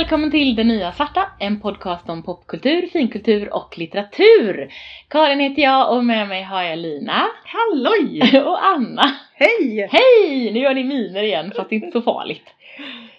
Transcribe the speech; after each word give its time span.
välkommen 0.00 0.30
till 0.30 0.56
Det 0.56 0.64
Nya 0.64 0.92
Svarta, 0.92 1.26
en 1.38 1.60
podcast 1.60 2.08
om 2.08 2.22
popkultur, 2.22 2.86
finkultur 2.86 3.54
och 3.54 3.78
litteratur. 3.78 4.72
Karin 5.08 5.40
heter 5.40 5.62
jag 5.62 5.96
och 5.96 6.04
med 6.04 6.28
mig 6.28 6.42
har 6.42 6.62
jag 6.62 6.78
Lina 6.78 7.26
Halloj! 7.44 8.40
och 8.46 8.64
Anna. 8.64 9.02
Hej! 9.34 9.88
Hej! 9.90 10.52
Nu 10.52 10.60
gör 10.60 10.74
ni 10.74 10.84
miner 10.84 11.22
igen 11.22 11.52
fast 11.56 11.70
det 11.70 11.74
är 11.74 11.76
inte 11.76 11.98
så 11.98 12.02
farligt. 12.02 12.44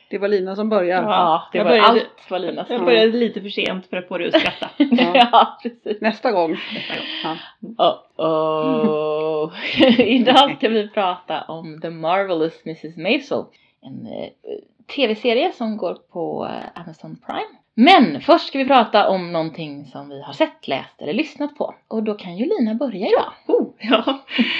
Det 0.10 0.18
var 0.18 0.28
Lina 0.28 0.56
som 0.56 0.70
började. 0.70 1.08
Ja, 1.08 1.50
det 1.52 1.58
jag 1.58 1.66
var 1.66 1.72
började- 1.72 1.90
allt 1.90 2.30
var 2.30 2.40
Linas. 2.40 2.70
Jag 2.70 2.86
började 2.86 3.18
lite 3.18 3.42
för 3.42 3.50
sent 3.50 3.88
för 3.90 3.98
att 3.98 4.08
få 4.08 4.18
dig 4.18 4.28
att 4.28 4.40
skratta. 4.42 4.70
ja, 5.14 5.60
precis. 5.64 6.02
Nästa 6.02 6.32
gång. 6.32 6.52
Nästa 6.52 6.94
gång. 6.96 7.38
Ja. 7.78 8.06
Oh, 8.18 9.46
oh. 9.46 9.52
Idag 10.00 10.56
ska 10.58 10.70
vi 10.70 10.88
prata 10.88 11.42
om 11.42 11.82
The 11.82 11.90
Marvelous 11.90 12.62
Mrs 12.66 12.98
Maisel. 12.98 13.44
En 13.82 14.08
eh, 14.08 14.30
tv-serie 14.96 15.52
som 15.52 15.78
går 15.78 15.94
på 16.12 16.46
eh, 16.46 16.82
Amazon 16.82 17.16
Prime. 17.26 17.58
Men 17.74 18.22
först 18.22 18.48
ska 18.48 18.58
vi 18.58 18.66
prata 18.66 19.10
om 19.10 19.32
någonting 19.32 19.86
som 19.86 20.10
vi 20.10 20.22
har 20.22 20.34
sett, 20.34 20.68
läst 20.68 21.02
eller 21.02 21.14
lyssnat 21.14 21.56
på. 21.58 21.76
Och 21.88 22.04
då 22.04 22.14
kan 22.14 22.38
ju 22.38 22.46
Lina 22.46 22.76
börja 22.76 23.08
idag. 23.08 23.34
Oh, 23.48 23.68
ja. 23.80 24.04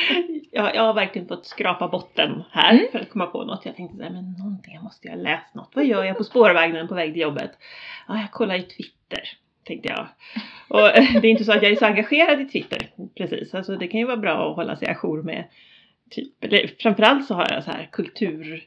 ja, 0.52 0.74
jag 0.74 0.84
har 0.84 0.94
verkligen 0.94 1.28
fått 1.28 1.46
skrapa 1.46 1.88
botten 1.88 2.44
här 2.52 2.74
Mm. 2.74 2.86
för 2.92 3.00
att 3.00 3.10
komma 3.10 3.26
på 3.26 3.44
något. 3.44 3.66
Jag 3.66 3.76
tänkte 3.76 3.98
såhär, 3.98 4.10
men 4.10 4.32
någonting, 4.40 4.74
jag 4.74 4.84
måste 4.84 5.08
ju 5.08 5.14
ha 5.14 5.22
läst 5.22 5.56
något. 5.56 5.72
Vad 5.76 5.86
gör 5.86 6.04
jag 6.04 6.18
på 6.18 6.24
spårvagnen 6.24 6.88
på 6.88 6.96
väg 6.96 7.14
till 7.14 7.22
jobbet? 7.22 7.52
Ja, 8.08 8.18
jag 8.20 8.32
kollar 8.32 8.56
i 8.56 8.64
Twitter, 8.64 9.24
tänkte 9.64 9.90
jag. 9.90 10.08
Och 10.68 10.78
det 11.22 11.28
är 11.28 11.32
inte 11.32 11.44
så 11.44 11.52
att 11.52 11.64
jag 11.64 11.72
är 11.72 11.76
så 11.76 11.86
engagerad 11.86 12.42
i 12.42 12.46
Twitter, 12.46 12.90
precis. 13.18 13.54
Alltså 13.54 13.76
det 13.76 13.88
kan 13.88 14.00
ju 14.00 14.06
vara 14.06 14.18
bra 14.18 14.50
att 14.50 14.56
hålla 14.56 14.76
sig 14.76 14.88
ajour 14.88 15.24
med, 15.24 15.44
typ, 16.10 16.44
eller 16.44 16.72
framförallt 16.80 17.26
så 17.26 17.34
har 17.34 17.48
jag 17.50 17.64
så 17.64 17.72
här 17.72 17.90
kultur, 17.92 18.64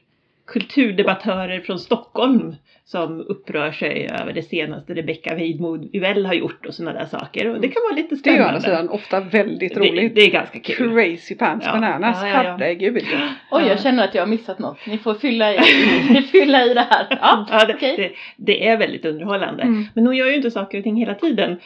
kulturdebattörer 0.47 1.59
från 1.59 1.79
Stockholm 1.79 2.55
som 2.87 3.19
upprör 3.21 3.71
sig 3.71 4.09
över 4.21 4.33
det 4.33 4.41
senaste 4.41 4.93
Rebecca 4.93 5.35
Weidmo 5.35 5.89
Uvell 5.93 6.25
har 6.25 6.33
gjort 6.33 6.65
och 6.65 6.73
sådana 6.73 6.99
där 6.99 7.05
saker. 7.05 7.47
Och 7.47 7.61
det 7.61 7.67
kan 7.67 7.81
vara 7.89 7.95
lite 7.95 8.15
Det 8.23 8.29
är 8.29 8.33
ju 8.33 8.39
å 8.39 8.43
spännande. 8.43 8.47
andra 8.47 8.59
sidan 8.61 8.89
ofta 8.89 9.19
väldigt 9.19 9.77
roligt. 9.77 10.15
Det, 10.15 10.21
det 10.21 10.27
är 10.27 10.31
ganska 10.31 10.59
kul. 10.59 10.93
Crazy 10.93 11.35
pants 11.35 11.65
Ja. 11.65 11.71
bananas, 11.73 12.17
Ja, 12.21 12.27
ja, 12.27 12.43
ja. 12.43 12.51
herregud. 12.51 12.95
Oj, 12.97 13.03
Ja. 13.51 13.67
jag 13.67 13.81
känner 13.81 14.03
att 14.03 14.15
jag 14.15 14.21
har 14.21 14.27
missat 14.27 14.59
något. 14.59 14.77
Ni 14.87 14.97
får 14.97 15.13
fylla 15.13 15.53
i, 15.53 15.57
fylla 16.31 16.65
i 16.65 16.73
det 16.73 16.87
här. 16.89 17.07
Ja, 17.21 17.47
Ja, 17.51 17.65
det, 17.65 17.73
okej. 17.73 17.95
det, 17.97 18.11
det 18.37 18.67
är 18.67 18.77
väldigt 18.77 19.05
underhållande. 19.05 19.63
Mm. 19.63 19.85
Men 19.95 20.05
hon 20.05 20.15
gör 20.15 20.27
ju 20.27 20.35
inte 20.35 20.51
saker 20.51 20.77
och 20.77 20.83
ting 20.83 20.95
hela 20.95 21.13
tiden. 21.15 21.59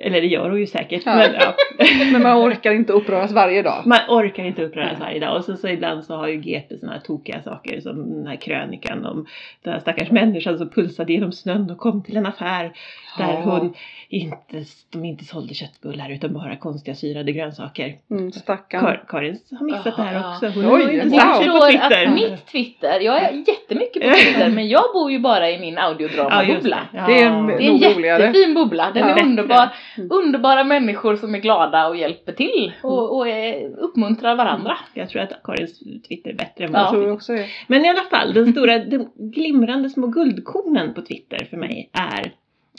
Eller 0.00 0.20
det 0.20 0.26
gör 0.26 0.50
hon 0.50 0.60
ju 0.60 0.66
säkert. 0.66 1.02
Ja. 1.06 1.16
Men 1.16 1.34
ja, 1.34 1.54
Men 2.12 2.22
man 2.22 2.48
orkar 2.48 2.72
inte 2.72 2.92
uppröras 2.92 3.32
varje 3.32 3.62
dag. 3.62 3.82
man 3.86 3.98
orkar 4.08 4.44
inte 4.44 4.62
uppröras 4.62 5.00
varje 5.00 5.20
dag. 5.20 5.36
Och 5.36 5.44
sen 5.44 5.56
så 5.56 5.68
ibland 5.68 6.04
så 6.04 6.16
har 6.16 6.28
ju 6.28 6.36
GP 6.36 6.78
sådana 6.78 6.92
här 6.92 7.00
tokiga 7.00 7.42
saker 7.42 7.80
som 7.80 8.10
den 8.10 8.26
här 8.26 8.36
krönikan 8.36 9.06
om 9.06 9.26
den 9.62 9.72
här 9.72 9.80
stackars 9.80 10.10
människan 10.10 10.58
som 10.58 10.68
pulsade 10.68 11.12
genom 11.12 11.32
snön 11.32 11.70
och 11.70 11.78
kom 11.78 12.02
till 12.02 12.16
en 12.16 12.26
affär 12.26 12.72
där 13.18 13.24
Ja. 13.32 13.40
hon 13.44 13.74
inte, 14.08 14.64
de 14.92 15.04
inte 15.04 15.24
sålde 15.24 15.54
köttbullar 15.54 16.10
utan 16.10 16.34
bara 16.34 16.56
konstiga 16.56 16.94
syrade 16.94 17.32
grönsaker. 17.32 17.94
Mm, 18.10 18.32
stackarn. 18.32 18.80
Kar, 18.80 19.04
Karin 19.08 19.38
har 19.58 19.66
missat 19.66 19.96
det 19.96 20.02
här 20.02 20.30
också. 20.34 20.46
Hon 20.48 20.64
Oj, 20.74 20.84
har 20.84 20.92
ju 20.92 21.02
inte 21.02 21.16
Jag 21.16 21.60
på 21.60 21.66
Twitter. 21.66 22.06
att 22.06 22.14
mitt 22.14 22.46
Twitter, 22.46 23.00
jag 23.00 23.22
är 23.22 23.32
jättemycket 23.32 24.02
på 24.02 24.14
Twitter 24.14 24.50
men 24.50 24.68
jag 24.68 24.84
bor 24.94 25.10
ju 25.12 25.18
bara 25.18 25.50
i 25.50 25.58
min 25.60 25.78
audiodrama-bubbla. 25.78 26.78
det. 26.92 26.98
Ja. 26.98 27.06
Det 27.06 27.22
är 27.22 27.26
en- 27.26 27.46
Det 27.46 27.52
är 27.54 27.70
en 27.70 27.76
jättefin 27.78 28.54
bubbla, 28.54 28.90
den 28.94 29.08
Ja. 29.08 29.14
är 29.18 29.22
underbar. 29.24 29.68
Mm. 29.96 30.08
Underbara 30.12 30.64
människor 30.64 31.16
som 31.16 31.34
är 31.34 31.38
glada 31.38 31.88
och 31.88 31.96
hjälper 31.96 32.32
till 32.32 32.72
och, 32.82 33.16
och 33.16 33.28
är, 33.28 33.68
uppmuntrar 33.78 34.34
varandra. 34.36 34.76
Jag 34.94 35.08
tror 35.08 35.22
att 35.22 35.42
Karins 35.44 35.78
Twitter 36.08 36.30
är 36.30 36.34
bättre 36.34 36.64
än 36.64 36.72
Ja. 36.72 36.78
Jag 36.80 36.90
tror 36.90 37.12
också 37.12 37.32
det. 37.32 37.46
Men 37.66 37.84
i 37.84 37.88
alla 37.88 38.02
fall, 38.10 38.34
den 38.34 38.52
stora, 38.52 38.78
de 38.78 39.08
glimrande 39.16 39.90
små 39.90 40.06
guldkornen 40.06 40.94
på 40.94 41.02
Twitter 41.02 41.46
för 41.50 41.56
mig 41.56 41.90
är 41.92 42.32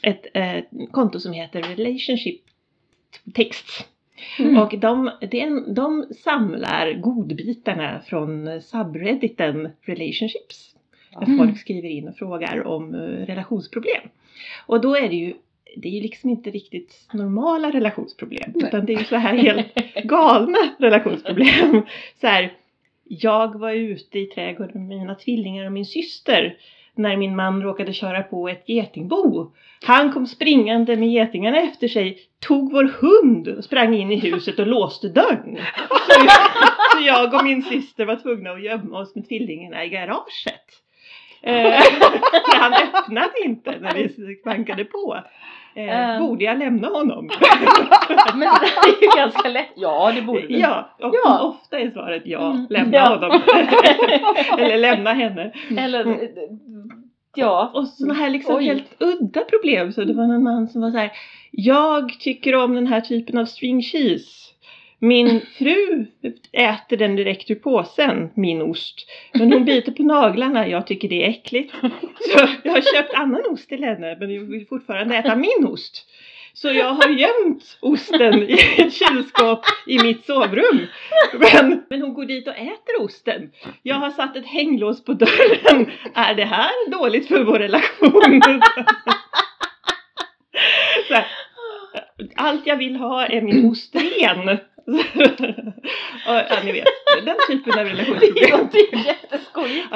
ett 0.03 0.25
eh, 0.34 0.64
konto 0.91 1.19
som 1.19 1.34
heter 1.34 1.62
Relationship 1.62 2.41
Texts. 3.34 3.86
Mm. 4.40 4.58
Och 4.58 4.80
de, 4.80 5.12
en, 5.31 5.74
de 5.74 6.06
samlar 6.24 6.94
godbitarna 6.94 8.02
från 8.06 8.62
subredditen 8.62 9.69
Relationships. 9.81 10.75
Där 11.19 11.25
Mm. 11.25 11.38
folk 11.38 11.59
skriver 11.59 11.90
in 11.90 12.08
och 12.08 12.16
frågar 12.16 12.68
om 12.68 12.96
eh, 12.96 13.00
relationsproblem. 13.25 14.02
Och 14.66 14.81
då 14.81 14.96
är 14.96 15.09
det 15.09 15.16
ju 15.16 15.34
det 15.75 15.88
är 15.88 15.92
ju 15.92 16.02
liksom 16.02 16.30
inte 16.30 16.50
riktigt 16.52 17.08
normala 17.13 17.72
relationsproblem. 17.72 18.52
Nej. 18.56 18.68
Utan 18.68 18.86
det 18.86 18.94
är 18.94 19.00
ju 19.00 19.06
så 19.06 19.16
här 19.16 19.38
helt 19.38 19.75
galna 20.03 20.58
relationsproblem. 20.80 21.81
Så 22.22 22.28
här, 22.28 22.53
jag 23.03 23.59
var 23.59 23.72
ute 23.72 24.19
i 24.19 24.25
trädgården 24.25 24.88
med 24.88 24.97
mina 24.97 25.16
tvillingar 25.16 25.66
och 25.66 25.72
min 25.72 25.86
syster 25.86 26.58
när 26.96 27.18
min 27.18 27.36
man 27.36 27.64
råkade 27.64 27.94
köra 27.94 28.24
på 28.24 28.50
ett 28.50 28.70
getingbo. 28.70 29.52
Han 29.86 30.14
kom 30.14 30.28
springande 30.28 30.96
med 30.96 31.09
getingarna 31.09 31.58
efter 31.58 31.88
sig, 31.88 32.18
tog 32.48 32.72
vår 32.72 32.84
hund 32.84 33.48
och 33.48 33.64
sprang 33.64 33.94
in 33.94 34.12
i 34.12 34.20
huset 34.20 34.59
och 34.59 34.68
låste 34.68 35.09
dörren. 35.09 35.58
Så, 35.90 35.96
så 36.92 37.04
jag 37.06 37.34
och 37.34 37.44
min 37.44 37.64
syster 37.64 38.06
var 38.06 38.16
tvungna 38.16 38.52
att 38.52 38.64
gömma 38.64 39.00
oss 39.00 39.16
med 39.16 39.28
tvillingarna 39.28 39.86
i 39.86 39.90
garaget. 39.90 40.84
Eh, 41.42 41.81
för 42.52 42.58
han 42.58 42.74
öppnade 42.74 43.34
inte 43.46 43.80
när 43.80 43.94
vi 43.94 44.42
bankade 44.46 44.86
på. 44.86 45.18
Eh, 45.75 46.00
Ehm. 46.16 46.23
borde 46.28 46.44
jag 46.44 46.57
lämna 46.59 46.88
honom? 46.88 47.25
Men 48.35 48.39
det 48.39 48.89
är 48.89 49.01
ju 49.01 49.17
ganska 49.22 49.50
lätt. 49.50 49.69
Ja, 49.75 50.11
det 50.16 50.22
borde 50.22 50.47
du. 50.47 50.57
Ja, 50.59 50.89
och 51.00 51.16
Ja. 51.25 51.39
ofta 51.41 51.79
är 51.79 51.91
svaret 51.91 52.22
ja, 52.25 52.51
Mm. 52.51 52.67
lämna 52.69 52.97
Ja. 52.97 53.09
honom. 53.09 53.31
Eller 54.59 54.78
lämna 54.78 55.13
henne. 55.13 55.51
Eller, 55.78 56.01
Mm. 56.01 56.19
ja. 57.35 57.72
Och 57.73 57.88
sådana 57.88 58.13
här 58.13 58.29
liksom 58.29 58.56
Oj. 58.56 58.66
helt 58.66 58.95
udda 59.00 59.41
problem. 59.41 59.91
Så 59.91 60.03
det 60.03 60.13
var 60.13 60.23
en 60.23 60.44
man 60.44 60.67
som 60.67 60.81
var 60.81 60.91
så 60.91 60.97
här. 60.97 61.12
Jag 61.51 62.19
tycker 62.19 62.56
om 62.56 62.75
den 62.75 62.88
här 62.88 63.01
typen 63.01 63.38
av 63.38 63.45
string 63.45 63.81
cheese. 63.81 64.43
Min 65.03 65.41
fru 65.58 66.06
äter 66.52 66.97
den 66.97 67.16
direkt 67.16 67.52
ur 67.52 67.56
påsen, 67.56 68.30
min 68.36 68.62
ost. 68.62 68.96
Men 69.34 69.53
hon 69.53 69.66
biter 69.66 69.91
på 69.91 70.03
naglarna, 70.03 70.68
jag 70.68 70.88
tycker 70.88 71.09
det 71.09 71.25
är 71.25 71.30
äckligt. 71.30 71.74
Så 72.31 72.47
jag 72.64 72.72
har 72.72 72.81
köpt 72.81 73.13
annan 73.13 73.46
ost 73.46 73.69
till 73.69 73.84
henne, 73.84 74.18
men 74.19 74.34
jag 74.34 74.42
vill 74.42 74.68
fortfarande 74.68 75.16
äta 75.16 75.36
min 75.36 75.66
ost. 75.66 76.09
Så 76.53 76.68
jag 76.68 76.94
har 76.94 77.09
gömt 77.09 77.78
osten 77.80 78.44
i 78.44 78.58
ett 78.78 78.94
kylskåp 78.94 79.59
i 79.88 80.00
mitt 80.00 80.25
sovrum. 80.25 80.88
Men, 81.40 81.84
men 81.90 82.02
hon 82.02 82.13
går 82.13 82.25
dit 82.25 82.47
och 82.47 82.58
äter 82.58 83.02
osten. 83.02 83.52
Jag 83.81 83.96
har 83.96 84.12
satt 84.12 84.36
ett 84.36 84.47
hänglås 84.47 85.06
på 85.06 85.13
dörren. 85.13 85.92
Är 86.13 86.36
det 86.36 86.46
här 86.46 86.92
dåligt 86.92 87.28
för 87.28 87.44
vår 87.44 87.59
relation? 87.59 88.42
Så 91.08 91.13
här, 91.13 91.25
allt 92.36 92.68
jag 92.68 92.78
vill 92.78 92.96
ha 92.96 93.25
är 93.25 93.42
min 93.42 93.66
ost 93.66 93.96
ren. 93.96 94.59
ja, 96.25 96.59
ni 96.63 96.71
vet, 96.71 96.85
den 97.25 97.38
typen 97.47 97.79
av 97.79 97.85
Det 97.85 97.91
relationsproblem. 97.91 98.59
låter 98.59 98.77
ju 98.77 99.03
jätteskojigt. 99.05 99.88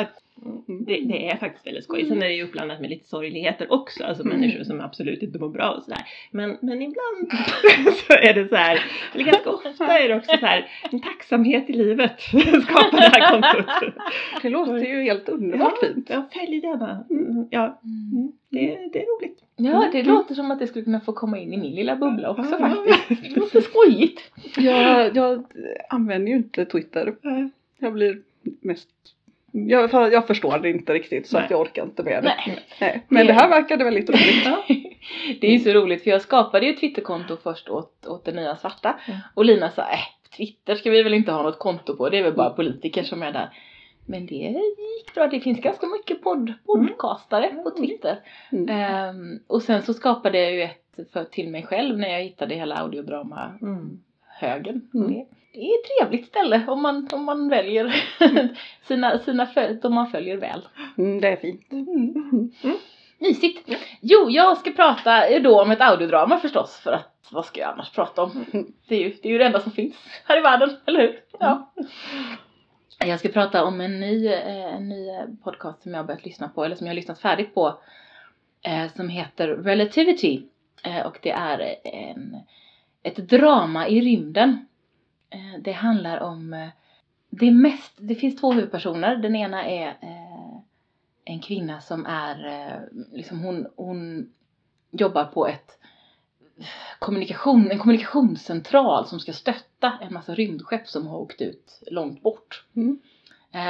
Det, 0.67 1.01
det 1.01 1.29
är 1.29 1.37
faktiskt 1.37 1.67
väldigt 1.67 1.83
skoj. 1.83 2.05
Sen 2.05 2.17
är 2.23 2.27
det 2.27 2.33
ju 2.33 2.43
uppblandat 2.43 2.81
med 2.81 2.89
lite 2.89 3.07
sorgligheter 3.07 3.71
också. 3.73 4.03
Alltså 4.03 4.23
Mm. 4.23 4.39
människor 4.39 4.63
som 4.63 4.81
absolut 4.81 5.23
inte 5.23 5.39
mår 5.39 5.49
bra 5.49 5.69
och 5.71 5.83
sådär. 5.83 6.01
Men, 6.31 6.57
men 6.61 6.81
ibland 6.81 7.31
så 8.07 8.13
är 8.13 8.33
det 8.33 8.47
så 8.49 8.55
här, 8.55 8.79
eller 9.13 9.23
ganska 9.23 9.49
ofta 9.49 9.99
är 9.99 10.09
det 10.09 10.15
också 10.15 10.37
så 10.39 10.45
här, 10.45 10.65
en 10.91 10.99
tacksamhet 11.01 11.69
i 11.69 11.73
livet 11.73 12.21
skapar 12.21 12.91
det 12.91 13.21
här 13.21 13.31
kontot. 13.31 13.93
Det 14.41 14.49
låter 14.49 14.77
ju 14.77 15.01
helt 15.03 15.29
underbart 15.29 15.79
fint. 15.79 16.09
Ja, 16.09 16.29
följ 16.33 16.61
denna. 16.61 17.05
Mm, 17.09 17.47
Ja, 17.51 17.81
mm, 17.83 18.31
det, 18.49 18.59
det 18.93 19.01
är 19.01 19.17
roligt. 19.17 19.43
Ja, 19.55 19.89
det 19.91 19.99
Mm. 19.99 20.13
låter 20.13 20.35
som 20.35 20.51
att 20.51 20.59
det 20.59 20.67
skulle 20.67 20.85
kunna 20.85 20.99
få 20.99 21.13
komma 21.13 21.39
in 21.39 21.53
i 21.53 21.57
min 21.57 21.75
lilla 21.75 21.95
bubbla 21.95 22.29
också 22.29 22.57
Ja. 22.59 22.69
faktiskt. 22.69 23.21
Det 23.33 23.39
låter 23.39 23.61
skojigt. 23.61 24.21
Jag, 24.57 25.15
jag 25.15 25.43
använder 25.89 26.31
ju 26.31 26.37
inte 26.37 26.65
Twitter. 26.65 27.15
Jag 27.79 27.93
blir 27.93 28.21
mest... 28.61 28.89
Jag, 29.65 30.13
jag 30.13 30.27
förstår 30.27 30.59
det 30.59 30.69
inte 30.69 30.93
riktigt 30.93 31.27
så 31.27 31.37
Nej. 31.37 31.45
att 31.45 31.51
jag 31.51 31.61
orkar 31.61 31.83
inte 31.83 32.03
med 32.03 32.23
det. 32.23 32.33
Nej. 32.47 32.59
Nej. 32.81 33.05
Men 33.07 33.27
det 33.27 33.33
här 33.33 33.49
verkade 33.49 33.83
väldigt 33.83 34.09
roligt. 34.09 34.45
Ja. 34.45 34.63
Det 35.41 35.47
är 35.47 35.51
ju 35.51 35.59
så 35.59 35.69
roligt 35.69 36.03
för 36.03 36.09
jag 36.09 36.21
skapade 36.21 36.65
ju 36.65 36.73
ett 36.73 36.79
Twitterkonto 36.79 37.37
först 37.43 37.69
åt, 37.69 38.05
åt 38.07 38.25
det 38.25 38.31
nya 38.31 38.55
svarta. 38.55 38.99
Mm. 39.07 39.19
Och 39.33 39.45
Lina 39.45 39.71
sa, 39.71 39.81
äh, 39.81 39.99
Twitter 40.37 40.75
ska 40.75 40.89
vi 40.89 41.03
väl 41.03 41.13
inte 41.13 41.31
ha 41.31 41.43
något 41.43 41.59
konto 41.59 41.95
på, 41.95 42.09
det 42.09 42.17
är 42.17 42.23
väl 42.23 42.33
bara 42.33 42.49
politiker 42.49 43.03
som 43.03 43.23
är 43.23 43.31
där. 43.31 43.49
Men 44.05 44.25
det 44.25 44.35
gick 44.35 45.13
bra, 45.15 45.27
det 45.27 45.39
finns 45.39 45.59
ganska 45.59 45.87
mycket 45.87 46.21
podd, 46.21 46.53
podcastare 46.65 47.47
på 47.63 47.71
Twitter. 47.71 48.19
Mm. 48.51 48.69
Ehm, 48.69 49.39
och 49.47 49.61
sen 49.61 49.81
så 49.81 49.93
skapade 49.93 50.39
jag 50.39 50.53
ju 50.53 50.61
ett 50.61 50.83
för, 51.13 51.23
till 51.23 51.49
mig 51.49 51.63
själv 51.63 51.97
när 51.97 52.09
jag 52.09 52.23
hittade 52.23 52.55
hela 52.55 52.75
audiodrama 52.75 53.57
Mm. 53.61 53.99
högen. 54.39 54.89
Mm. 54.93 55.25
Det, 55.57 55.61
är 55.61 55.79
ett 55.79 55.99
trevligt 55.99 56.27
ställe 56.27 56.65
om 56.67 56.81
man, 56.81 57.09
om 57.11 57.23
man 57.23 57.49
väljer 57.49 57.95
sina, 58.87 59.19
sina 59.19 59.47
de 59.81 59.93
man 59.93 60.11
följer 60.11 60.37
väl. 60.37 60.67
Mm, 60.97 61.21
det 61.21 61.27
är 61.27 61.35
fint. 61.35 61.61
Mysigt! 63.19 63.69
Jo, 64.01 64.29
jag 64.29 64.57
ska 64.57 64.71
prata 64.71 65.39
då 65.39 65.61
om 65.61 65.71
ett 65.71 65.81
audiodrama 65.81 66.39
förstås 66.39 66.79
för 66.79 66.91
att 66.91 67.27
vad 67.31 67.45
ska 67.45 67.61
jag 67.61 67.73
annars 67.73 67.91
prata 67.91 68.23
om? 68.23 68.45
Det 68.87 68.95
är 68.95 68.99
ju 68.99 69.09
det, 69.21 69.29
är 69.29 69.31
ju 69.31 69.37
det 69.37 69.45
enda 69.45 69.59
som 69.59 69.71
finns 69.71 69.95
här 70.25 70.37
i 70.37 70.41
världen, 70.41 70.69
eller 70.85 70.99
hur? 70.99 71.19
Ja. 71.39 71.73
Jag 73.05 73.19
ska 73.19 73.29
prata 73.29 73.63
om 73.63 73.81
en 73.81 73.99
ny, 73.99 74.27
eh, 74.27 74.75
en 74.75 74.89
ny 74.89 75.09
podcast 75.43 75.83
som 75.83 75.91
jag 75.91 75.99
har 75.99 76.05
börjat 76.05 76.25
lyssna 76.25 76.49
på, 76.49 76.65
eller 76.65 76.75
som 76.75 76.87
jag 76.87 76.91
har 76.91 76.95
lyssnat 76.95 77.19
färdigt 77.19 77.53
på 77.53 77.79
eh, 78.61 78.87
som 78.95 79.09
heter 79.09 79.47
Relativity. 79.47 80.41
Eh, 80.83 81.05
och 81.05 81.19
det 81.21 81.31
är 81.31 81.75
en, 81.83 82.35
ett 83.03 83.15
drama 83.15 83.87
i 83.87 84.01
rymden. 84.01 84.67
Eh, 85.29 85.61
det 85.61 85.71
handlar 85.71 86.19
om, 86.19 86.53
eh, 86.53 86.69
det, 87.29 87.47
är 87.47 87.51
mest, 87.51 87.93
det 87.97 88.15
finns 88.15 88.35
två 88.35 88.51
huvudpersoner. 88.51 89.15
Den 89.15 89.35
ena 89.35 89.65
är 89.65 89.87
eh, 89.87 90.59
en 91.25 91.39
kvinna 91.39 91.81
som 91.81 92.05
är, 92.05 92.89
liksom 93.11 93.39
hon, 93.39 93.67
hon 93.75 94.29
jobbar 94.91 95.25
på 95.25 95.47
ett 95.47 95.79
kommunikation, 96.99 97.71
en 97.71 97.79
kommunikationscentral 97.79 99.07
som 99.07 99.19
ska 99.19 99.33
stötta 99.33 99.93
en 100.01 100.13
massa 100.13 100.33
rymdskepp 100.33 100.87
som 100.87 101.07
har 101.07 101.17
åkt 101.17 101.41
ut 101.41 101.83
långt 101.91 102.21
bort. 102.21 102.65
Mm. 102.75 102.99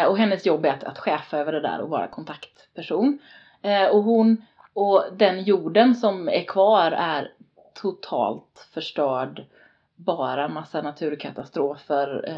Och 0.07 0.18
hennes 0.18 0.45
jobb 0.45 0.65
är 0.65 0.69
att, 0.69 0.83
att 0.83 0.98
chefa 0.98 1.38
över 1.38 1.51
det 1.51 1.62
där 1.62 1.81
och 1.81 1.89
vara 1.89 2.07
kontaktperson. 2.07 3.19
Och 3.92 4.04
hon 4.04 4.45
och 4.74 5.06
den 5.13 5.44
jorden 5.44 5.95
som 5.95 6.30
är 6.30 6.44
kvar 6.44 6.92
är 6.92 7.31
totalt 7.74 8.68
förstörd. 8.74 9.45
Bara 9.97 10.47
massa 10.47 10.81
naturkatastrofer. 10.81 12.29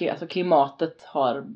Eh, 0.00 0.10
alltså 0.10 0.26
klimatet 0.26 1.02
har 1.04 1.46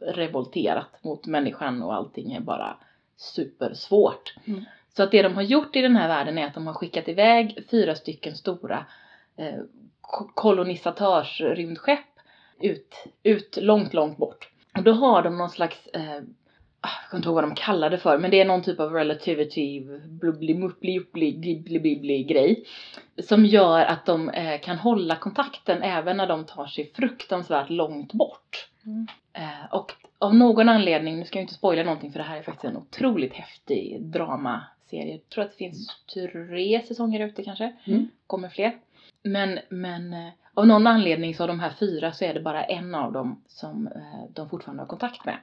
revolterat 0.00 1.04
mot 1.04 1.26
människan 1.26 1.82
och 1.82 1.94
allting 1.94 2.32
är 2.32 2.40
bara 2.40 2.76
supersvårt. 3.16 4.34
Mm. 4.44 4.64
Så 4.96 5.02
att 5.02 5.10
det 5.10 5.22
de 5.22 5.34
har 5.34 5.42
gjort 5.42 5.76
i 5.76 5.80
den 5.82 5.96
här 5.96 6.08
världen 6.08 6.38
är 6.38 6.46
att 6.46 6.54
de 6.54 6.66
har 6.66 6.74
skickat 6.74 7.08
iväg 7.08 7.66
fyra 7.70 7.94
stycken 7.94 8.36
stora 8.36 8.86
eh, 9.36 9.60
ko- 10.00 10.30
kolonisatörsrymdskepp 10.34 11.98
ut, 12.60 12.94
ut 13.22 13.58
långt, 13.60 13.94
långt 13.94 14.18
bort. 14.18 14.48
Och 14.76 14.82
då 14.82 14.92
har 14.92 15.22
de 15.22 15.38
någon 15.38 15.50
slags, 15.50 15.86
eh, 15.86 16.22
jag 16.82 17.10
kommer 17.10 17.18
inte 17.18 17.28
ihåg 17.28 17.34
vad 17.34 17.44
de 17.44 17.54
kallar 17.54 17.90
det 17.90 17.98
för, 17.98 18.18
men 18.18 18.30
det 18.30 18.40
är 18.40 18.44
någon 18.44 18.62
typ 18.62 18.80
av 18.80 18.92
relativity 18.92 19.86
blubbli 20.04 22.24
grej. 22.28 22.64
Som 23.22 23.46
gör 23.46 23.84
att 23.84 24.06
de 24.06 24.28
eh, 24.28 24.60
kan 24.60 24.78
hålla 24.78 25.16
kontakten 25.16 25.82
även 25.82 26.16
när 26.16 26.26
de 26.26 26.44
tar 26.44 26.66
sig 26.66 26.92
fruktansvärt 26.94 27.70
långt 27.70 28.12
bort. 28.12 28.68
Mm. 28.86 29.06
Eh, 29.32 29.74
och 29.74 29.92
av 30.18 30.34
någon 30.34 30.68
anledning, 30.68 31.18
nu 31.18 31.24
ska 31.24 31.38
jag 31.38 31.44
inte 31.44 31.54
spoila 31.54 31.82
någonting 31.82 32.12
för 32.12 32.18
det 32.18 32.24
här 32.24 32.38
är 32.38 32.42
faktiskt 32.42 32.64
en 32.64 32.76
otroligt 32.76 33.34
häftig 33.34 34.02
dramaserie. 34.02 35.12
Jag 35.12 35.28
tror 35.28 35.44
att 35.44 35.50
det 35.50 35.56
finns 35.56 35.88
tre 36.14 36.82
säsonger 36.82 37.26
ute 37.26 37.44
kanske. 37.44 37.72
Mm. 37.84 38.08
Kommer 38.26 38.48
fler. 38.48 38.72
Men, 39.22 39.58
men 39.68 40.12
eh, 40.12 40.28
av 40.54 40.66
någon 40.66 40.86
anledning 40.86 41.34
så 41.34 41.42
av 41.42 41.48
de 41.48 41.60
här 41.60 41.72
fyra 41.80 42.12
så 42.12 42.24
är 42.24 42.34
det 42.34 42.40
bara 42.40 42.64
en 42.64 42.94
av 42.94 43.12
dem 43.12 43.42
som 43.48 43.86
eh, 43.86 44.34
de 44.34 44.48
fortfarande 44.48 44.82
har 44.82 44.88
kontakt 44.88 45.24
med. 45.24 45.36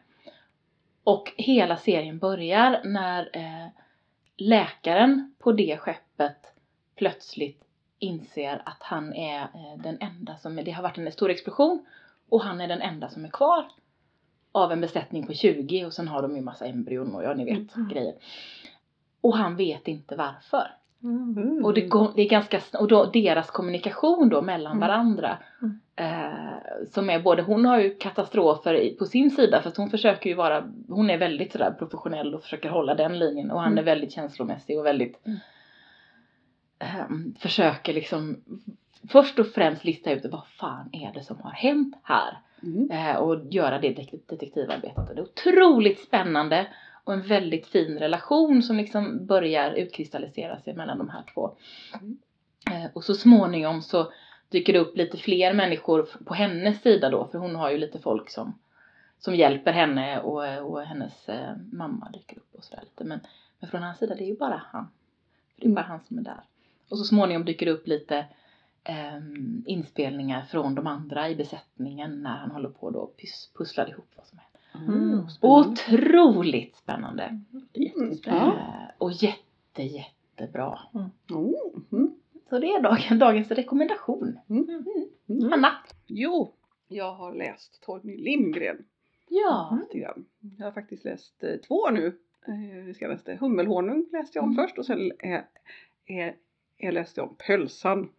Och 1.03 1.33
hela 1.37 1.77
serien 1.77 2.19
börjar 2.19 2.81
när 2.83 3.29
eh, 3.33 3.67
läkaren 4.37 5.33
på 5.39 5.51
det 5.51 5.77
skeppet 5.77 6.53
plötsligt 6.95 7.63
inser 7.99 8.61
att 8.65 8.83
han 8.83 9.13
är 9.13 9.41
eh, 9.41 9.81
den 9.83 9.97
enda 10.01 10.37
som, 10.37 10.55
det 10.55 10.71
har 10.71 10.83
varit 10.83 10.97
en 10.97 11.11
stor 11.11 11.29
explosion 11.29 11.85
och 12.29 12.41
han 12.41 12.61
är 12.61 12.67
den 12.67 12.81
enda 12.81 13.09
som 13.09 13.25
är 13.25 13.29
kvar 13.29 13.65
av 14.51 14.71
en 14.71 14.81
besättning 14.81 15.27
på 15.27 15.33
20 15.33 15.85
och 15.85 15.93
sen 15.93 16.07
har 16.07 16.21
de 16.21 16.35
ju 16.35 16.41
massa 16.41 16.65
embryon 16.65 17.15
och 17.15 17.23
ja 17.23 17.33
ni 17.33 17.45
vet 17.45 17.75
Mm. 17.75 17.89
grejer. 17.89 18.13
Och 19.21 19.37
han 19.37 19.55
vet 19.55 19.87
inte 19.87 20.15
varför. 20.15 20.71
Mm. 21.03 21.65
Och 21.65 21.73
det, 21.73 21.81
går- 21.81 22.11
det 22.15 22.21
är 22.21 22.29
ganska, 22.29 22.61
och 22.79 22.87
då 22.87 23.05
deras 23.05 23.51
kommunikation 23.51 24.29
då 24.29 24.41
mellan 24.41 24.71
Mm. 24.71 24.87
varandra. 24.87 25.37
Mm. 25.61 25.79
Eh, 25.95 26.85
som 26.91 27.09
är 27.09 27.19
både, 27.19 27.41
hon 27.41 27.65
har 27.65 27.79
ju 27.79 27.95
katastrofer 27.95 28.73
i, 28.73 28.89
på 28.95 29.05
sin 29.05 29.31
sida 29.31 29.61
för 29.61 29.69
att 29.69 29.77
hon 29.77 29.89
försöker 29.89 30.29
ju 30.29 30.35
vara, 30.35 30.63
hon 30.87 31.09
är 31.09 31.17
väldigt 31.17 31.51
sådär 31.51 31.71
professionell 31.79 32.35
och 32.35 32.41
försöker 32.41 32.69
hålla 32.69 32.95
den 32.95 33.19
linjen 33.19 33.51
och 33.51 33.59
han 33.61 33.71
Mm. 33.71 33.77
är 33.81 33.83
väldigt 33.83 34.11
känslomässig 34.11 34.79
och 34.79 34.85
väldigt 34.85 35.25
Mm. 35.25 35.39
ehm, 36.79 37.35
försöker 37.39 37.93
liksom 37.93 38.37
först 39.09 39.39
och 39.39 39.47
främst 39.47 39.83
lista 39.85 40.11
ut 40.11 40.25
vad 40.31 40.47
fan 40.47 40.89
är 40.91 41.13
det 41.13 41.23
som 41.23 41.37
har 41.41 41.51
hänt 41.51 41.95
här 42.03 42.37
Mm. 42.63 42.91
eh, 42.91 43.15
och 43.15 43.45
göra 43.51 43.79
det 43.79 43.87
detek- 43.89 44.21
detektivarbetet. 44.29 45.09
Och 45.09 45.15
det 45.15 45.21
är 45.21 45.23
otroligt 45.23 45.99
spännande 45.99 46.67
och 47.09 47.15
en 47.15 47.27
väldigt 47.27 47.67
fin 47.67 47.99
relation 47.99 48.63
som 48.63 48.77
liksom 48.77 49.25
börjar 49.25 49.71
utkristallisera 49.71 50.59
sig 50.59 50.73
mellan 50.73 50.97
de 50.97 51.09
här 51.09 51.23
två. 51.33 51.51
Mm. 51.93 52.17
Eh, 52.71 52.91
och 52.93 53.03
så 53.03 53.13
småningom 53.13 53.81
så 53.81 54.11
dyker 54.49 54.73
det 54.73 54.79
upp 54.79 54.97
lite 54.97 55.17
fler 55.17 55.53
människor 55.53 56.09
på 56.25 56.33
hennes 56.33 56.81
sida 56.81 57.09
då, 57.09 57.27
för 57.27 57.37
hon 57.37 57.55
har 57.55 57.71
ju 57.71 57.77
lite 57.77 57.99
folk 57.99 58.29
som, 58.29 58.59
som 59.19 59.35
hjälper 59.35 59.71
henne 59.71 60.19
och, 60.19 60.71
och 60.71 60.81
hennes 60.81 61.29
eh, 61.29 61.55
mamma 61.71 62.09
dyker 62.09 62.37
upp 62.37 62.55
och 62.55 62.63
sådär 62.63 62.83
lite. 62.83 63.03
Men, 63.03 63.19
men 63.59 63.69
från 63.69 63.83
hans 63.83 63.97
sida, 63.97 64.15
det 64.15 64.23
är 64.23 64.27
ju 64.29 64.37
bara 64.37 64.63
han. 64.71 64.87
Det 65.55 65.67
är 65.67 65.71
bara 65.71 65.85
han 65.85 66.03
som 66.07 66.17
är 66.17 66.21
där. 66.21 66.41
Och 66.89 66.97
så 66.97 67.03
småningom 67.03 67.45
dyker 67.45 67.65
det 67.65 67.71
upp 67.71 67.87
lite 67.87 68.25
ehm, 68.83 69.63
inspelningar 69.67 70.41
från 70.41 70.75
de 70.75 70.87
andra 70.87 71.29
i 71.29 71.35
besättningen 71.35 72.23
när 72.23 72.37
han 72.37 72.51
håller 72.51 72.69
på 72.69 72.89
då 72.89 72.99
och 72.99 73.21
pusslar 73.57 73.89
ihop 73.89 74.09
vad 74.15 74.25
som 74.25 74.37
händer. 74.37 74.48
Mm. 74.75 75.29
Spännande. 75.29 75.69
Otroligt 75.69 76.75
spännande! 76.75 77.41
Det 77.71 77.79
är 77.79 77.83
jättespännande. 77.83 78.55
Eh, 78.55 78.91
och 78.97 79.11
jätte, 79.11 79.83
jättebra. 79.83 80.79
Oh. 81.29 81.55
Mm. 81.91 82.11
Så 82.49 82.59
det 82.59 82.67
är 82.67 82.81
dagen, 82.81 83.19
dagens 83.19 83.51
rekommendation. 83.51 84.39
Mm. 84.49 84.83
Mm. 85.29 85.51
Hanna? 85.51 85.71
Jo, 86.07 86.53
jag 86.87 87.13
har 87.13 87.33
läst 87.33 87.81
Torgny 87.81 88.17
Lindgren 88.17 88.77
Ja. 89.29 89.79
lite. 89.93 90.25
Jag 90.57 90.65
har 90.65 90.71
faktiskt 90.71 91.05
läst 91.05 91.43
eh, 91.43 91.55
två 91.55 91.89
nu. 91.89 92.07
Eh, 92.47 92.83
vi 92.85 92.93
ska 92.93 93.07
läste 93.07 93.35
Hummelhonung 93.35 94.05
läste 94.11 94.37
jag 94.37 94.43
om 94.43 94.51
Mm. 94.51 94.63
först 94.65 94.77
och 94.77 94.85
sen 94.85 95.11
är, 95.19 95.45
är, 96.05 96.35
jag 96.81 96.93
läste 96.93 97.21
om 97.21 97.35
Pölsan. 97.47 98.09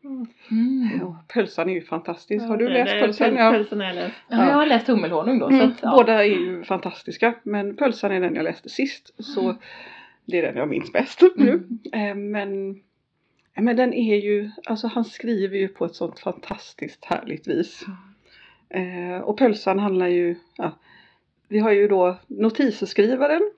Mm. 0.50 0.90
Ja, 1.00 1.24
Pölsan 1.28 1.68
är 1.68 1.74
ju 1.74 1.82
fantastisk. 1.82 2.44
Har 2.44 2.56
du 2.56 2.68
det- 2.68 2.74
läst 2.74 2.92
det- 2.94 3.00
Pölsan? 3.00 3.28
Pöl- 3.30 3.36
Ja. 3.38 3.50
Pölsan 3.52 3.80
jag 3.80 3.94
läst. 3.94 4.14
Ja, 4.28 4.46
jag 4.48 4.54
har 4.54 4.66
läst 4.66 4.86
Hummelhonung 4.86 5.38
då. 5.38 5.48
Så 5.48 5.54
Mm, 5.54 5.68
att, 5.68 5.78
ja. 5.82 5.90
Båda 5.96 6.12
är 6.24 6.28
ju 6.28 6.64
fantastiska 6.64 7.34
men 7.42 7.76
Pölsan 7.76 8.12
är 8.12 8.20
den 8.20 8.34
jag 8.34 8.44
läste 8.44 8.68
sist. 8.68 9.14
Så 9.24 9.40
Mm. 9.44 9.56
det 10.26 10.38
är 10.38 10.42
den 10.42 10.56
jag 10.56 10.68
minns 10.68 10.92
bäst 10.92 11.20
nu. 11.36 11.50
Mm. 11.92 12.08
Eh, 12.10 12.14
Men, 12.14 12.70
eh, 13.56 13.62
men 13.62 13.76
den 13.76 13.94
är 13.94 14.16
ju, 14.16 14.50
alltså 14.66 14.86
han 14.86 15.04
skriver 15.04 15.56
ju 15.58 15.68
på 15.68 15.84
ett 15.84 15.94
sånt 15.94 16.20
fantastiskt 16.20 17.04
härligt 17.04 17.48
vis. 17.48 17.84
Eh, 18.68 19.20
och 19.20 19.38
Pölsan 19.38 19.78
handlar 19.78 20.06
ju, 20.08 20.36
ja, 20.56 20.78
vi 21.48 21.58
har 21.58 21.70
ju 21.72 21.88
då 21.88 22.16
notisskrivaren 22.26 23.50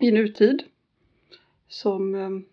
i 0.00 0.10
nutid. 0.10 0.62
Som, 1.68 2.44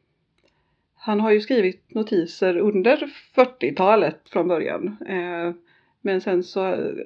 han 1.04 1.20
har 1.20 1.32
ju 1.32 1.42
skrivit 1.42 1.94
notiser 1.96 2.58
under 2.58 3.10
40-talet 3.36 4.30
från 4.30 4.48
början. 4.48 4.98
Eh, 5.08 5.54
men 6.02 6.22
sen 6.22 6.44
så 6.44 6.62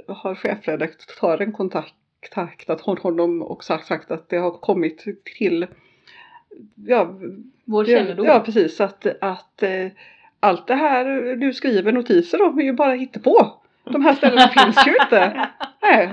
har 0.08 0.36
chefredaktören 0.36 1.52
kontaktat 1.52 2.82
honom 2.82 3.42
och 3.42 3.64
sagt, 3.64 3.88
sagt 3.88 4.12
att 4.12 4.30
det 4.30 4.38
har 4.38 4.52
kommit 4.52 5.06
till 5.38 5.68
ja, 6.76 7.16
Vår 7.66 7.86
kännedom. 7.86 8.26
ja 8.26 8.40
precis, 8.40 8.82
att, 8.82 9.06
att 9.22 9.64
eh, 9.64 9.88
allt 10.40 10.68
det 10.68 10.76
här 10.76 11.36
du 11.36 11.54
skriver 11.54 11.92
notiser 11.92 12.42
om 12.42 12.60
är 12.60 12.64
ju 12.64 12.74
bara 12.74 12.94
hittepå. 12.94 13.54
De 13.84 14.02
här 14.02 14.14
ställena 14.14 14.48
finns 14.48 14.88
ju 14.88 14.96
inte. 15.04 15.50
Nej. 15.82 16.10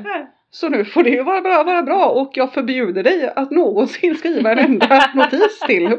Så 0.55 0.69
nu 0.69 0.85
får 0.85 1.03
det 1.03 1.11
ju 1.11 1.23
vara 1.23 1.41
bra, 1.41 1.63
vara 1.63 1.83
bra 1.83 2.07
och 2.07 2.31
jag 2.35 2.53
förbjuder 2.53 3.03
dig 3.03 3.33
att 3.37 3.51
någonsin 3.51 4.15
skriva 4.15 4.53
en 4.53 4.59
enda 4.59 5.03
notis 5.15 5.61
till. 5.67 5.97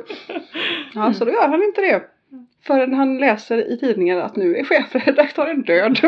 Ja, 0.94 1.14
så 1.14 1.26
då 1.26 1.32
gör 1.32 1.48
han 1.48 1.64
inte 1.64 1.82
det. 1.82 2.02
Förrän 2.68 2.94
han 2.94 3.18
läser 3.18 3.72
i 3.74 3.78
tidningen 3.78 4.20
att 4.20 4.36
nu 4.36 4.56
är 4.56 4.64
chefredaktören 4.64 5.62
död. 5.62 6.00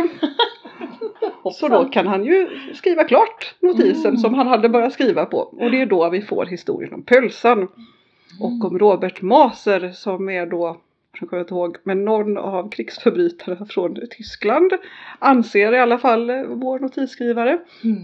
Så 1.54 1.68
då 1.68 1.86
kan 1.86 2.08
han 2.08 2.26
ju 2.26 2.48
skriva 2.74 3.04
klart 3.04 3.56
notisen 3.60 4.06
Mm. 4.10 4.18
som 4.18 4.34
han 4.34 4.48
hade 4.48 4.70
börjat 4.70 4.94
skriva 4.94 5.26
på. 5.26 5.38
Och 5.38 5.72
det 5.72 5.82
är 5.82 5.86
då 5.86 6.10
vi 6.10 6.22
får 6.22 6.46
historien 6.46 6.94
om 6.94 7.04
pölsan. 7.04 7.64
Och 8.40 8.66
om 8.66 8.80
Robert 8.80 9.22
Maser 9.22 9.90
som 9.92 10.30
är 10.30 10.46
då, 10.46 10.82
jag 11.20 11.30
kommer 11.30 11.42
inte 11.42 11.54
ihåg, 11.54 11.78
men 11.84 12.06
någon 12.06 12.38
av 12.38 12.70
krigsförbrytarna 12.70 13.66
från 13.70 13.96
Tyskland 14.18 14.72
anser 15.20 15.74
i 15.74 15.80
alla 15.80 15.98
fall 15.98 16.32
vår 16.48 16.80
notisskrivare 16.80 17.60
Mm. 17.84 17.98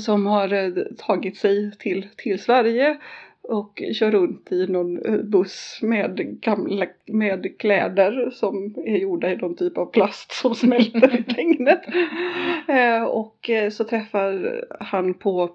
Som 0.00 0.26
har 0.26 0.52
eh, 0.52 0.84
tagit 0.98 1.36
sig 1.36 1.76
till, 1.78 2.06
till 2.16 2.42
Sverige 2.42 2.96
och 3.42 3.82
kör 3.94 4.10
runt 4.10 4.52
i 4.52 4.66
någon 4.66 5.06
eh, 5.06 5.22
buss 5.22 5.78
med, 5.82 6.40
gamla, 6.40 6.86
med 7.06 7.58
kläder 7.58 8.30
som 8.30 8.74
är 8.86 8.96
gjorda 8.96 9.32
i 9.32 9.36
någon 9.36 9.56
typ 9.56 9.78
av 9.78 9.86
plast 9.86 10.32
som 10.32 10.54
smälter 10.64 11.14
i 11.14 11.32
regnet. 11.32 11.82
Eh, 12.68 13.02
Och 13.02 13.50
så 13.72 13.84
träffar 13.84 14.64
han 14.80 15.14
på 15.14 15.50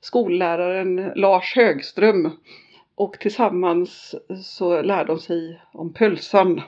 skolläraren 0.00 1.12
Lars 1.16 1.56
Högström 1.56 2.30
och 2.94 3.18
tillsammans 3.20 4.14
så 4.44 4.82
lär 4.82 5.04
de 5.04 5.18
sig 5.18 5.60
om 5.72 5.92
pölsan. 5.92 6.60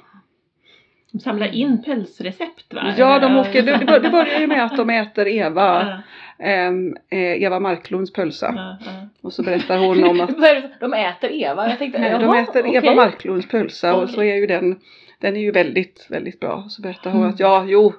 De 1.15 1.21
samlar 1.21 1.55
in 1.55 1.83
pälsrecept 1.83 2.75
va? 2.75 2.95
Ja, 2.99 3.19
de 3.19 3.37
åker, 3.37 3.63
det, 3.63 3.77
det 3.77 3.85
bör- 3.85 4.01
det 4.01 4.11
börjar 4.11 4.41
ju 4.41 4.47
med 4.47 4.65
att 4.65 4.77
de 4.77 4.91
äter 4.91 5.27
Eva, 5.29 6.03
Ja, 6.39 6.45
eh, 6.47 7.43
Eva 7.43 7.61
Marklunds 7.61 8.13
pölsa. 8.13 8.53
ja, 8.57 8.77
ja. 8.87 9.07
Och 9.23 9.33
så 9.33 9.43
berättar 9.43 9.79
hon 9.79 10.05
om 10.05 10.21
att 10.21 10.31
De 10.81 10.93
äter 10.95 11.31
Eva. 11.33 11.69
Jag 11.69 11.79
tänkte, 11.79 11.99
Nej, 11.99 12.11
de 12.19 12.35
äter. 12.39 12.75
Eva 12.77 12.95
Marklunds 12.95 13.49
pölsa 13.49 13.95
och 13.95 14.11
så 14.11 14.23
är 14.23 14.35
ju 14.35 14.47
den, 14.47 14.81
den 15.21 15.37
är 15.37 15.41
ju 15.41 15.51
väldigt, 15.51 16.07
väldigt 16.11 16.41
bra. 16.41 16.65
Så 16.69 16.83
berättar 16.83 17.11
hon 17.11 17.21
Mm. 17.21 17.35
att 17.35 17.41
ja, 17.41 17.65
jo, 17.69 17.93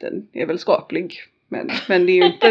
den 0.00 0.28
är 0.32 0.46
väl 0.46 0.58
skaplig. 0.58 1.14
Men, 1.48 1.70
men 1.88 2.06
det 2.06 2.12
är 2.12 2.16
ju 2.16 2.26
inte, 2.26 2.50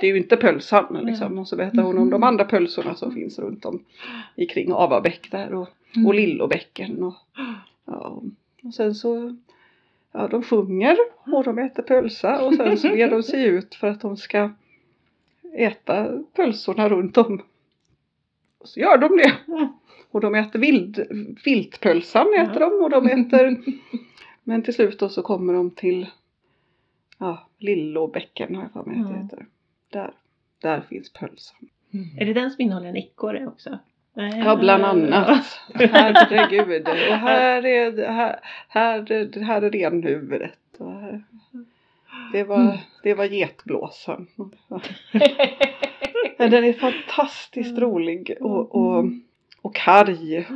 det 0.00 0.06
är 0.06 0.10
ju 0.10 0.16
inte 0.16 0.36
pölsan 0.36 1.00
liksom. 1.02 1.38
Och 1.38 1.48
så 1.48 1.56
berättar 1.56 1.82
hon 1.82 1.98
om 1.98 2.10
de 2.10 2.22
andra 2.22 2.44
pölsorna 2.44 2.94
som 2.94 3.12
finns 3.14 3.38
runt 3.38 3.64
om 3.64 3.84
i 4.36 4.46
kring 4.46 4.72
Avabäck 4.72 5.28
där 5.30 5.54
och, 5.54 5.68
Mm. 5.96 6.06
och 6.06 6.14
Lillobäcken. 6.14 7.02
Och, 7.02 7.14
ja, 7.86 8.22
och 8.66 8.74
sen 8.74 8.94
så, 8.94 9.36
ja 10.12 10.28
de 10.28 10.42
sjunger 10.42 10.96
och 11.32 11.44
de 11.44 11.58
äter 11.58 11.82
pölsa 11.82 12.44
och 12.46 12.54
sen 12.54 12.78
så 12.78 12.88
ger 12.88 13.10
de 13.10 13.22
sig 13.22 13.44
ut 13.44 13.74
för 13.74 13.86
att 13.86 14.00
de 14.00 14.16
ska 14.16 14.50
äta 15.58 16.22
pölsorna 16.36 16.88
runt 16.88 17.16
om. 17.16 17.42
Och 18.58 18.68
så 18.68 18.80
gör 18.80 18.98
de 18.98 19.16
det. 19.16 19.36
Och 20.10 20.20
de 20.20 20.34
äter 20.34 20.58
vild, 20.58 21.06
viltpölsan 21.44 22.26
äter 22.38 22.60
de 22.60 22.84
och 22.84 22.90
de 22.90 23.06
äter 23.06 23.56
Men 24.44 24.62
till 24.62 24.74
slut 24.74 24.98
då 24.98 25.08
så 25.08 25.22
kommer 25.22 25.52
de 25.52 25.70
till 25.70 26.06
ja, 27.18 27.48
Lillåbäcken 27.58 28.54
har 28.54 28.62
jag 28.62 28.72
för 28.72 28.84
mig 28.90 29.00
att 29.00 29.06
det 29.06 29.12
Mm. 29.14 29.22
heter. 29.22 29.46
Där, 29.90 30.14
där 30.58 30.80
finns 30.80 31.12
pölsan. 31.12 31.68
Är 32.18 32.26
det 32.26 32.32
den 32.32 32.50
som 32.50 32.62
innehåller 32.62 32.88
en 32.88 32.96
ekorre 32.96 33.46
också? 33.46 33.78
Nej. 34.16 34.42
Ja 34.44 34.56
bland 34.56 34.84
annat. 34.84 35.60
Herregud. 35.74 36.88
Och 36.88 36.94
här 37.16 37.66
är, 37.66 38.08
här, 38.08 38.40
här, 38.68 39.40
här 39.44 39.62
är 39.62 39.70
renhuvudet. 39.70 40.58
Och 40.78 40.92
här, 40.92 41.22
det 42.32 42.44
var, 42.44 42.56
Mm. 42.60 42.76
det 43.02 43.14
var 43.14 43.24
getblåsan. 43.24 44.26
Men 46.38 46.50
Den 46.50 46.64
är 46.64 46.72
fantastiskt 46.72 47.70
Mm. 47.70 47.80
rolig 47.80 48.36
och, 48.40 48.74
och, 48.74 49.04
och 49.62 49.74
karg. 49.74 50.46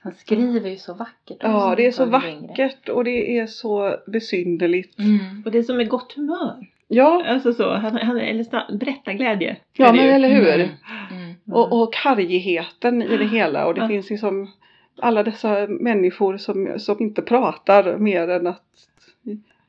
Han 0.00 0.14
skriver 0.18 0.70
ju 0.70 0.76
så 0.76 0.94
vackert. 0.94 1.36
Ja, 1.40 1.74
det 1.76 1.86
är 1.86 1.90
så 1.92 2.04
vackert 2.04 2.88
och 2.88 3.04
det 3.04 3.38
är 3.38 3.46
så 3.46 3.96
besynnerligt. 4.06 4.98
Mm. 4.98 5.42
Och 5.44 5.50
det 5.52 5.58
är 5.58 5.62
som 5.62 5.76
med 5.76 5.88
gott 5.88 6.12
humör. 6.16 6.66
Ja, 6.88 7.24
Alltså 7.26 7.52
så, 7.52 7.74
han, 7.74 7.96
han, 7.96 8.18
eller 8.18 8.76
berättarglädje. 8.78 9.56
ja 9.72 9.92
men 9.92 10.08
eller 10.08 10.28
hur? 10.28 10.54
Mm. 10.54 10.68
Mm. 11.10 11.23
Och, 11.46 11.82
och 11.82 11.94
kargigheten 11.94 13.02
i 13.02 13.16
det 13.16 13.26
hela 13.26 13.66
och 13.66 13.74
det 13.74 13.88
finns 13.88 14.10
liksom 14.10 14.50
alla 14.98 15.22
dessa 15.22 15.66
människor 15.66 16.36
som, 16.36 16.74
som 16.78 17.02
inte 17.02 17.22
pratar 17.22 17.98
mer 17.98 18.28
än 18.28 18.46
att 18.46 18.62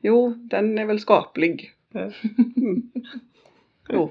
jo, 0.00 0.34
den 0.36 0.78
är 0.78 0.84
väl 0.84 1.00
skaplig. 1.00 1.72
Mm. 1.94 2.12
Jo, 3.88 4.10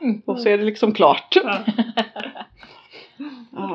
Mm. 0.00 0.22
och 0.24 0.40
så 0.40 0.48
är 0.48 0.58
det 0.58 0.64
liksom 0.64 0.92
klart. 0.92 1.36
Ja. 1.44 1.58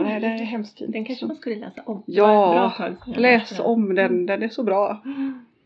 Nej, 0.02 0.20
det 0.22 0.28
är 0.28 0.38
hemskt 0.38 0.78
fint. 0.78 0.92
Den 0.92 1.06
kanske 1.06 1.26
man 1.26 1.36
skulle 1.36 1.56
läsa 1.56 1.82
om. 1.86 2.04
Ja, 2.06 2.92
Läs 3.06 3.60
om 3.60 3.96
den, 3.96 4.26
den 4.26 4.44
är 4.44 4.50
så 4.50 4.64
bra. 4.64 5.02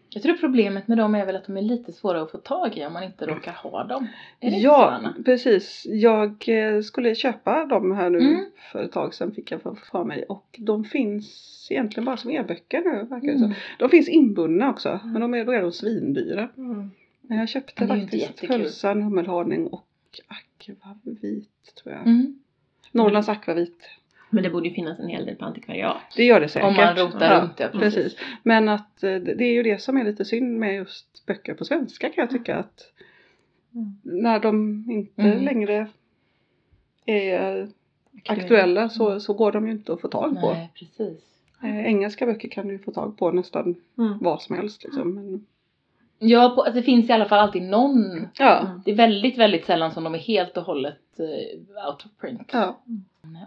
Jag 0.10 0.24
tror 0.24 0.34
problemet 0.38 0.88
med 0.88 0.98
dem 0.98 1.16
är 1.16 1.26
väl 1.26 1.36
att 1.36 1.46
de 1.46 1.58
är 1.58 1.62
lite 1.62 1.92
svåra 1.92 2.22
att 2.22 2.32
få 2.32 2.38
tag 2.38 2.78
i 2.78 2.86
om 2.86 2.94
man 2.94 3.04
inte 3.04 3.26
råkar 3.26 3.52
ha 3.52 3.84
dem. 3.84 4.08
Så, 4.42 4.48
Ja, 4.48 5.00
precis. 5.26 5.86
Jag 5.90 6.50
eh, 6.50 6.82
skulle 6.82 7.16
köpa 7.16 7.66
dem 7.66 7.92
här 7.92 8.10
nu 8.10 8.20
Mm. 8.20 8.46
för 8.72 8.84
ett 8.84 8.92
tag 8.92 9.14
sedan 9.14 9.32
fick 9.32 9.52
jag 9.52 9.62
för, 9.62 9.76
för 9.92 10.04
mig 10.04 10.24
och 10.24 10.56
de 10.60 10.84
finns 10.84 11.68
egentligen 11.72 12.06
bara 12.06 12.18
som 12.18 12.32
e-böcker 12.32 12.82
nu 12.82 13.04
verkar 13.10 13.28
det. 13.28 13.34
Mm. 13.34 13.54
De 13.80 13.90
finns 13.90 14.10
inbundna 14.10 14.70
också 14.70 15.00
men 15.04 15.22
de 15.22 15.34
är, 15.34 15.46
då 15.46 15.52
är 15.52 15.62
de 15.62 15.72
svindyra. 15.72 16.50
Mm. 16.58 16.92
Men 17.22 17.38
jag 17.38 17.50
köpte 17.50 17.88
faktiskt 17.88 18.48
pölsan, 18.48 19.02
hummelhonung 19.02 19.68
och 19.68 19.88
akvavit 20.28 21.76
tror 21.84 21.96
jag. 21.96 22.08
Mm. 22.08 22.40
Norrlands 22.92 23.30
akvavit. 23.30 23.90
Men 24.30 24.44
det 24.44 24.50
borde 24.50 24.68
ju 24.70 24.74
finnas 24.76 25.00
en 25.00 25.08
hel 25.08 25.26
del 25.26 25.36
på 25.36 25.46
antikvariat. 25.46 25.98
Det 26.16 26.24
gör 26.26 26.40
det 26.40 26.48
säkert. 26.50 26.68
Om 26.68 26.76
man 26.76 26.96
rotar 26.96 27.34
Ja, 27.34 27.42
runt, 27.42 27.60
ja 27.60 27.68
precis. 27.68 27.96
precis. 27.96 28.20
Men 28.44 28.70
att 28.70 29.04
eh, 29.04 29.10
det 29.16 29.20
det 29.36 29.44
är 29.44 29.54
ju 29.54 29.64
det 29.64 29.82
som 29.82 29.98
är 29.98 30.04
lite 30.04 30.26
synd 30.26 30.60
med 30.60 30.76
just 30.76 31.26
böcker 31.26 31.54
på 31.54 31.66
svenska 31.66 32.10
kan 32.10 32.22
jag 32.22 32.30
tycka 32.30 32.56
att 32.56 32.92
Mm. 33.74 33.96
när 34.24 34.40
de 34.40 34.86
inte 34.92 35.22
Mm. 35.22 35.44
längre 35.44 35.88
är 37.06 37.68
aktuella 38.26 38.90
så, 38.90 39.20
så 39.20 39.34
går 39.34 39.52
de 39.52 39.66
ju 39.68 39.72
inte 39.74 39.94
att 39.94 40.02
få 40.02 40.08
tag 40.08 40.42
på. 40.42 40.54
Nej, 40.54 40.72
precis. 40.74 41.24
Eh, 41.64 41.86
engelska 41.86 42.26
böcker 42.26 42.50
kan 42.50 42.68
du 42.68 42.80
få 42.80 42.92
tag 42.92 43.18
på 43.18 43.32
nästan 43.32 43.76
Mm. 43.98 44.18
vad 44.22 44.42
som 44.42 44.56
helst 44.56 44.84
liksom. 44.84 45.14
Men, 45.16 45.46
Ja, 46.20 46.50
på, 46.56 46.70
det 46.74 46.84
finns 46.84 47.10
i 47.10 47.14
alla 47.14 47.26
fall 47.26 47.40
alltid 47.40 47.62
någon. 47.62 48.28
ja, 48.38 48.60
Mm. 48.60 48.82
Det 48.86 48.92
är 48.92 48.96
väldigt, 48.96 49.38
väldigt 49.38 49.66
sällan 49.66 49.92
som 49.92 50.04
de 50.04 50.14
är 50.14 50.20
helt 50.20 50.58
och 50.58 50.64
hållet 50.64 51.20
eh, 51.20 51.88
out 51.88 52.06
of 52.06 52.12
print. 52.22 52.50
ja, 52.54 52.80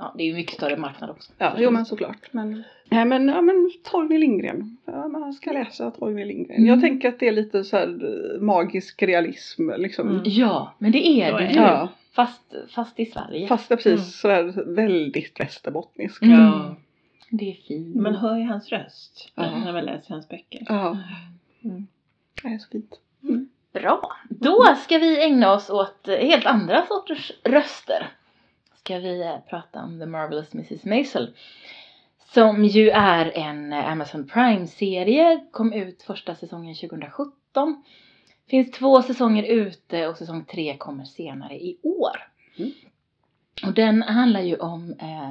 Ja, 0.01 0.15
det 0.17 0.23
är 0.23 0.27
ju 0.27 0.35
mycket 0.35 0.55
större 0.55 0.77
marknad 0.77 1.11
också. 1.11 1.33
ja, 1.39 1.55
jo 1.59 1.71
men 1.71 1.87
såklart. 1.87 2.33
Men, 2.33 2.63
nej, 2.91 3.05
men, 3.05 3.29
ja, 3.29 3.41
men 3.41 3.71
Torgny 3.85 4.19
Lindgren. 4.19 4.77
Ja, 4.85 5.09
man 5.09 5.33
ska 5.33 5.53
läsa 5.53 5.91
Torgny 5.91 6.25
Lindgren. 6.25 6.57
Mm. 6.57 6.69
Jag 6.69 6.81
tänker 6.81 7.09
att 7.09 7.19
det 7.21 7.29
är 7.29 7.33
lite 7.33 7.65
så 7.65 7.77
här 7.77 7.87
eh, 7.87 8.41
magisk 8.41 9.03
realism 9.03 9.71
liksom. 9.79 10.09
Mm. 10.09 10.23
Ja, 10.25 10.75
men 10.79 10.93
det 10.93 11.07
är 11.23 11.33
det 11.39 11.49
ju. 11.51 11.55
Ja, 11.57 11.89
Fast, 12.15 12.55
fast 12.75 13.01
i 13.01 13.07
Sverige. 13.07 13.47
fast 13.49 13.69
det 13.69 13.75
är 13.75 13.77
precis 13.77 14.25
Mm. 14.25 14.45
sådär 14.45 14.65
väldigt 14.75 15.41
västerbottniskt. 15.41 16.23
Mm. 16.23 16.39
Ja. 16.41 16.77
Det 17.31 17.51
är 17.51 17.55
fint. 17.55 17.97
Man 17.97 18.15
hör 18.15 18.37
ju 18.37 18.45
hans 18.45 18.69
röst 18.69 19.33
Ja. 19.35 19.59
när 19.65 19.73
man 19.73 19.85
läser 19.85 20.15
hans 20.15 20.29
böcker. 20.29 20.63
Ja, 20.69 20.99
Mm. 21.65 21.87
det 22.43 22.49
är 22.49 22.59
så 22.59 22.69
fint. 22.71 22.95
Bra. 23.73 24.13
Då 24.29 24.65
ska 24.85 24.99
vi 24.99 25.25
ägna 25.25 25.53
oss 25.53 25.71
åt 25.71 26.09
helt 26.09 26.47
andra 26.47 26.87
sorters 26.87 27.33
röster. 27.45 28.09
Ska 28.91 28.99
vi 28.99 29.21
eh, 29.23 29.39
prata 29.49 29.83
om 29.83 29.99
The 29.99 30.07
Marvelous 30.07 30.55
Mrs. 30.55 30.85
Maisel. 30.85 31.35
Som 32.35 32.65
ju 32.65 32.91
är 32.91 33.37
en 33.39 33.73
eh, 33.73 33.93
Amazon 33.93 34.27
Prime-serie. 34.27 35.47
Kom 35.51 35.73
ut 35.73 36.03
första 36.03 36.35
säsongen 36.35 36.75
2017. 36.75 37.85
Finns 38.49 38.71
två 38.71 39.03
säsonger 39.03 39.43
ute 39.43 40.09
och 40.09 40.17
säsong 40.17 40.45
tre 40.45 40.77
kommer 40.77 41.05
senare 41.05 41.55
i 41.55 41.79
år. 41.83 42.17
Mm. 42.59 42.71
Och 43.67 43.75
den 43.75 44.03
handlar 44.03 44.41
ju 44.41 44.57
om 44.57 44.95
eh, 45.01 45.31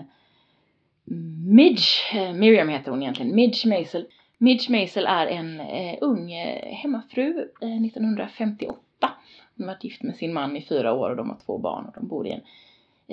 Midge, 1.46 2.14
eh, 2.14 2.34
Miriam 2.34 2.70
heter 2.70 2.92
hon 2.92 3.02
egentligen, 3.02 3.36
Midge 3.36 3.70
Maisel. 3.70 4.08
Midge 4.38 4.72
Maisel 4.72 5.06
är 5.06 5.28
en 5.28 5.60
eh, 5.60 5.98
ung 6.02 6.32
eh, 6.32 6.76
hemmafru 6.76 7.50
eh, 7.62 7.86
1958. 7.86 8.80
Hon 9.58 9.68
har 9.68 9.74
varit 9.74 9.84
gift 9.84 10.04
med 10.04 10.16
sin 10.16 10.34
man 10.34 10.58
i 10.58 10.62
fyra 10.62 10.94
år 10.94 11.10
och 11.10 11.16
de 11.16 11.30
har 11.30 11.38
två 11.46 11.58
barn 11.58 11.86
och 11.86 11.94
de 11.96 12.08
bor 12.08 12.28
i 12.28 12.32
en 12.32 12.42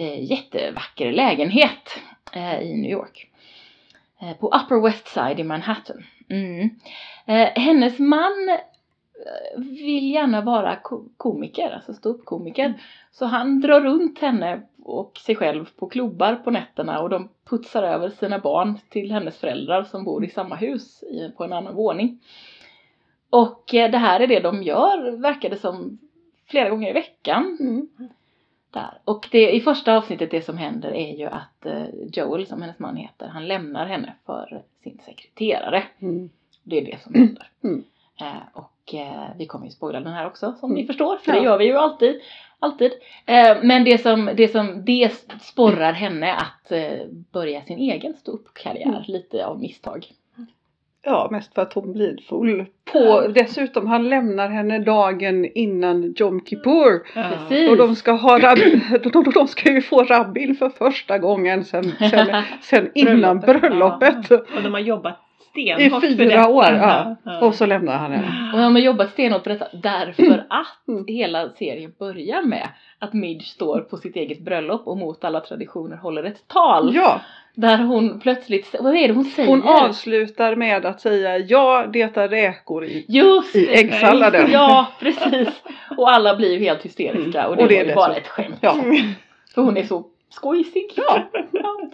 jättevacker 0.04 1.12
lägenhet 1.12 2.00
eh, 2.32 2.60
i 2.60 2.76
New 2.76 2.90
York. 2.90 3.30
Eh, 4.20 4.36
på 4.36 4.46
Upper 4.46 4.80
West 4.80 5.08
Side 5.08 5.40
i 5.40 5.44
Manhattan. 5.44 6.04
Mm. 6.28 6.70
Eh, 7.26 7.62
hennes 7.62 7.98
man 7.98 8.48
eh, 8.48 9.60
vill 9.60 10.12
gärna 10.12 10.40
vara 10.40 10.76
ko- 10.76 11.08
komiker, 11.16 11.70
alltså 11.70 11.94
ståuppkomiker. 11.94 12.74
Så 13.10 13.26
han 13.26 13.60
drar 13.60 13.80
runt 13.80 14.18
henne 14.18 14.62
och 14.82 15.18
sig 15.18 15.36
själv 15.36 15.68
på 15.76 15.86
klubbar 15.88 16.34
på 16.34 16.50
nätterna 16.50 17.00
och 17.00 17.10
de 17.10 17.28
putsar 17.50 17.82
över 17.82 18.08
sina 18.08 18.38
barn 18.38 18.78
till 18.88 19.12
hennes 19.12 19.38
föräldrar 19.38 19.84
som 19.84 20.04
bor 20.04 20.24
i 20.24 20.28
samma 20.30 20.56
hus 20.56 21.04
på 21.36 21.44
en 21.44 21.52
annan 21.52 21.74
våning. 21.74 22.20
Och 23.30 23.74
eh, 23.74 23.90
det 23.90 23.98
här 23.98 24.20
är 24.20 24.26
det 24.26 24.40
de 24.40 24.62
gör, 24.62 25.10
verkar 25.10 25.50
det 25.50 25.56
som, 25.56 25.98
flera 26.46 26.70
gånger 26.70 26.90
i 26.90 26.92
veckan. 26.92 27.56
Mm. 27.60 27.88
Där. 28.76 28.98
Och 29.04 29.28
det, 29.30 29.50
i 29.52 29.60
första 29.60 29.96
avsnittet 29.96 30.30
det 30.30 30.42
som 30.42 30.58
händer 30.58 30.94
är 30.94 31.16
ju 31.18 31.26
att 31.26 31.66
eh, 31.66 31.84
Joel, 32.12 32.46
som 32.46 32.62
hennes 32.62 32.78
man 32.78 32.96
heter, 32.96 33.26
han 33.28 33.48
lämnar 33.48 33.86
henne 33.86 34.14
för 34.26 34.62
sin 34.82 34.98
sekreterare. 35.04 35.82
Mm. 35.98 36.30
Det 36.62 36.78
är 36.78 36.84
det 36.84 37.02
som 37.02 37.14
händer. 37.14 37.48
Mm. 37.64 37.84
Eh, 38.20 38.42
och 38.52 38.94
eh, 38.94 39.28
vi 39.38 39.46
kommer 39.46 39.66
ju 39.66 39.70
spoila 39.72 40.00
den 40.00 40.12
här 40.12 40.26
också 40.26 40.52
som 40.60 40.70
ni 40.70 40.80
Mm. 40.80 40.86
förstår, 40.86 41.16
för 41.16 41.32
Ja. 41.32 41.38
det 41.38 41.44
gör 41.44 41.58
vi 41.58 41.64
ju 41.64 41.76
alltid. 41.76 42.20
alltid. 42.58 42.92
Eh, 43.26 43.56
men 43.62 43.84
det 43.84 43.98
som, 43.98 44.30
det 44.36 44.48
som 44.48 44.84
det 44.84 45.12
sporrar 45.40 45.92
henne 45.92 46.34
att 46.34 46.72
eh, 46.72 47.06
börja 47.32 47.62
sin 47.62 47.78
egen 47.78 48.14
ståuppkarriär, 48.14 48.88
Mm. 48.88 49.02
lite 49.06 49.46
av 49.46 49.60
misstag. 49.60 50.06
Ja, 51.08 51.28
mest 51.30 51.54
för 51.54 51.62
att 51.62 51.72
hon 51.72 51.92
blir 51.92 52.16
full. 52.28 52.64
På, 52.92 52.98
Ja. 52.98 53.28
Dessutom, 53.28 53.86
han 53.86 54.08
lämnar 54.08 54.48
henne 54.48 54.78
dagen 54.78 55.44
innan 55.54 56.14
Jom 56.16 56.40
Kippur. 56.44 57.02
Ja. 57.14 57.70
Och 57.70 57.76
de 57.76 57.94
ska, 57.96 58.12
ha 58.12 58.38
rab- 58.38 58.98
de, 59.02 59.10
de, 59.22 59.30
de 59.34 59.48
ska 59.48 59.72
ju 59.72 59.80
få 59.82 60.02
rabbin 60.04 60.54
för 60.56 60.68
första 60.68 61.18
gången 61.18 61.64
sen, 61.64 61.84
sen, 62.10 62.26
sen 62.60 62.90
innan 62.94 63.40
Bröllopet. 63.40 63.60
bröllopet. 64.28 64.30
Och 64.56 64.62
de 64.62 64.72
har 64.72 64.80
jobbat 64.80 65.18
I 65.54 65.62
stenhårt 65.74 66.00
för 66.04 66.08
fyra 66.10 66.24
detta. 66.28 66.48
år. 66.48 66.64
Ja. 66.72 67.16
Och 67.40 67.54
så 67.54 67.66
lämnar 67.66 67.96
han 67.98 68.12
henne. 68.12 68.50
Och 68.54 68.58
de 68.60 68.74
har 68.74 68.82
jobbat 68.82 69.10
stenhårt 69.10 69.42
på 69.42 69.48
detta 69.48 69.66
därför 69.82 70.46
att 70.48 70.88
Mm. 70.88 71.04
hela 71.08 71.48
serien 71.48 71.92
börjar 71.98 72.42
med 72.42 72.68
att 72.98 73.12
Midge 73.12 73.44
står 73.44 73.80
på 73.80 73.96
sitt 73.96 74.16
eget 74.16 74.40
bröllop 74.40 74.86
och 74.86 74.96
mot 74.96 75.24
alla 75.24 75.40
traditioner 75.40 75.96
håller 75.96 76.24
ett 76.24 76.48
tal. 76.48 76.94
Ja, 76.94 77.20
Där 77.58 77.78
hon 77.78 78.20
plötsligt, 78.20 78.74
vad 78.80 78.96
är 78.96 79.08
det 79.08 79.14
hon 79.14 79.24
säger? 79.24 79.48
Hon 79.48 79.62
avslutar 79.62 80.56
med 80.56 80.86
att 80.86 81.00
säga 81.00 81.38
ja, 81.38 81.86
det 81.92 82.16
är 82.16 82.28
räkor 82.28 82.84
i. 82.84 83.04
Just 83.08 83.56
i 83.56 83.68
äggsalladen. 83.68 84.50
Ja, 84.50 84.86
precis. 85.00 85.48
Och 85.96 86.10
alla 86.10 86.36
blir 86.36 86.52
ju 86.52 86.58
helt 86.58 86.82
hysteriska 86.82 87.48
och 87.48 87.56
det, 87.56 87.62
Och 87.62 87.68
det 87.68 87.78
är 87.78 87.84
ju 87.84 87.94
bara 87.94 88.12
så. 88.12 88.18
ett 88.18 88.28
skämt. 88.28 88.58
Ja. 88.60 88.76
För 89.54 89.62
hon 89.62 89.76
är 89.76 89.82
så 89.82 90.06
skojsig. 90.30 90.90
Ja. 90.96 91.22
Ja. 91.52 91.90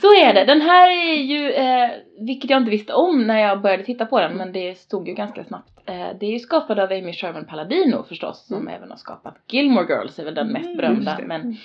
Så 0.00 0.06
är 0.06 0.34
det. 0.34 0.44
Den 0.44 0.60
här 0.60 0.90
är 0.90 1.14
ju, 1.14 1.52
eh, 1.52 1.90
vilket 2.18 2.50
jag 2.50 2.60
inte 2.60 2.70
visste 2.70 2.92
om 2.92 3.26
när 3.26 3.40
jag 3.40 3.60
började 3.60 3.84
titta 3.84 4.06
på 4.06 4.20
den, 4.20 4.36
men 4.36 4.52
det 4.52 4.78
stod 4.78 5.08
ju 5.08 5.14
ganska 5.14 5.44
snabbt. 5.44 5.70
Eh, 5.86 6.08
det 6.20 6.26
är 6.26 6.30
ju 6.30 6.38
skapad 6.38 6.78
av 6.78 6.92
Amy 6.92 7.12
Sherman 7.12 7.44
Palladino 7.44 8.04
förstås, 8.08 8.46
som 8.46 8.68
även 8.68 8.90
har 8.90 8.96
skapat 8.96 9.34
Gilmore 9.50 9.86
Girls, 9.88 10.18
är 10.18 10.24
väl 10.24 10.34
den 10.34 10.48
mest 10.52 10.64
Mm, 10.64 10.76
berömda. 10.76 11.18
Men 11.26 11.56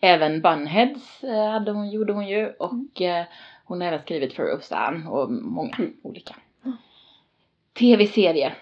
även 0.00 0.40
Bunheads 0.42 1.24
eh, 1.24 1.50
hade 1.50 1.70
hon, 1.72 1.90
gjorde 1.90 2.12
hon 2.12 2.28
ju 2.28 2.46
och 2.50 3.02
eh, 3.02 3.24
hon 3.64 3.80
har 3.80 3.88
även 3.88 4.00
skrivit 4.02 4.32
för 4.32 4.42
Roseanne 4.42 5.08
och 5.08 5.30
många 5.32 5.74
Mm. 5.78 5.92
olika 6.02 6.34
tv-serier. 7.78 8.54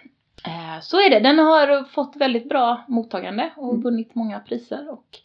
Eh, 0.46 0.80
så 0.82 0.96
är 0.96 1.10
det. 1.10 1.20
Den 1.20 1.38
har 1.38 1.84
fått 1.84 2.16
väldigt 2.16 2.48
bra 2.48 2.84
mottagande 2.88 3.50
och 3.56 3.70
Mm. 3.70 3.82
vunnit 3.82 4.14
många 4.14 4.40
priser 4.40 4.90
och 4.92 5.18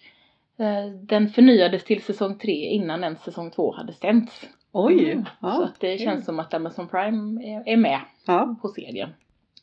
den 1.01 1.29
förnyades 1.29 1.83
till 1.83 2.03
säsong 2.03 2.37
3 2.37 2.51
innan 2.51 3.03
ens 3.03 3.23
säsong 3.23 3.51
2 3.51 3.75
hade 3.75 3.93
sänts. 3.93 4.49
Oj! 4.71 5.23
Så 5.39 5.47
Ja. 5.47 5.63
att 5.63 5.79
det 5.79 5.97
känns 5.97 6.25
som 6.25 6.39
att 6.39 6.53
Amazon 6.53 6.87
Prime 6.87 7.41
är, 7.65 7.77
med 7.77 7.99
Ja. 8.25 8.55
på 8.61 8.67
serien. 8.67 9.09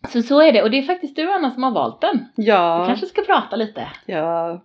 Så 0.09 0.23
så 0.23 0.41
är 0.43 0.53
det 0.53 0.63
och 0.63 0.71
det 0.71 0.79
är 0.79 0.83
faktiskt 0.83 1.17
du 1.17 1.33
Anna 1.33 1.51
som 1.51 1.63
har 1.63 1.71
valt 1.71 2.01
den. 2.01 2.25
Vi 2.37 2.45
Ja. 2.47 2.85
kanske 2.89 3.07
ska 3.07 3.23
prata 3.23 3.57
lite. 3.57 3.89
ja. 4.07 4.61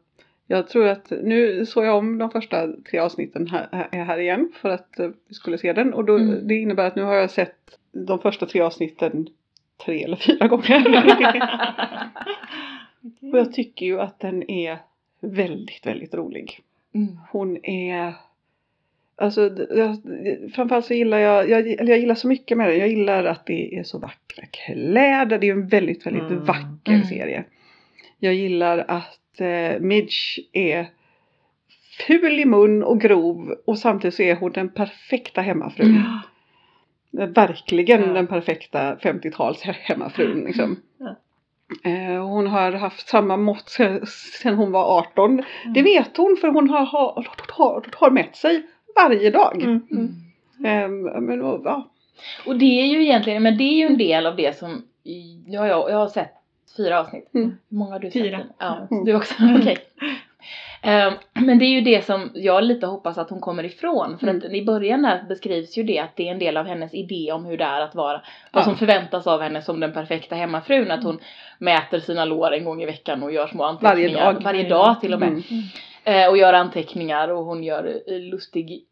Jag 0.47 0.67
tror 0.67 0.87
att 0.87 1.09
nu 1.23 1.65
såg 1.65 1.85
jag 1.85 1.97
om 1.97 2.17
de 2.17 2.29
första 2.31 2.67
tre 2.89 2.99
avsnitten 2.99 3.47
här, 3.47 3.87
här- 3.91 4.19
igen 4.19 4.51
för 4.61 4.69
att 4.69 4.99
eh, 4.99 5.09
vi 5.27 5.33
skulle 5.33 5.57
se 5.57 5.73
den 5.73 5.93
och 5.93 6.05
då, 6.05 6.17
Mm. 6.17 6.47
det 6.47 6.55
innebär 6.55 6.87
att 6.87 6.95
nu 6.95 7.03
har 7.03 7.15
jag 7.15 7.31
sett 7.31 7.77
de 7.91 8.19
första 8.19 8.45
tre 8.45 8.61
avsnitten 8.61 9.27
tre 9.85 10.03
eller 10.03 10.15
fyra 10.17 10.47
gånger. 10.47 10.85
och 13.31 13.39
jag 13.39 13.53
tycker 13.53 13.85
ju 13.85 13.99
att 14.01 14.19
den 14.19 14.49
är 14.49 14.77
väldigt, 15.21 15.85
väldigt 15.85 16.13
rolig. 16.13 16.59
Mm. 16.93 17.19
Hon 17.31 17.65
är 17.65 18.13
Alltså 19.17 19.41
jag, 19.75 19.97
framförallt 20.55 20.85
så 20.85 20.93
gillar 20.93 21.17
jag, 21.17 21.49
jag, 21.49 21.67
jag 21.67 21.99
gillar 21.99 22.15
så 22.15 22.27
mycket 22.27 22.57
med 22.57 22.69
den. 22.69 22.79
Jag 22.79 22.87
gillar 22.87 23.23
att 23.25 23.45
det 23.45 23.77
är 23.77 23.83
så 23.83 23.99
vackra 23.99 24.45
kläder. 24.51 25.37
Det 25.37 25.47
är 25.47 25.51
en 25.51 25.67
väldigt, 25.67 26.05
väldigt 26.05 26.23
Mm. 26.23 26.45
vacker 26.45 26.91
Mm. 26.91 27.03
serie. 27.03 27.43
Jag 28.19 28.33
gillar 28.33 28.85
att 28.87 29.19
eh, 29.41 29.79
Midge 29.79 30.39
är 30.53 30.87
ful 32.07 32.39
i 32.39 32.45
mun 32.45 32.83
och 32.83 33.01
grov 33.01 33.55
och 33.65 33.79
samtidigt 33.79 34.13
så 34.15 34.21
är 34.23 34.35
hon 34.35 34.51
den 34.51 34.69
perfekta 34.69 35.41
hemmafrun. 35.41 35.87
Mm. 37.11 37.33
Verkligen 37.33 38.01
Ja. 38.01 38.07
den 38.13 38.27
perfekta 38.27 38.95
50-tals 38.95 39.63
he- 39.63 39.73
hemmafrun 39.81 40.43
liksom. 40.45 40.79
Ja. 40.97 41.15
Eh, 41.91 42.25
hon 42.27 42.47
har 42.47 42.71
haft 42.71 43.07
samma 43.07 43.37
mått 43.37 43.69
se- 43.69 44.05
sedan 44.41 44.55
hon 44.55 44.71
var 44.71 44.99
18. 44.99 45.31
Mm. 45.31 45.43
Det 45.73 45.81
vet 45.81 46.17
hon 46.17 46.37
för 46.41 46.47
hon 46.47 46.69
har, 46.69 46.85
har, 46.85 47.27
har, 47.51 47.85
har 47.95 48.11
med 48.11 48.35
sig 48.35 48.63
varje 48.95 49.31
dag. 49.31 49.61
Mm. 49.63 49.81
Mm. 49.91 50.15
Eh, 50.65 51.21
men, 51.21 51.41
och, 51.41 51.61
ja. 51.65 51.89
Och 52.45 52.55
det 52.57 52.81
är 52.81 52.85
ju 52.85 53.01
egentligen, 53.03 53.43
men 53.43 53.57
det 53.57 53.63
är 53.63 53.77
ju 53.77 53.85
en 53.85 53.97
del 53.97 54.25
av 54.25 54.35
det 54.35 54.57
som, 54.57 54.83
ja, 55.47 55.67
jag, 55.67 55.89
jag 55.91 55.97
har 55.97 56.07
sett 56.07 56.33
fyra 56.77 56.99
avsnitt. 56.99 57.33
Mm. 57.33 57.57
Hur 57.69 57.77
många 57.77 57.91
har 57.91 57.99
du 57.99 58.11
Fyra. 58.11 58.37
sett? 58.37 58.47
Ja, 58.59 58.87
Mm. 58.91 59.05
du 59.05 59.15
också? 59.15 59.33
Okej. 59.59 59.77
Ehm, 60.81 61.13
men 61.33 61.59
det 61.59 61.65
är 61.65 61.69
ju 61.69 61.81
det 61.81 62.05
som 62.05 62.31
jag 62.33 62.63
lite 62.63 62.85
hoppas 62.87 63.17
att 63.17 63.29
hon 63.29 63.39
kommer 63.41 63.63
ifrån. 63.63 64.17
För 64.19 64.27
Mm. 64.27 64.37
att 64.45 64.53
i 64.53 64.65
början 64.65 65.01
där 65.01 65.23
beskrivs 65.29 65.77
ju 65.77 65.83
det 65.83 65.99
att 65.99 66.15
det 66.15 66.27
är 66.27 66.31
en 66.31 66.39
del 66.39 66.57
av 66.57 66.65
hennes 66.65 66.93
idé 66.93 67.31
om 67.31 67.45
hur 67.45 67.57
det 67.57 67.63
är 67.63 67.81
att 67.81 67.95
vara, 67.95 68.21
vad 68.51 68.61
Ja. 68.61 68.65
som 68.65 68.75
förväntas 68.77 69.27
av 69.27 69.41
henne 69.41 69.61
som 69.61 69.79
den 69.79 69.93
perfekta 69.93 70.35
hemmafrun. 70.35 70.91
Att 70.91 71.03
hon 71.03 71.19
mäter 71.59 71.99
sina 71.99 72.25
lår 72.25 72.53
en 72.53 72.65
gång 72.65 72.81
i 72.81 72.85
veckan 72.85 73.23
och 73.23 73.31
gör 73.31 73.47
små 73.47 73.63
Varje 73.63 73.89
anteckningar. 73.89 74.33
dag. 74.33 74.43
Varje 74.43 74.69
dag 74.69 75.01
till 75.01 75.13
och 75.13 75.19
med. 75.19 75.29
Mm. 75.29 75.43
Eh, 76.05 76.29
och 76.29 76.37
gör 76.37 76.53
anteckningar 76.53 77.27
och 77.27 77.45
hon 77.45 77.63
gör 77.63 77.85
eh, 78.07 78.19
lustig 78.19 78.85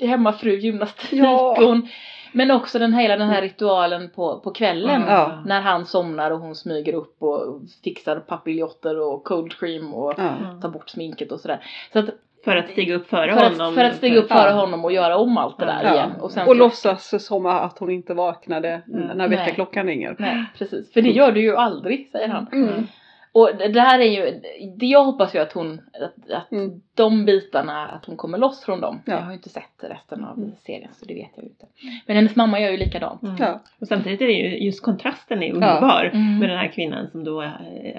hemmafru 0.00 0.58
gymnastik. 0.58 1.12
Ja. 1.22 1.54
Hon, 1.58 1.88
men 2.32 2.50
också 2.50 2.78
den, 2.78 2.92
hela 2.94 3.16
den 3.16 3.28
här 3.28 3.42
ritualen 3.42 4.10
på, 4.10 4.40
på 4.40 4.50
kvällen. 4.50 5.02
Ja. 5.08 5.42
När 5.46 5.60
han 5.60 5.86
somnar 5.86 6.30
och 6.30 6.38
hon 6.38 6.54
smyger 6.54 6.92
upp 6.94 7.22
och 7.22 7.60
fixar 7.84 8.16
papiljotter 8.20 9.00
och 9.00 9.24
cold 9.24 9.52
cream 9.58 9.94
och 9.94 10.14
Ja. 10.16 10.58
tar 10.62 10.68
bort 10.68 10.88
sminket 10.90 11.32
och 11.32 11.40
sådär. 11.40 11.60
Så 11.92 11.98
att, 11.98 12.04
För 12.44 12.56
att 12.56 12.70
stiga 12.70 12.94
upp 12.94 13.08
före 13.08 13.34
för, 13.34 13.44
honom. 13.50 13.68
att, 13.68 13.74
för 13.74 13.84
att 13.84 13.96
stiga 13.96 14.18
upp 14.18 14.28
före 14.28 14.48
Ja. 14.48 14.54
honom 14.60 14.84
och 14.84 14.92
göra 14.92 15.16
om 15.16 15.38
allt 15.38 15.58
det 15.58 15.66
där 15.66 15.80
Ja. 15.84 15.94
igen. 15.94 16.10
Och, 16.20 16.30
sen 16.30 16.42
Och 16.42 16.48
så- 16.48 16.54
låtsas 16.54 17.24
som 17.26 17.46
att 17.46 17.78
hon 17.78 17.90
inte 17.90 18.14
vaknade 18.14 18.82
Mm. 18.88 19.16
när 19.18 19.28
väckarklockan 19.28 19.86
ringer. 19.86 20.16
Nej, 20.18 20.44
precis. 20.58 20.92
För 20.92 21.02
det 21.02 21.10
gör 21.10 21.32
du 21.32 21.40
ju 21.40 21.56
aldrig, 21.56 22.08
säger 22.12 22.28
han. 22.28 22.46
Mm. 22.52 22.86
Och 23.32 23.50
det 23.72 23.80
här 23.80 23.98
är 23.98 24.04
ju, 24.04 24.40
det 24.78 24.86
jag 24.86 25.04
hoppas 25.04 25.34
ju 25.34 25.38
att 25.38 25.52
hon, 25.52 25.80
att, 26.02 26.30
att 26.30 26.52
Mm. 26.52 26.80
de 26.94 27.24
bitarna, 27.24 27.86
att 27.88 28.04
hon 28.04 28.16
kommer 28.16 28.38
loss 28.38 28.64
från 28.64 28.80
dem. 28.80 29.00
Ja. 29.04 29.12
Jag 29.12 29.20
har 29.20 29.30
ju 29.30 29.36
inte 29.36 29.48
sett 29.48 29.62
resten 29.80 30.24
av 30.24 30.36
Mm. 30.38 30.50
serien 30.66 30.90
så 30.92 31.04
det 31.06 31.14
vet 31.14 31.30
jag 31.34 31.44
ju 31.44 31.48
inte. 31.50 31.66
Men 32.06 32.16
hennes 32.16 32.36
mamma 32.36 32.60
gör 32.60 32.70
ju 32.70 32.76
likadant. 32.76 33.22
Mm. 33.22 33.36
Ja. 33.38 33.60
Och 33.80 33.88
samtidigt 33.88 34.20
är 34.20 34.26
det 34.26 34.32
ju 34.32 34.58
just 34.64 34.82
kontrasten 34.82 35.42
är 35.42 35.52
underbar. 35.52 36.10
Mm. 36.14 36.38
Med 36.38 36.48
den 36.48 36.58
här 36.58 36.68
kvinnan 36.68 37.10
som 37.10 37.24
då 37.24 37.42
eh, 37.42 37.50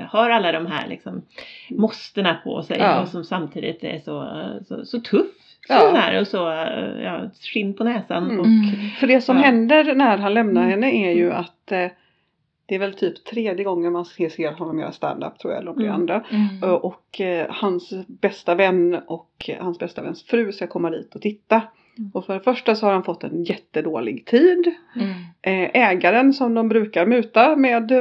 har 0.10 0.30
alla 0.30 0.52
de 0.52 0.66
här 0.66 0.88
liksom 0.88 1.22
måstena 1.70 2.34
på 2.44 2.64
sig 2.64 2.78
Ja. 2.80 3.02
och 3.02 3.08
som 3.08 3.24
samtidigt 3.24 3.84
är 3.84 4.00
så, 4.00 4.28
så, 4.68 4.86
så 4.86 5.00
tuff. 5.00 5.28
Så 5.68 5.74
Ja. 5.74 5.92
här 5.96 6.20
och 6.22 6.28
så 6.28 6.52
eh, 6.52 7.04
ja, 7.04 7.22
skinn 7.54 7.74
på 7.74 7.84
näsan. 7.84 8.24
Mm. 8.24 8.40
Och, 8.40 8.46
Mm. 8.46 8.90
För 9.00 9.08
det 9.08 9.22
som 9.22 9.38
Ja. 9.38 9.44
händer 9.44 9.96
när 9.96 10.18
han 10.18 10.34
lämnar 10.34 10.70
henne 10.70 10.92
är 10.92 11.12
ju 11.12 11.32
att 11.34 11.72
eh, 11.72 11.88
det 12.70 12.76
är 12.76 12.80
väl 12.80 12.94
typ 12.94 13.26
tredje 13.26 13.64
gången 13.64 13.94
man 13.94 14.06
ser, 14.06 14.30
ser 14.30 14.52
honom 14.52 14.80
göra 14.80 14.92
stand-up 14.92 15.40
tror 15.40 15.54
jag, 15.54 15.62
eller 15.62 15.72
om 15.72 15.78
det 15.78 15.84
är 15.84 15.88
Mm. 15.90 16.02
andra. 16.02 16.24
Mm. 16.32 16.64
Och, 16.74 16.86
och 16.86 17.22
eh, 17.22 17.46
hans 17.50 17.94
bästa 18.08 18.56
vän 18.56 19.00
och 19.08 19.30
eh, 19.48 19.64
hans 19.64 19.80
bästa 19.80 20.02
väns 20.02 20.24
fru 20.24 20.52
ska 20.52 20.68
komma 20.68 20.90
dit 20.90 21.16
och 21.16 21.22
titta. 21.22 21.62
Mm. 21.98 22.12
Och 22.14 22.26
för 22.26 22.34
det 22.34 22.40
första 22.40 22.76
så 22.76 22.86
har 22.86 22.94
han 22.94 23.04
fått 23.04 23.24
en 23.24 23.44
jättedålig 23.44 24.26
tid. 24.26 24.72
Mm. 24.96 25.10
Eh, 25.42 25.82
ägaren 25.90 26.34
som 26.34 26.54
de 26.54 26.70
brukar 26.70 27.06
muta 27.06 27.56
med, 27.56 27.92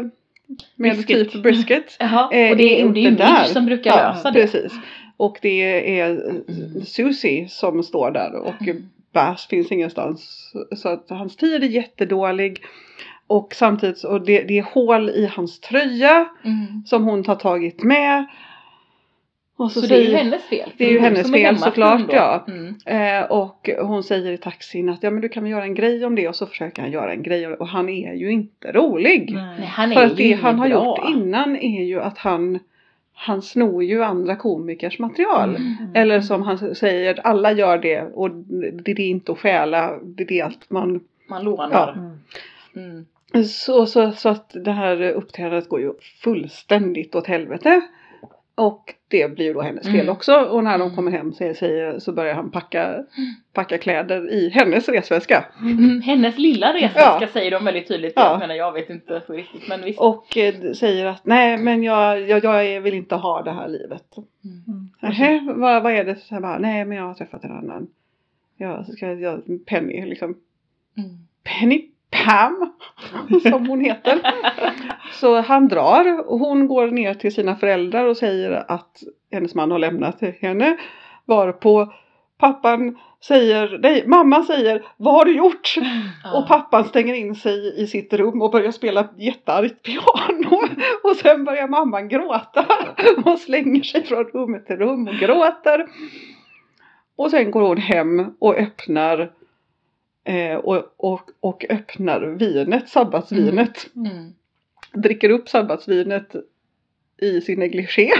med 0.77 0.95
Brisket. 0.97 1.31
typ 1.33 1.43
brisket. 1.43 1.97
Jaha, 2.01 2.29
Eh, 2.33 2.51
och 2.51 2.57
det, 2.57 2.63
är 2.63 2.79
det 2.79 2.81
är 2.81 2.81
inte 2.81 2.93
Midge 3.01 3.17
där. 3.17 3.45
som 3.45 3.67
brukar 3.67 3.91
Ja, 3.91 4.09
lösa 4.15 4.31
det. 4.31 4.41
Precis. 4.41 4.73
Och 5.17 5.39
det 5.43 5.63
är 6.01 6.11
eh, 6.11 6.17
Mm. 6.21 6.85
Susie 6.85 7.49
som 7.49 7.83
står 7.83 8.11
där 8.11 8.35
och 8.41 8.63
Mm. 8.63 8.89
Bass 9.13 9.47
finns 9.47 9.73
ingenstans. 9.73 10.53
Så 10.77 10.89
att 10.89 11.07
hans 11.11 11.37
tid 11.37 11.63
är 11.65 11.69
jättedålig. 11.69 12.63
Och 13.29 13.55
samtidigt 13.55 14.05
och 14.05 14.21
det, 14.25 14.43
det 14.43 14.59
är 14.59 14.63
hål 14.63 15.11
i 15.11 15.27
hans 15.27 15.61
tröja 15.61 16.29
Mm. 16.45 16.83
som 16.87 17.05
hon 17.05 17.27
har 17.27 17.35
tagit 17.35 17.83
med. 17.83 18.27
Och 19.57 19.73
Så, 19.73 19.81
så, 19.81 19.87
det 19.87 19.97
är 19.97 20.03
ju 20.11 20.15
hennes 20.17 20.43
fel. 20.45 20.71
Det 20.77 20.85
är 20.85 20.91
ju 20.91 20.99
Hon 20.99 21.05
hennes 21.05 21.33
fel 21.33 21.59
såklart, 21.59 22.03
ja. 22.13 22.45
Mm. 22.49 22.75
eh, 22.87 23.31
och 23.31 23.71
hon 23.81 24.03
säger 24.03 24.33
i 24.33 24.39
taxin 24.39 24.89
att 24.89 25.03
ja 25.03 25.11
men 25.11 25.21
du 25.21 25.29
kan 25.29 25.43
väl 25.43 25.53
göra 25.53 25.63
en 25.65 25.75
grej 25.75 26.05
om 26.05 26.15
det 26.15 26.29
och 26.29 26.37
så 26.37 26.47
försöker 26.47 26.83
han 26.83 26.91
göra 26.91 27.13
en 27.13 27.23
grej 27.23 27.41
det. 27.41 27.57
Och 27.57 27.69
han 27.69 27.89
är 27.89 28.15
ju 28.15 28.31
inte 28.31 28.73
rolig. 28.73 29.31
Nej, 29.35 29.67
han 29.67 29.93
är 29.93 29.97
För 29.97 30.05
att 30.05 30.17
det 30.17 30.33
han 30.33 30.59
har 30.59 30.69
bra. 30.69 30.85
gjort 30.85 31.09
innan 31.17 31.57
är 31.57 31.85
ju 31.85 32.01
att 32.01 32.19
han 32.19 32.59
han 33.21 33.43
snor 33.43 33.85
ju 33.85 34.05
andra 34.05 34.37
komikers 34.37 34.99
material. 34.99 35.57
Mm. 35.57 35.75
Eller 35.95 36.21
som 36.21 36.43
han 36.43 36.75
säger, 36.75 37.27
alla 37.27 37.53
gör 37.53 37.79
det 37.79 38.03
och 38.03 38.31
det 38.85 38.93
är 38.93 39.01
inte 39.01 39.33
att 39.33 39.39
stjäla, 39.39 39.99
det 40.03 40.41
är 40.41 40.45
att 40.45 40.71
man... 40.71 41.01
Man 41.29 41.45
lånar. 41.45 41.71
Ja. 42.75 42.81
Mm. 42.81 43.07
Mm. 43.35 43.45
Så, 43.45 43.87
så, 43.87 44.13
så 44.13 44.29
att 44.29 44.57
det 44.65 44.73
här 44.73 45.03
uppträdandet 45.13 45.69
går 45.69 45.81
ju 45.81 45.93
fullständigt 46.23 47.15
åt 47.15 47.27
helvete. 47.27 47.81
Och 48.55 48.95
det 49.09 49.35
blir 49.35 49.55
då 49.55 49.61
hennes 49.63 49.87
fel 49.87 49.95
Mm. 50.01 50.09
också. 50.09 50.35
Och 50.35 50.65
när 50.65 50.79
de 50.79 50.83
Mm. 50.85 50.97
kommer 50.97 51.11
hem 51.11 51.33
så, 51.33 51.55
säger, 51.55 51.99
så 51.99 52.13
börjar 52.13 52.35
han 52.35 52.51
packa, 52.51 53.05
packa 53.53 53.79
kläder 53.79 54.31
i 54.33 54.49
hennes 54.49 54.89
resväska. 54.89 55.45
Mm. 55.61 56.01
Hennes 56.01 56.39
lilla 56.39 56.73
resväska 56.75 57.19
Ja. 57.21 57.29
säger 57.33 57.51
de 57.51 57.65
väldigt 57.65 57.89
tydligt. 57.89 58.13
Ja. 58.17 58.31
Jag 58.31 58.39
menar 58.39 58.55
jag 58.55 58.73
vet 58.73 58.91
inte 58.91 59.23
så 59.27 59.33
riktigt 59.33 59.69
men 59.69 59.85
visst. 59.85 60.01
Och 60.01 60.37
eh, 60.37 60.73
säger 60.73 61.07
att 61.07 61.27
nej 61.27 61.59
men 61.59 61.83
jag, 61.83 62.29
jag, 62.29 62.45
jag 62.45 62.81
vill 62.81 62.95
inte 62.95 63.15
ha 63.15 63.43
det 63.43 63.53
här 63.53 63.69
livet. 63.69 64.05
Mm. 64.45 64.65
Mm. 64.69 64.89
Nähä, 65.03 65.53
vad, 65.57 65.83
vad 65.83 65.93
är 65.93 66.05
det? 66.05 66.17
Så 66.17 66.41
bara, 66.41 66.59
nej 66.59 66.85
men 66.85 66.97
jag 66.99 67.05
har 67.05 67.15
träffat 67.15 67.45
en 67.45 67.53
annan. 67.53 67.87
Jag 68.57 68.87
ska, 68.87 69.13
jag, 69.13 69.43
Penny 69.67 70.07
liksom. 70.07 70.37
Mm. 70.97 71.11
Penny 71.45 71.85
Pam 72.11 72.73
som 73.43 73.69
hon 73.69 73.81
heter. 73.81 74.21
Så 75.13 75.41
han 75.41 75.69
drar 75.69 76.31
och 76.31 76.39
hon 76.39 76.69
går 76.69 76.87
ner 76.87 77.15
till 77.15 77.35
sina 77.35 77.57
föräldrar 77.57 78.05
och 78.05 78.17
säger 78.17 78.65
att 78.69 79.03
hennes 79.33 79.55
man 79.55 79.71
har 79.71 79.79
lämnat 79.79 80.21
henne. 80.41 80.77
Varpå 81.25 81.93
pappan 82.39 82.99
säger, 83.21 83.79
nej 83.83 84.05
mamma 84.07 84.43
säger, 84.43 84.87
vad 84.97 85.15
har 85.15 85.25
du 85.25 85.37
gjort? 85.37 85.75
Ja. 86.25 86.39
Och 86.39 86.49
pappan 86.49 86.85
stänger 86.85 87.15
in 87.15 87.35
sig 87.35 87.83
i 87.83 87.87
sitt 87.87 88.13
rum 88.13 88.43
och 88.43 88.51
börjar 88.51 88.71
spela 88.71 89.09
jätteargt 89.17 89.83
piano. 89.83 90.61
Och 91.03 91.17
sen 91.17 91.45
börjar 91.45 91.69
mamman 91.69 92.09
gråta 92.09 92.67
och 93.25 93.39
slänger 93.39 93.83
sig 93.83 94.05
från 94.05 94.25
rummet 94.25 94.67
till 94.67 94.77
rum 94.77 95.09
och 95.09 95.15
gråter. 95.15 95.87
Och 97.17 97.31
sen 97.31 97.51
går 97.51 97.63
hon 97.63 97.77
hem 97.77 98.35
och 98.39 98.55
öppnar 98.55 99.31
eh, 100.25 100.55
och, 100.57 100.95
och, 100.97 101.31
och 101.41 101.65
öppnar 101.71 102.21
vinet, 102.21 102.89
sabbatsvinet. 102.89 103.87
Mm. 103.97 104.33
Dricker 104.93 105.31
upp 105.31 105.49
sabbatsvinet 105.49 106.35
i 107.21 107.41
sin 107.41 107.59
negligé. 107.59 108.11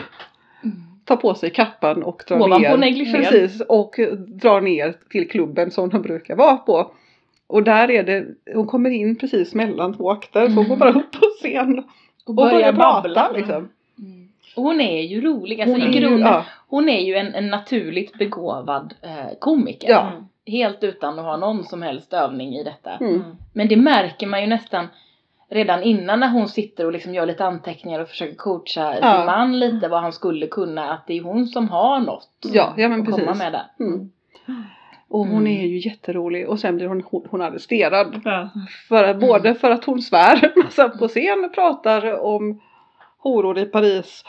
Mm. 0.65 0.77
Tar 1.05 1.17
på 1.17 1.35
sig 1.35 1.51
kappan 1.51 2.03
och 2.03 2.23
drar 2.29 2.37
Ovanpå 2.37 2.59
ner. 2.59 2.77
negligén. 2.77 3.13
Precis, 3.23 3.61
och 3.61 3.95
drar 4.19 4.61
ner 4.61 4.95
till 5.11 5.29
klubben 5.29 5.71
som 5.71 5.91
hon 5.91 6.03
brukar 6.03 6.37
vara 6.37 6.57
på. 6.57 6.91
Och 7.47 7.63
där 7.63 7.91
är 7.91 8.03
det, 8.03 8.27
hon 8.55 8.67
kommer 8.67 8.91
in 8.91 9.17
precis 9.17 9.55
mellan 9.55 9.95
två 9.97 10.11
akter 10.11 10.47
så 10.49 10.55
hon 10.55 10.69
går 10.69 10.77
Mm. 10.77 10.79
bara 10.79 10.91
upp 10.91 11.13
på 11.13 11.27
scen 11.41 11.79
Och 11.79 11.85
och 12.27 12.35
börjar 12.35 12.53
börjar 12.53 12.73
prata 12.73 13.33
liksom. 13.33 13.69
Mm. 13.99 14.29
Och 14.57 14.63
hon 14.63 14.81
är 14.81 15.03
ju 15.03 15.21
rolig, 15.21 15.61
alltså 15.61 15.75
Hon 15.75 15.83
i 15.83 15.85
är 15.87 15.93
ju- 15.93 16.01
grunden. 16.01 16.21
ja. 16.29 16.45
Hon 16.69 16.89
är 16.89 17.01
ju 17.01 17.15
en, 17.15 17.35
en 17.35 17.49
naturligt 17.49 18.19
begåvad 18.19 18.95
eh, 19.03 19.39
komiker. 19.39 19.91
Ja. 19.91 20.13
Helt 20.49 20.85
utan 20.85 21.19
att 21.19 21.25
ha 21.25 21.37
någon 21.37 21.65
som 21.65 21.83
helst 21.83 22.13
övning 22.13 22.55
i 22.55 22.65
detta. 22.65 22.91
Mm. 22.91 23.23
Men 23.53 23.69
det 23.69 23.77
märker 23.77 24.27
man 24.27 24.41
ju 24.41 24.47
nästan 24.47 24.87
redan 25.51 25.83
innan 25.83 26.21
när 26.21 26.29
hon 26.29 26.49
sitter 26.49 26.87
och 26.87 26.93
liksom 26.93 27.15
gör 27.15 27.27
lite 27.27 27.45
anteckningar 27.45 28.01
och 28.01 28.09
försöker 28.09 28.35
coacha 28.37 28.95
Ja. 29.01 29.17
sin 29.17 29.27
man 29.27 29.59
lite 29.59 29.89
vad 29.89 30.01
han 30.03 30.13
skulle 30.13 30.47
kunna. 30.47 30.93
Att 30.93 31.07
det 31.07 31.19
är 31.19 31.23
hon 31.23 31.47
som 31.47 31.69
har 31.69 32.01
något 32.01 32.29
Ja, 32.53 32.75
ja 32.77 32.89
men 32.89 33.01
att 33.01 33.07
komma 33.07 33.17
precis. 33.19 33.39
med 33.39 33.53
där. 33.53 33.85
Mm. 33.87 34.11
Och 35.09 35.19
hon 35.27 35.31
Mm. 35.47 35.47
är 35.47 35.67
ju 35.67 35.79
jätterolig 35.89 36.49
och 36.49 36.61
sen 36.61 36.77
blir 36.77 36.87
hon, 36.87 37.03
hon, 37.11 37.27
hon 37.31 37.43
arresterad. 37.43 38.21
Ja. 38.25 38.49
För, 38.89 39.05
Mm. 39.05 39.21
Både 39.21 39.55
för 39.55 39.71
att 39.71 39.85
hon 39.85 40.03
svär 40.03 40.53
massa 40.65 40.89
på 40.89 41.09
scen 41.09 41.45
och 41.45 41.55
pratar 41.55 42.21
om 42.25 42.61
horor 43.19 43.59
i 43.59 43.65
Paris 43.65 44.25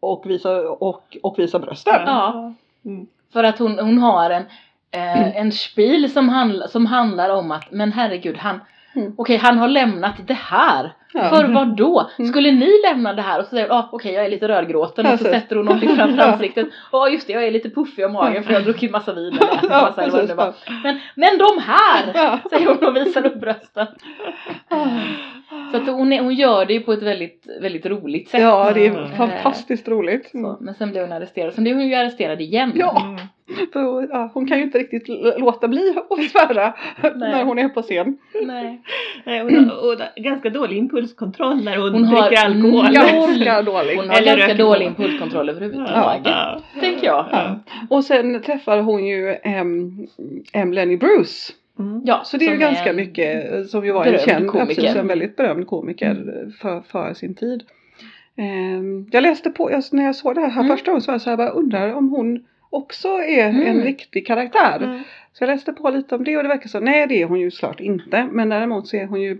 och 0.00 0.22
visar, 0.26 0.82
och, 0.82 1.16
och 1.22 1.38
visar 1.38 1.58
brösten. 1.58 2.02
Ja. 2.06 2.54
Mm. 2.84 3.06
För 3.32 3.44
att 3.44 3.58
hon, 3.58 3.78
hon 3.78 3.98
har 3.98 4.30
en, 4.30 4.42
eh, 4.90 5.36
en 5.36 5.52
spil 5.52 6.12
som, 6.12 6.28
handl, 6.28 6.62
som 6.68 6.86
handlar 6.86 7.30
om 7.30 7.50
att 7.50 7.72
men 7.72 7.92
herregud 7.92 8.36
han 8.36 8.60
Mm. 8.96 9.14
Okej 9.16 9.36
han 9.36 9.58
har 9.58 9.68
lämnat 9.68 10.14
det 10.26 10.34
här. 10.34 10.92
Ja. 11.12 11.28
För 11.30 11.44
vad 11.52 11.76
då? 11.76 12.10
Mm. 12.18 12.30
Skulle 12.30 12.52
ni 12.52 12.70
lämna 12.88 13.12
det 13.12 13.22
här? 13.22 13.38
Och 13.38 13.44
så 13.44 13.50
säger 13.50 13.68
ah, 13.72 13.88
okej 13.92 14.12
jag 14.12 14.24
är 14.24 14.28
lite 14.28 14.48
rödgråten 14.48 15.06
och 15.06 15.18
så 15.18 15.24
sätter 15.24 15.56
hon 15.56 15.64
någonting 15.64 15.96
framför 15.96 16.18
Ja. 16.22 16.32
ansiktet. 16.32 16.68
Ja 16.92 17.08
just 17.08 17.26
det 17.26 17.32
jag 17.32 17.44
är 17.46 17.50
lite 17.50 17.70
puffig 17.70 18.04
om 18.06 18.12
magen 18.12 18.42
för 18.44 18.52
jag 18.52 18.60
har 18.60 18.64
druckit 18.64 18.90
massa 18.90 19.14
vin 19.14 19.34
eller 19.34 19.54
ätit 19.58 19.70
massa 19.70 20.02
eller 20.02 20.12
vad 20.12 20.28
det 20.28 20.34
var. 20.34 20.54
Men, 20.82 21.00
men 21.14 21.38
de 21.38 21.62
här! 21.62 22.10
Ja. 22.14 22.38
Säger 22.50 22.66
hon 22.66 22.84
och 22.88 22.96
visar 22.96 23.26
upp 23.26 23.40
brösten. 23.40 23.86
Så 25.70 25.76
att 25.76 25.86
hon, 25.86 26.12
är, 26.12 26.22
hon 26.22 26.34
gör 26.34 26.64
det 26.66 26.72
ju 26.72 26.80
på 26.80 26.92
ett 26.92 27.02
väldigt, 27.02 27.46
väldigt 27.60 27.86
roligt 27.86 28.28
sätt. 28.28 28.40
ja, 28.40 28.72
det 28.74 28.86
är 28.86 28.90
Mm. 28.90 29.16
fantastiskt 29.16 29.88
roligt. 29.88 30.28
Så, 30.30 30.56
men 30.60 30.74
sen 30.74 30.90
blir 30.90 31.00
hon 31.00 31.12
arresterad. 31.12 31.54
Sen 31.54 31.64
blir 31.64 31.74
hon 31.74 31.88
ju 31.88 31.94
arresterad 31.94 32.40
igen. 32.40 32.72
Ja. 32.74 33.02
Mm. 33.06 33.16
För, 33.72 34.08
ja, 34.10 34.30
hon 34.34 34.46
kan 34.48 34.58
ju 34.58 34.64
inte 34.64 34.78
riktigt 34.78 35.08
låta 35.38 35.68
bli 35.68 35.94
att 36.10 36.22
svära 36.30 36.74
när 37.14 37.44
hon 37.44 37.58
är 37.58 37.68
på 37.68 37.82
scen. 37.82 38.18
Nej. 38.42 38.82
Nej, 39.24 39.40
hon 39.40 39.70
har, 39.70 39.92
och 39.92 39.98
ganska 40.16 40.50
dålig 40.50 40.76
impulskontroll 40.96 41.64
när 41.64 41.76
hon, 41.76 41.92
Hon 41.92 42.04
har 42.04 42.28
dricker 42.28 42.44
alkohol. 42.44 42.92
Ganska 42.92 43.62
dålig. 43.62 43.96
Hon 43.96 44.08
har 44.08 44.16
Eller 44.16 44.36
ganska 44.36 44.54
dålig 44.54 44.86
impulskontroll 44.86 45.48
överhuvudtaget. 45.48 46.22
Ja. 46.24 46.60
Tänker 46.80 47.06
jag. 47.06 47.26
Ja. 47.32 47.58
Och 47.90 48.04
sen 48.04 48.42
träffar 48.42 48.80
hon 48.80 49.06
ju 49.06 49.36
em, 49.42 50.06
em 50.52 50.72
Lenny 50.72 50.96
Bruce. 50.96 51.52
Mm. 51.78 52.02
Ja, 52.04 52.20
Så 52.24 52.36
det 52.36 52.46
är 52.46 52.50
ju 52.52 52.58
ganska 52.58 52.90
en- 52.90 52.96
mycket, 52.96 53.66
som 53.70 53.86
ju 53.86 53.92
var 53.92 54.04
en 54.06 54.18
känd, 54.18 54.50
komiker. 54.50 54.70
absolut, 54.72 54.96
en 54.96 55.06
väldigt 55.06 55.36
berömd 55.36 55.66
komiker 55.66 56.46
för, 56.60 56.80
för 56.80 57.14
sin 57.14 57.34
tid. 57.34 57.62
Em, 58.36 59.06
jag 59.12 59.22
läste 59.22 59.50
på, 59.50 59.70
jag, 59.70 59.82
när 59.92 60.04
jag 60.04 60.16
såg 60.16 60.34
det 60.34 60.40
här, 60.40 60.48
här 60.50 60.60
Mm. 60.64 60.76
första 60.76 60.90
gången 60.90 61.02
så 61.02 61.06
var 61.10 61.14
jag 61.14 61.20
så 61.22 61.30
här, 61.30 61.36
bara 61.36 61.50
undrar 61.50 61.92
om 61.94 62.08
hon 62.08 62.44
också 62.70 63.08
är 63.08 63.44
en 63.48 63.62
Mm. 63.62 63.82
riktig 63.82 64.26
karaktär. 64.26 64.76
Mm. 64.82 65.02
Så 65.32 65.44
jag 65.44 65.48
läste 65.48 65.72
på 65.72 65.90
lite 65.90 66.14
om 66.14 66.24
det 66.24 66.36
och 66.36 66.42
det 66.42 66.48
verkar 66.48 66.68
så, 66.68 66.80
nej 66.80 67.06
det 67.06 67.22
är 67.22 67.26
hon 67.26 67.40
ju 67.40 67.50
såklart 67.50 67.80
inte. 67.80 68.28
Men 68.32 68.48
däremot 68.48 68.88
så 68.88 68.96
är 68.96 69.06
hon 69.06 69.20
ju 69.22 69.38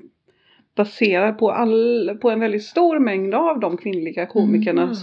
baserad 0.77 1.39
på, 1.39 1.51
all, 1.53 2.19
på 2.23 2.31
en 2.31 2.41
väldigt 2.41 2.65
stor 2.65 2.99
mängd 2.99 3.35
av 3.35 3.61
de 3.61 3.77
kvinnliga 3.77 4.27
komikerna 4.27 4.83
Mm. 4.83 4.95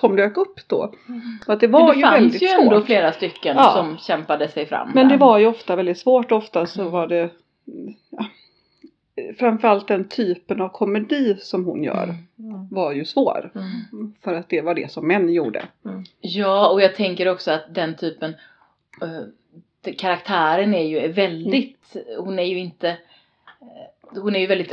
som 0.00 0.16
dök 0.16 0.36
upp 0.36 0.60
då. 0.68 0.92
Och 1.46 1.52
att 1.54 1.60
det 1.60 1.68
Men 1.68 1.80
var 1.82 1.92
det 1.92 1.96
ju 1.98 2.02
fanns 2.04 2.14
väldigt 2.22 2.42
ju 2.42 2.46
ändå 2.48 2.76
svårt. 2.76 2.86
flera 2.86 3.12
stycken 3.12 3.56
Ja. 3.56 3.72
som 3.76 3.96
kämpade 3.98 4.48
sig 4.48 4.66
fram. 4.66 4.90
Men 4.94 5.08
det 5.08 5.14
där. 5.14 5.18
var 5.18 5.38
ju 5.38 5.46
ofta 5.46 5.76
väldigt 5.76 5.98
svårt. 5.98 6.32
Ofta 6.32 6.66
så 6.66 6.80
Mm. 6.80 6.92
var 6.92 7.06
det 7.06 7.30
ja, 8.10 8.24
framförallt 9.38 9.88
den 9.88 10.08
typen 10.08 10.60
av 10.60 10.68
komedi 10.68 11.36
som 11.40 11.64
hon 11.64 11.82
gör 11.82 12.02
Mm. 12.38 12.68
var 12.70 12.92
ju 12.92 13.04
svår. 13.04 13.50
Mm. 13.54 14.12
För 14.24 14.34
att 14.34 14.48
det 14.48 14.60
var 14.60 14.74
det 14.74 14.90
som 14.92 15.06
män 15.08 15.32
gjorde. 15.32 15.64
Ja, 16.20 16.68
och 16.72 16.82
jag 16.82 16.94
tänker 16.94 17.28
också 17.28 17.50
att 17.50 17.74
den 17.74 17.96
typen 17.96 18.34
det- 19.80 19.92
karaktären 19.92 20.74
är 20.74 20.84
ju 20.86 21.12
väldigt, 21.12 21.96
hon 22.18 22.38
är 22.38 22.42
ju 22.44 22.58
inte 22.58 22.96
hon 24.22 24.36
är 24.36 24.40
ju 24.40 24.46
väldigt, 24.46 24.72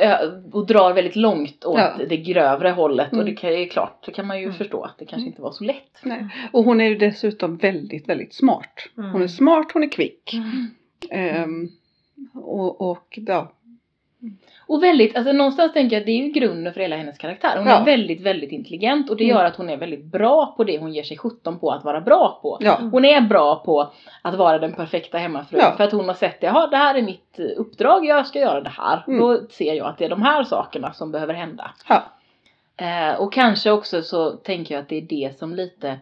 och 0.52 0.66
drar 0.68 0.94
väldigt 0.94 1.16
långt 1.16 1.66
åt 1.66 1.80
Ja. 1.80 1.94
det 2.10 2.18
grövre 2.18 2.70
hållet 2.70 3.08
och 3.08 3.14
Mm. 3.14 3.26
det 3.26 3.34
kan, 3.36 3.50
är 3.50 3.66
klart, 3.66 4.06
det 4.06 4.12
kan 4.12 4.28
man 4.28 4.38
ju 4.40 4.44
Mm. 4.46 4.56
förstå 4.58 4.84
att 4.84 4.98
det 4.98 5.06
kanske 5.06 5.28
inte 5.28 5.42
var 5.42 5.52
så 5.52 5.64
lätt. 5.64 6.00
Nej. 6.04 6.28
Och 6.54 6.64
hon 6.64 6.82
är 6.82 6.86
ju 6.90 6.96
dessutom 6.96 7.58
väldigt, 7.58 8.10
väldigt 8.10 8.34
smart. 8.34 8.88
Hon 8.96 9.06
är 9.06 9.16
Mm. 9.16 9.28
smart, 9.30 9.72
hon 9.74 9.84
är 9.84 9.90
kvick. 9.92 10.34
Mm. 10.34 10.68
Ehm, 11.10 11.70
och, 12.34 12.82
och 12.92 13.20
ja, 13.28 13.52
Och 14.68 14.84
väldigt, 14.84 15.16
alltså 15.18 15.32
någonstans 15.32 15.74
tänker 15.74 15.96
jag 15.96 16.02
att 16.02 16.06
det 16.06 16.12
är 16.12 16.24
ju 16.26 16.30
grunden 16.32 16.74
för 16.74 16.82
hela 16.82 16.96
hennes 16.96 17.18
karaktär. 17.18 17.58
Hon 17.58 17.68
Ja. 17.68 17.78
är 17.80 17.86
väldigt, 17.86 18.22
väldigt 18.22 18.52
intelligent 18.52 19.10
och 19.10 19.18
det 19.18 19.24
Mm. 19.24 19.36
gör 19.38 19.46
att 19.46 19.56
hon 19.56 19.70
är 19.70 19.78
väldigt 19.78 20.04
bra 20.06 20.54
på 20.58 20.64
det 20.64 20.78
hon 20.80 20.94
ger 20.94 21.04
sig 21.04 21.18
sjutton 21.18 21.60
på 21.60 21.72
att 21.72 21.84
vara 21.84 22.02
bra 22.02 22.40
på. 22.42 22.58
ja, 22.62 22.80
Hon 22.92 23.06
är 23.06 23.22
bra 23.22 23.56
på 23.66 23.92
att 24.22 24.36
vara 24.36 24.60
den 24.60 24.74
perfekta 24.74 25.18
hemmafrun 25.18 25.60
Ja. 25.64 25.74
för 25.78 25.84
att 25.84 25.92
hon 25.92 26.08
har 26.08 26.14
sett 26.16 26.42
det, 26.42 26.48
jaha 26.48 26.68
det 26.68 26.78
här 26.78 26.96
är 26.96 27.02
mitt 27.02 27.40
eh, 27.40 27.46
uppdrag, 27.58 28.06
jag 28.06 28.28
ska 28.28 28.40
göra 28.40 28.62
det 28.62 28.70
här. 28.78 29.04
Mm. 29.08 29.20
Då 29.20 29.40
ser 29.50 29.74
jag 29.74 29.88
att 29.88 29.98
det 29.98 30.06
är 30.06 30.10
de 30.10 30.22
här 30.22 30.44
sakerna 30.44 30.94
som 30.94 31.12
behöver 31.12 31.34
hända. 31.34 31.72
ja. 31.90 32.04
Eh, 32.78 33.20
och 33.22 33.34
kanske 33.34 33.72
också 33.72 34.02
så 34.02 34.32
tänker 34.32 34.76
jag 34.76 34.82
att 34.82 34.90
det 34.90 34.98
är 34.98 35.02
det 35.02 35.40
som 35.40 35.56
lite 35.56 36.00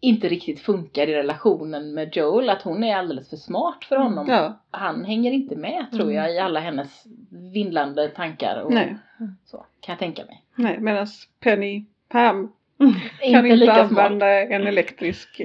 inte 0.00 0.28
riktigt 0.28 0.60
funkar 0.60 1.06
i 1.06 1.14
relationen 1.14 1.94
med 1.94 2.16
Joel, 2.16 2.50
att 2.50 2.62
hon 2.62 2.84
är 2.84 2.96
alldeles 2.96 3.30
för 3.30 3.36
smart 3.36 3.84
för 3.84 3.96
honom. 3.96 4.28
ja. 4.28 4.60
Han 4.70 5.04
hänger 5.04 5.32
inte 5.32 5.56
med 5.56 5.86
tror 5.92 6.02
Mm. 6.02 6.14
jag 6.14 6.34
i 6.34 6.38
alla 6.38 6.60
hennes 6.60 7.04
vindlande 7.52 8.08
tankar 8.08 8.60
och 8.62 8.72
Nej, 8.72 8.96
så, 9.44 9.56
kan 9.80 9.92
jag 9.92 9.98
tänka 9.98 10.24
mig. 10.24 10.42
nej. 10.54 10.78
Medan 10.80 11.06
Penny 11.40 11.84
Pam 12.08 12.52
kan 12.78 12.88
inte 13.22 13.38
inte 13.38 13.56
lika 13.56 13.74
smart. 13.88 13.88
använda 14.06 14.26
en 14.42 14.66
elektrisk 14.66 15.40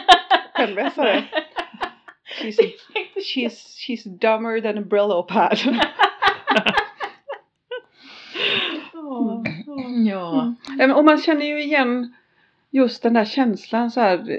pennvässare. 0.56 1.24
She's, 2.42 2.56
she's, 3.34 3.76
she's 3.88 4.08
dumber 4.18 4.60
than 4.60 4.78
a 4.78 4.86
Brillo 4.86 5.22
pad. 5.22 5.58
Ja. 8.92 9.42
Ja, 10.06 10.54
men- 10.78 10.92
Och 10.92 11.04
man 11.04 11.18
känner 11.18 11.46
ju 11.46 11.62
igen 11.62 12.14
just 12.74 13.02
den 13.02 13.12
där 13.14 13.24
känslan 13.24 13.90
så 13.90 14.00
här. 14.00 14.38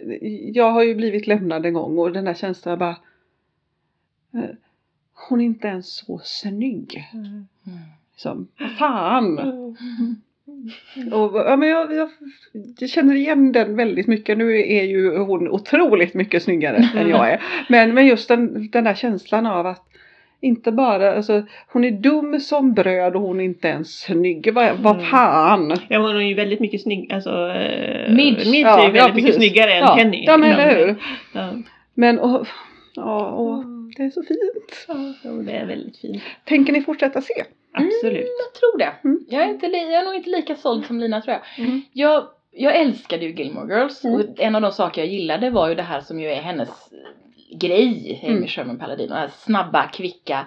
Jag 0.53 0.71
har 0.71 0.83
ju 0.83 0.95
blivit 0.95 1.27
lämnad 1.27 1.65
en 1.65 1.73
gång 1.73 1.97
och 1.97 2.11
den 2.11 2.25
där 2.25 2.33
känslan 2.33 2.79
bara. 2.79 2.97
eh, 4.33 4.49
Hon 5.29 5.41
är 5.41 5.45
inte 5.45 5.67
ens 5.67 5.95
så 5.97 6.21
snygg. 6.23 7.09
Mm. 7.13 7.45
Liksom, 8.11 8.47
fan. 8.79 9.39
Och, 11.13 11.35
ja, 11.35 11.55
men 11.57 11.69
jag, 11.69 11.93
jag, 11.93 12.09
jag 12.79 12.89
känner 12.89 13.15
igen 13.15 13.51
den 13.51 13.75
väldigt 13.75 14.07
mycket. 14.07 14.37
Nu 14.37 14.61
är 14.61 14.83
ju 14.83 15.17
hon 15.17 15.49
otroligt 15.49 16.13
mycket 16.13 16.43
snyggare 16.43 16.77
än 16.95 17.09
jag 17.09 17.31
är. 17.31 17.43
Men, 17.69 17.93
men 17.93 18.07
just 18.07 18.27
den, 18.27 18.69
den 18.71 18.83
där 18.83 18.93
känslan 18.93 19.45
av 19.45 19.67
att 19.67 19.85
inte 20.45 20.71
bara, 20.71 21.15
alltså 21.15 21.43
hon 21.71 21.83
är 21.83 21.91
dum 21.91 22.39
som 22.39 22.73
bröd 22.73 23.15
och 23.15 23.21
hon 23.21 23.39
är 23.39 23.43
inte 23.43 23.67
ens 23.67 23.99
snygg. 24.01 24.53
Vad, 24.53 24.77
vad 24.77 24.95
Mm. 24.95 25.05
fan. 25.05 25.77
Ja, 25.89 25.99
hon 25.99 26.15
är 26.15 26.19
ju 26.21 26.33
väldigt 26.33 26.59
mycket 26.59 26.81
snygg, 26.81 27.13
alltså 27.13 27.29
eh, 27.49 28.13
Midge. 28.13 28.51
Midge 28.51 28.59
Ja, 28.69 28.79
är 28.79 28.85
ju 28.85 28.91
väldigt 28.91 29.09
ja, 29.09 29.13
mycket 29.13 29.35
snyggare 29.35 29.73
än 29.73 29.83
Ja, 29.83 29.95
Penny. 29.95 30.23
ja 30.25 30.37
men 30.37 30.51
eller 30.51 30.75
hur. 30.75 30.95
Ja. 31.33 31.49
Men 31.93 32.19
och, 32.19 32.47
ja, 32.95 33.25
och, 33.29 33.63
det 33.97 34.03
är 34.03 34.09
så 34.09 34.23
fint. 34.23 34.85
Ja, 34.87 35.33
det 35.45 35.51
är 35.51 35.65
väldigt 35.65 35.97
fint. 35.97 36.23
Tänker 36.45 36.73
ni 36.73 36.81
fortsätta 36.81 37.21
se? 37.21 37.43
Absolut. 37.73 38.25
Jag 38.43 38.59
tror 38.59 38.77
det. 38.77 38.91
Mm. 39.03 39.19
Jag, 39.29 39.43
är 39.43 39.47
inte 39.49 39.65
jag 39.67 39.93
är 39.93 40.05
nog 40.05 40.15
inte 40.15 40.29
lika 40.29 40.55
såld 40.55 40.85
som 40.85 40.99
Lina 40.99 41.21
tror 41.21 41.37
jag. 41.57 41.65
Mm. 41.67 41.81
Jag, 41.93 42.23
jag 42.51 42.75
älskade 42.75 43.25
ju 43.25 43.33
Gilmore 43.33 43.75
Girls 43.75 44.03
Mm. 44.05 44.15
och 44.19 44.25
en 44.39 44.55
av 44.55 44.61
de 44.61 44.71
saker 44.71 45.01
jag 45.01 45.09
gillade 45.11 45.49
var 45.49 45.69
ju 45.69 45.75
det 45.75 45.83
här 45.83 46.01
som 46.01 46.19
ju 46.19 46.27
är 46.27 46.41
hennes 46.41 46.69
grej, 47.59 48.19
Amy 48.23 48.35
Mm. 48.35 48.47
Sherman 48.47 48.79
här 49.11 49.27
snabba, 49.37 49.87
kvicka, 49.87 50.45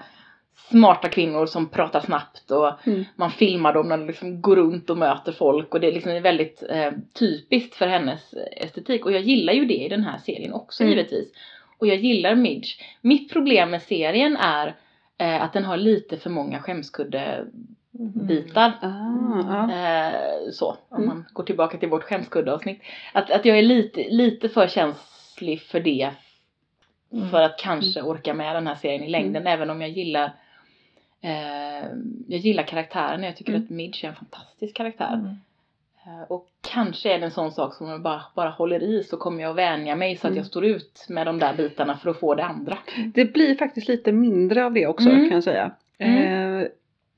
smarta 0.70 1.08
kvinnor 1.08 1.46
som 1.46 1.68
pratar 1.68 2.00
snabbt 2.00 2.50
och 2.50 2.86
Mm. 2.86 3.04
man 3.16 3.30
filmar 3.30 3.72
dem 3.74 3.88
när 3.88 3.96
de 3.98 4.06
liksom 4.06 4.40
går 4.40 4.56
runt 4.56 4.90
och 4.90 4.98
möter 4.98 5.32
folk 5.32 5.74
och 5.74 5.80
det 5.80 5.86
är 5.86 5.92
liksom 5.92 6.22
väldigt 6.22 6.62
eh, 6.70 6.90
typiskt 7.18 7.74
för 7.74 7.86
hennes 7.86 8.34
estetik 8.56 9.04
och 9.06 9.12
jag 9.12 9.22
gillar 9.22 9.52
ju 9.52 9.64
det 9.64 9.84
i 9.84 9.88
den 9.88 10.04
här 10.04 10.18
serien 10.18 10.52
också 10.52 10.82
Mm. 10.82 10.90
givetvis. 10.96 11.28
Och 11.78 11.86
jag 11.86 11.96
gillar 11.96 12.34
Midge. 12.34 12.68
Mitt 13.00 13.32
problem 13.32 13.70
med 13.70 13.82
serien 13.82 14.36
är 14.36 14.74
eh, 15.18 15.42
att 15.42 15.52
den 15.52 15.64
har 15.64 15.76
lite 15.76 16.16
för 16.16 16.30
många 16.30 16.58
skämskudde 16.60 17.44
bitar. 18.28 18.72
Ah, 18.82 19.42
ja. 19.48 19.72
Eh, 19.72 20.50
så, 20.52 20.76
om 20.88 20.96
Mm. 21.02 21.08
man 21.08 21.24
går 21.32 21.44
tillbaka 21.44 21.78
till 21.78 21.88
vårt 21.88 22.02
skämskuddeavsnitt. 22.02 22.82
Att, 23.12 23.30
att 23.30 23.44
jag 23.44 23.58
är 23.58 23.62
lite, 23.62 24.06
lite 24.10 24.48
för 24.48 24.66
känslig 24.68 25.60
för 25.62 25.80
det. 25.80 26.10
Mm. 27.12 27.28
För 27.30 27.42
att 27.42 27.58
kanske 27.58 28.02
orka 28.02 28.34
med 28.34 28.54
den 28.56 28.66
här 28.66 28.74
serien 28.74 29.02
i 29.02 29.08
längden. 29.08 29.46
Även 29.46 29.70
om 29.70 29.80
jag 29.80 29.90
gillar 29.90 30.32
eh, 31.20 31.86
jag 32.28 32.40
gillar 32.40 32.62
karaktären. 32.62 33.22
Jag 33.22 33.36
tycker 33.36 33.52
Mm. 33.52 33.64
att 33.64 33.70
Midge 33.70 34.04
är 34.04 34.08
en 34.08 34.14
fantastisk 34.14 34.76
karaktär. 34.76 35.14
Mm. 35.14 35.26
Eh, 36.06 36.22
Och 36.28 36.46
kanske 36.72 37.14
är 37.14 37.18
det 37.18 37.24
en 37.24 37.30
sån 37.30 37.52
sak 37.52 37.74
som 37.74 37.86
om 37.86 37.92
jag 37.92 38.02
bara, 38.02 38.22
bara 38.34 38.50
håller 38.50 38.82
i 38.82 39.04
så 39.04 39.16
kommer 39.16 39.42
jag 39.42 39.50
att 39.50 39.56
vänja 39.56 39.96
mig 39.96 40.16
så 40.16 40.26
att 40.26 40.30
Mm. 40.30 40.36
jag 40.36 40.46
står 40.46 40.64
ut 40.64 41.06
med 41.08 41.26
de 41.26 41.38
där 41.38 41.54
bitarna 41.54 41.96
för 41.96 42.10
att 42.10 42.20
få 42.20 42.34
det 42.34 42.44
andra. 42.44 42.78
Det 43.14 43.24
blir 43.32 43.54
faktiskt 43.54 43.88
lite 43.88 44.12
mindre 44.12 44.64
av 44.64 44.72
det 44.72 44.86
också 44.86 45.08
Mm. 45.08 45.28
kan 45.28 45.34
jag 45.34 45.44
säga. 45.44 45.70
Mm. 45.98 46.16
Eh, 46.16 46.47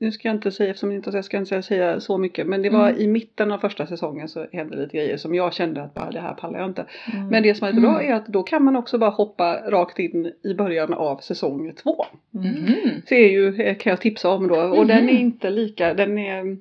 nu 0.01 0.11
ska 0.11 0.27
jag 0.27 0.35
inte 0.35 0.51
säga, 0.51 0.69
eftersom 0.69 0.91
inte 0.91 1.09
jag 1.13 1.25
ska 1.25 1.37
inte 1.37 1.61
säga 1.61 1.99
så 1.99 2.17
mycket, 2.17 2.47
men 2.47 2.61
det 2.61 2.69
var 2.69 2.89
Mm. 2.89 3.01
i 3.01 3.07
mitten 3.07 3.51
av 3.51 3.57
första 3.57 3.87
säsongen 3.87 4.27
så 4.27 4.45
hände 4.51 4.77
lite 4.77 4.97
grejer 4.97 5.17
som 5.17 5.35
jag 5.35 5.53
kände 5.53 5.83
att 5.83 5.93
bara, 5.93 6.11
det 6.11 6.19
här 6.19 6.33
pallar 6.33 6.59
jag 6.59 6.69
inte. 6.69 6.85
Mm. 7.13 7.27
Men 7.27 7.43
det 7.43 7.55
som 7.55 7.67
är 7.67 7.71
lite 7.71 7.81
bra 7.81 7.99
Mm. 7.99 8.11
är 8.11 8.15
att 8.15 8.27
då 8.27 8.43
kan 8.43 8.63
man 8.63 8.75
också 8.75 8.97
bara 8.97 9.09
hoppa 9.09 9.61
rakt 9.69 9.99
in 9.99 10.31
i 10.43 10.53
början 10.53 10.93
av 10.93 11.17
säsong 11.17 11.73
två. 11.83 12.05
Mm. 12.35 12.73
Det 13.09 13.15
är 13.15 13.29
ju, 13.29 13.61
eh, 13.61 13.77
kan 13.77 13.89
jag 13.89 14.01
tipsa 14.01 14.29
om 14.29 14.47
då, 14.47 14.55
och 14.55 14.87
den 14.87 15.09
är 15.09 15.13
inte 15.19 15.49
lika, 15.49 15.93
den 15.93 16.17
är 16.17 16.57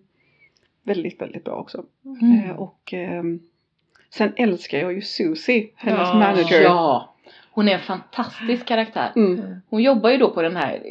väldigt, 0.83 1.20
väldigt 1.20 1.44
bra 1.44 1.55
också. 1.55 1.85
Mm. 2.05 2.50
Eh, 2.50 2.57
och 2.57 2.92
ehm, 2.94 3.40
sen 4.11 4.33
älskar 4.37 4.79
jag 4.79 4.92
ju 4.92 5.03
Susie, 5.03 5.68
hennes 5.76 6.09
Ja. 6.09 6.14
manager. 6.14 6.62
Ja! 6.62 7.09
Hon 7.60 7.68
är 7.68 7.72
en 7.74 7.80
fantastisk 7.80 8.66
karaktär. 8.66 9.12
Mm. 9.16 9.40
Hon 9.70 9.82
jobbar 9.82 10.10
ju 10.10 10.16
då 10.16 10.30
på 10.30 10.42
den 10.42 10.56
här 10.56 10.82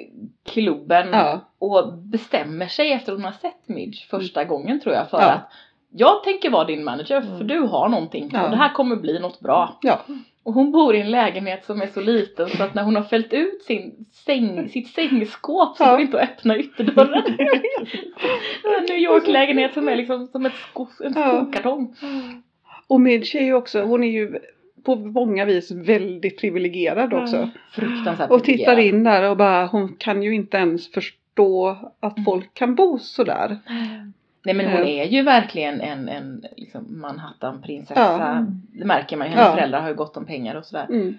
klubben 0.45 1.08
Ja. 1.12 1.39
och 1.60 1.93
bestämmer 1.97 2.67
sig 2.67 2.91
efter 2.91 3.12
hon 3.12 3.23
har 3.23 3.32
sett 3.32 3.67
Midge 3.69 4.05
första 4.10 4.43
gången 4.43 4.79
tror 4.79 4.95
jag 4.95 5.10
för 5.10 5.21
Ja. 5.21 5.29
att 5.32 5.51
jag 5.91 6.23
tänker 6.23 6.49
vara 6.49 6.63
din 6.65 6.84
manager 6.84 7.21
för 7.21 7.36
Mm. 7.36 7.47
du 7.47 7.60
har 7.60 7.89
någonting 7.89 8.29
Ja. 8.34 8.43
och 8.43 8.49
det 8.49 8.55
här 8.58 8.73
kommer 8.73 8.95
bli 8.95 9.19
något 9.19 9.39
bra. 9.39 9.77
Ja. 9.82 9.99
Och 10.43 10.53
hon 10.53 10.71
bor 10.71 10.95
i 10.95 11.01
en 11.01 11.12
lägenhet 11.12 11.65
som 11.65 11.82
är 11.82 11.88
så 11.88 12.01
liten 12.01 12.49
så 12.49 12.63
att 12.63 12.73
när 12.73 12.84
hon 12.84 12.95
har 12.95 13.03
fällt 13.03 13.34
ut 13.34 13.63
sin 13.63 14.05
säng, 14.25 14.69
sitt 14.69 14.88
sängskåp 14.88 15.77
så 15.77 15.86
går 15.86 15.97
det 15.97 16.01
inte 16.03 16.21
att 16.21 16.29
öppna 16.29 16.58
ytterdörren. 16.58 17.23
en 18.79 18.86
New 18.89 18.97
York-lägenhet 18.97 19.73
som 19.73 19.88
är 19.88 19.95
liksom 19.95 20.27
som 20.27 20.45
ett 20.45 20.53
sko, 20.71 20.88
en 21.03 21.13
skokartong. 21.13 21.95
Och 22.88 23.01
Midge 23.01 23.36
är 23.39 23.43
ju 23.43 23.53
också, 23.53 23.82
hon 23.82 24.03
är 24.03 24.08
ju 24.12 24.39
på 24.84 24.96
många 24.96 25.46
vis 25.46 25.72
väldigt 25.72 26.39
privilegierad 26.39 27.13
också. 27.13 27.36
Mm. 27.38 27.50
Fruktansvärt 27.72 28.32
Och 28.32 28.44
tittar 28.44 28.78
in 28.80 29.04
där 29.04 29.30
och 29.30 29.38
bara, 29.38 29.65
hon 29.65 29.96
kan 29.98 30.24
ju 30.24 30.36
inte 30.36 30.58
ens 30.58 30.92
förstå 30.92 31.78
att 32.00 32.18
Mm. 32.18 32.26
folk 32.26 32.54
kan 32.54 32.76
bo 32.76 33.00
sådär. 33.00 33.58
Nej 34.46 34.56
men 34.56 34.65
hon 34.65 34.82
Eh. 34.82 34.88
är 35.00 35.06
ju 35.06 35.22
verkligen 35.24 35.82
en, 35.82 36.10
en 36.10 36.46
liksom 36.58 37.02
Manhattan-prinsessa. 37.02 38.00
Ja. 38.02 38.46
Det 38.80 38.86
märker 38.86 39.18
man 39.18 39.28
ju. 39.28 39.34
Hennes 39.34 39.48
Ja. 39.48 39.56
föräldrar 39.56 39.82
har 39.82 39.89
ju 39.89 39.96
gott 39.96 40.18
om 40.18 40.26
pengar 40.26 40.56
och 40.56 40.65
sådär. 40.65 40.86
Mm. 40.89 41.15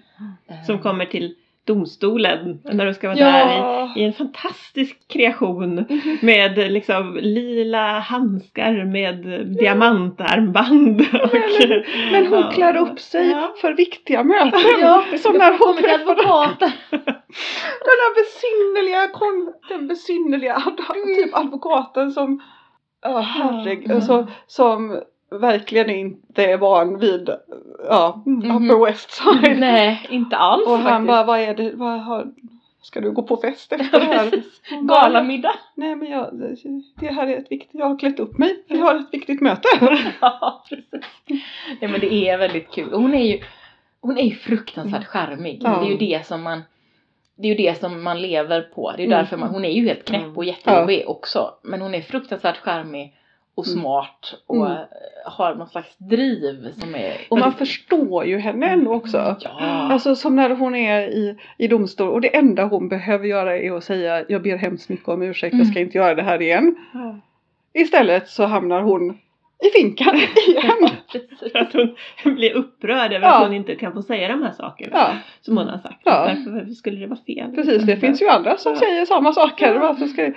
Som 0.65 0.79
kommer 0.79 1.05
till 1.05 1.35
domstolen 1.67 2.59
när 2.63 2.85
de 2.85 2.93
ska 2.93 3.07
vara 3.07 3.17
där 3.17 3.57
Ja, 3.57 3.93
i, 3.95 3.99
i 3.99 4.03
en 4.03 4.13
fantastisk 4.13 5.07
kreation 5.07 5.75
Mhm. 5.75 6.17
med 6.21 6.57
liksom 6.71 7.19
lila 7.21 7.99
handskar 7.99 8.85
med 8.85 9.15
diamantarmband. 9.59 11.01
Och, 11.01 11.29
men 12.11 12.27
hon 12.27 12.39
Ja. 12.41 12.51
klär 12.51 12.77
upp 12.77 12.99
sig 12.99 13.29
Ja. 13.29 13.53
för 13.61 13.73
viktiga 13.73 14.23
möten. 14.23 14.59
Ja, 14.79 15.03
Som 15.17 15.37
när 15.37 15.51
hon 15.51 15.77
träffade 15.77 16.23
den 16.89 17.97
där 18.01 18.15
besynnerliga, 18.23 19.09
den 19.69 19.87
besynnerliga 19.87 20.55
typ 21.15 21.35
advokaten 21.37 22.11
som, 22.11 22.41
ja 23.01 23.19
herregud, 23.19 23.85
Mm. 23.85 23.95
alltså, 23.97 24.27
som 24.47 25.01
verkligen 25.31 25.89
inte 25.89 26.43
är 26.45 26.57
van 26.57 26.99
vid, 26.99 27.29
ja, 27.89 28.23
Mhm. 28.25 28.65
Upper 28.65 28.85
West 28.85 29.11
Side. 29.11 29.59
Nej, 29.59 30.07
inte 30.09 30.35
alls 30.37 30.67
och 30.67 30.73
han 30.77 30.83
faktiskt. 30.83 31.07
bara, 31.07 31.23
vad 31.23 31.39
är 31.39 31.53
det, 31.55 31.71
vad 31.75 31.99
har, 32.03 32.27
ska 32.81 33.01
du 33.01 33.11
gå 33.11 33.23
på 33.23 33.37
fest 33.37 33.71
efter 33.73 33.99
det 33.99 34.05
här? 34.05 34.31
Galamiddag. 34.81 35.53
Nej 35.75 35.95
men 35.95 36.09
jag, 36.11 36.29
det 36.95 37.07
här 37.07 37.27
är 37.27 37.37
ett 37.37 37.51
viktigt, 37.51 37.79
jag 37.79 37.85
har 37.89 37.99
klätt 37.99 38.19
upp 38.19 38.37
mig, 38.37 38.63
vi 38.67 38.79
har 38.79 38.95
ett 38.95 39.07
viktigt 39.13 39.41
möte. 39.41 39.67
Ja, 40.21 40.63
precis. 40.69 41.05
Nej 41.81 41.91
men 41.91 41.99
det 41.99 42.13
är 42.13 42.37
väldigt 42.37 42.71
kul. 42.71 42.93
Hon 42.93 43.13
är 43.13 43.25
ju, 43.25 43.39
hon 44.01 44.17
är 44.17 44.23
ju 44.23 44.35
fruktansvärt 44.35 45.05
charmig. 45.05 45.61
Ja. 45.63 45.69
Det 45.79 45.85
är 45.87 45.91
ju 45.91 45.97
det 45.97 46.25
som 46.25 46.43
man 46.43 46.61
det 47.37 47.47
är 47.47 47.49
ju 47.49 47.67
det 47.67 47.79
som 47.79 48.03
man 48.03 48.21
lever 48.21 48.61
på. 48.61 48.91
Det 48.97 49.03
är 49.03 49.05
Mm. 49.07 49.17
därför 49.19 49.37
man, 49.37 49.49
hon 49.49 49.65
är 49.65 49.71
ju 49.71 49.87
helt 49.87 50.05
knäpp 50.05 50.37
och 50.37 50.45
jättejobbig 50.45 51.03
också. 51.09 51.49
Men 51.63 51.81
hon 51.81 51.95
är 51.95 52.01
fruktansvärt 52.01 52.57
charmig 52.57 53.13
och 53.55 53.67
Mm. 53.67 53.79
smart 53.81 54.35
och 54.47 54.55
Mm. 54.55 54.71
eh, 54.71 54.77
har 55.25 55.55
någon 55.55 55.67
slags 55.67 55.97
driv 55.97 56.71
som 56.79 56.95
är... 56.95 57.13
Och 57.29 57.37
man 57.39 57.53
förstår 57.53 58.25
ju 58.25 58.37
henne 58.37 58.65
ändå 58.67 58.93
också. 58.93 59.35
Ja. 59.41 59.49
Alltså 59.91 60.15
som 60.15 60.35
när 60.35 60.49
hon 60.49 60.75
är 60.75 61.01
i, 61.01 61.37
i 61.57 61.67
domstol 61.67 62.09
och 62.09 62.21
det 62.21 62.35
enda 62.35 62.63
hon 62.63 62.89
behöver 62.89 63.25
göra 63.27 63.57
är 63.57 63.71
att 63.77 63.83
säga 63.83 64.23
jag 64.29 64.43
ber 64.43 64.57
hemskt 64.57 64.89
mycket 64.89 65.07
om 65.07 65.21
ursäkt, 65.21 65.55
jag 65.57 65.67
ska 65.67 65.75
Mm. 65.79 65.87
inte 65.87 65.97
göra 65.97 66.15
det 66.15 66.23
här 66.23 66.41
igen. 66.41 66.75
Istället 67.73 68.29
så 68.29 68.45
hamnar 68.45 68.81
hon 68.81 69.17
i 69.63 69.69
finkan 69.79 70.15
igen. 70.47 70.89
För 71.51 71.59
att 71.59 71.73
hon 72.23 72.35
blir 72.35 72.53
upprörd 72.53 73.13
över 73.13 73.27
Ja. 73.27 73.35
att 73.37 73.43
hon 73.47 73.55
inte 73.55 73.75
kan 73.75 73.93
få 73.93 74.01
säga 74.01 74.27
de 74.27 74.41
här 74.43 74.51
sakerna 74.51 74.91
Ja, 74.97 75.13
som 75.41 75.57
hon 75.57 75.67
har 75.67 75.77
sagt. 75.77 76.01
Ja. 76.03 76.25
Varför, 76.27 76.51
varför 76.51 76.71
skulle 76.71 76.99
det 76.99 77.07
vara 77.07 77.19
fel? 77.27 77.55
precis. 77.55 77.83
Det 77.83 77.97
finns 77.97 78.21
ju 78.21 78.27
andra 78.29 78.57
som 78.57 78.71
Ja. 78.73 78.79
säger 78.79 79.05
samma 79.05 79.33
saker. 79.33 79.79
Varför 79.79 80.05
ska 80.05 80.21
det... 80.21 80.33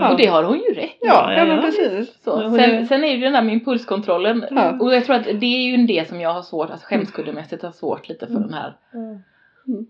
Ja. 0.00 0.10
Och 0.12 0.16
det 0.18 0.26
har 0.26 0.42
hon 0.44 0.58
ju 0.58 0.74
rätt. 0.74 0.96
Ja, 1.00 1.32
Ja, 1.32 1.38
ja, 1.38 1.44
men 1.44 1.56
ja, 1.56 1.62
precis. 1.62 2.22
Så. 2.24 2.40
Sen, 2.50 2.60
är- 2.60 2.84
sen 2.84 3.04
är 3.04 3.08
det 3.08 3.14
ju 3.14 3.20
den 3.20 3.32
där 3.32 3.42
med 3.42 3.52
impulskontrollen. 3.54 4.44
Ja. 4.50 4.76
Och 4.80 4.94
jag 4.94 5.04
tror 5.04 5.16
att 5.16 5.24
det 5.24 5.46
är 5.46 5.76
ju 5.76 5.86
det 5.86 6.08
som 6.08 6.20
jag 6.20 6.32
har 6.34 6.42
svårt, 6.42 6.70
alltså 6.70 6.86
skämskuddemässigt 6.86 7.62
har 7.62 7.72
svårt 7.72 8.08
lite 8.08 8.26
för 8.26 8.34
Mm. 8.34 8.42
den 8.48 8.54
här. 8.54 8.74
Mm. 8.94 9.86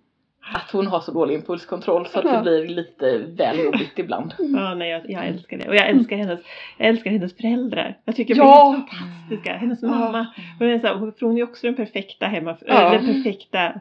Att 0.54 0.70
hon 0.72 0.86
har 0.86 1.00
så 1.00 1.12
dålig 1.12 1.34
impulskontroll 1.34 2.06
så 2.06 2.18
att 2.18 2.24
Ja. 2.24 2.32
det 2.32 2.42
blir 2.42 2.68
lite 2.68 3.18
väl 3.18 3.58
jobbigt 3.64 3.98
ibland. 3.98 4.34
Ja, 4.38 4.74
nej, 4.74 4.90
jag, 4.90 5.10
jag 5.10 5.26
älskar 5.26 5.58
det. 5.58 5.68
Och 5.68 5.74
jag 5.76 5.88
älskar 5.88 6.16
hennes, 6.16 6.40
jag 6.78 6.88
älskar 6.88 7.10
hennes 7.10 7.36
föräldrar. 7.36 7.98
Jag 8.04 8.16
tycker 8.16 8.34
de 8.34 8.40
Ja. 8.40 8.68
är 8.68 8.76
helt 8.76 8.90
fantastiska. 8.90 9.52
Hennes 9.52 9.82
Ja. 9.82 9.88
mamma. 9.88 10.26
Hon 10.58 10.68
är, 10.68 10.78
så 10.78 10.86
här, 10.86 10.94
hon 11.20 11.38
är 11.38 11.42
också 11.42 11.66
den 11.66 11.76
perfekta 11.76 12.26
hemma, 12.26 12.56
Ja. 12.66 12.90
den 12.90 13.06
perfekta 13.06 13.72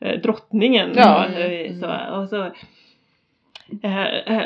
eh, 0.00 0.20
drottningen. 0.20 0.90
Ja. 0.96 1.26
Eh, 1.26 1.72
så, 1.80 2.16
och 2.20 2.28
så 2.28 2.50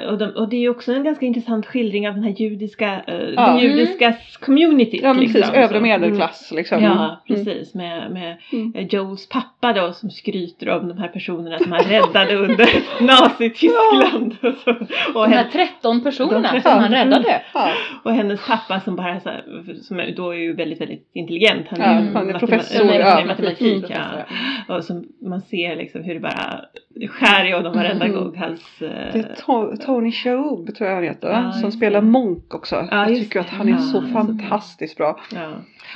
och, 0.08 0.18
de, 0.18 0.24
och 0.36 0.48
det 0.48 0.64
är 0.64 0.68
också 0.68 0.92
en 0.92 1.04
ganska 1.04 1.26
intressant 1.26 1.66
skildring 1.66 2.08
av 2.08 2.14
den 2.14 2.24
här 2.24 2.30
judiska, 2.30 3.00
eh, 3.06 3.14
Ja. 3.36 3.46
den 3.46 3.58
judiska 3.58 4.14
community. 4.40 5.00
Ja 5.02 5.08
men 5.12 5.22
precis, 5.22 5.34
liksom, 5.36 5.54
övre 5.54 5.76
så. 5.78 5.82
medelklass 5.82 6.52
liksom. 6.56 6.82
Ja, 6.82 6.90
Mm. 7.28 7.44
precis. 7.44 7.74
Med, 7.74 8.10
med 8.10 8.36
Mm. 8.52 8.72
eh, 8.74 8.86
Joes 8.86 9.28
pappa 9.28 9.72
då 9.72 9.92
som 9.92 10.10
skryter 10.10 10.68
om 10.68 10.88
de 10.88 10.98
här 10.98 11.08
personerna 11.08 11.58
som 11.58 11.72
han 11.72 11.80
räddade 11.84 12.34
under 12.36 12.68
Nazityskland. 13.06 14.36
Och, 15.14 15.28
De 15.28 15.32
här 15.32 15.42
hen, 15.42 15.52
13 15.52 16.02
personerna 16.02 16.40
De 16.42 16.48
som 16.48 16.60
13 16.60 16.78
han 16.80 16.90
räddade. 16.92 17.42
Ja. 17.54 17.72
och 18.04 18.12
hennes 18.12 18.46
pappa 18.46 18.80
som 18.80 18.96
bara 18.96 19.14
är 19.14 19.20
så 19.20 19.28
här, 19.28 19.44
som 19.82 20.00
är, 20.00 20.14
då 20.16 20.30
är 20.30 20.38
ju 20.38 20.52
väldigt, 20.52 20.80
väldigt 20.80 21.10
intelligent. 21.12 21.66
Han 21.70 21.80
Ja, 21.80 21.86
är, 21.86 21.92
han 21.92 22.04
ju 22.04 22.30
är 22.30 22.34
matema- 22.34 22.38
professor, 22.38 22.84
nej, 22.84 22.98
ja. 22.98 23.24
matematik. 23.26 23.84
Ja. 23.88 24.76
Och 24.76 24.84
som 24.84 25.04
man 25.22 25.40
ser 25.40 25.76
liksom 25.76 26.02
hur 26.04 26.14
det 26.14 26.20
bara 26.20 26.60
skär 27.08 27.44
i 27.48 27.52
honom 27.52 27.72
varenda 27.72 28.04
Mm. 28.04 28.16
gång 28.16 28.36
hans... 28.36 28.82
eh, 29.08 29.12
Det 29.12 29.18
är 29.20 29.34
To- 29.34 29.76
Tony 29.76 30.12
Shalhoub 30.12 30.74
tror 30.74 30.88
jag 30.88 30.94
han 30.96 31.04
heter, 31.04 31.28
Ja, 31.28 31.52
som 31.52 31.72
spelar 31.72 32.00
det. 32.00 32.06
Monk 32.06 32.54
också. 32.54 32.88
Ja, 32.90 33.08
jag 33.08 33.18
tycker 33.18 33.40
att 33.40 33.48
han 33.50 33.68
är 33.68 33.72
Ja, 33.72 33.78
så 33.78 34.00
det 34.00 34.06
är 34.06 34.08
så 34.08 34.12
bra. 34.14 34.24
fantastiskt 34.24 34.96
bra. 34.96 35.20
ja. 35.34 35.52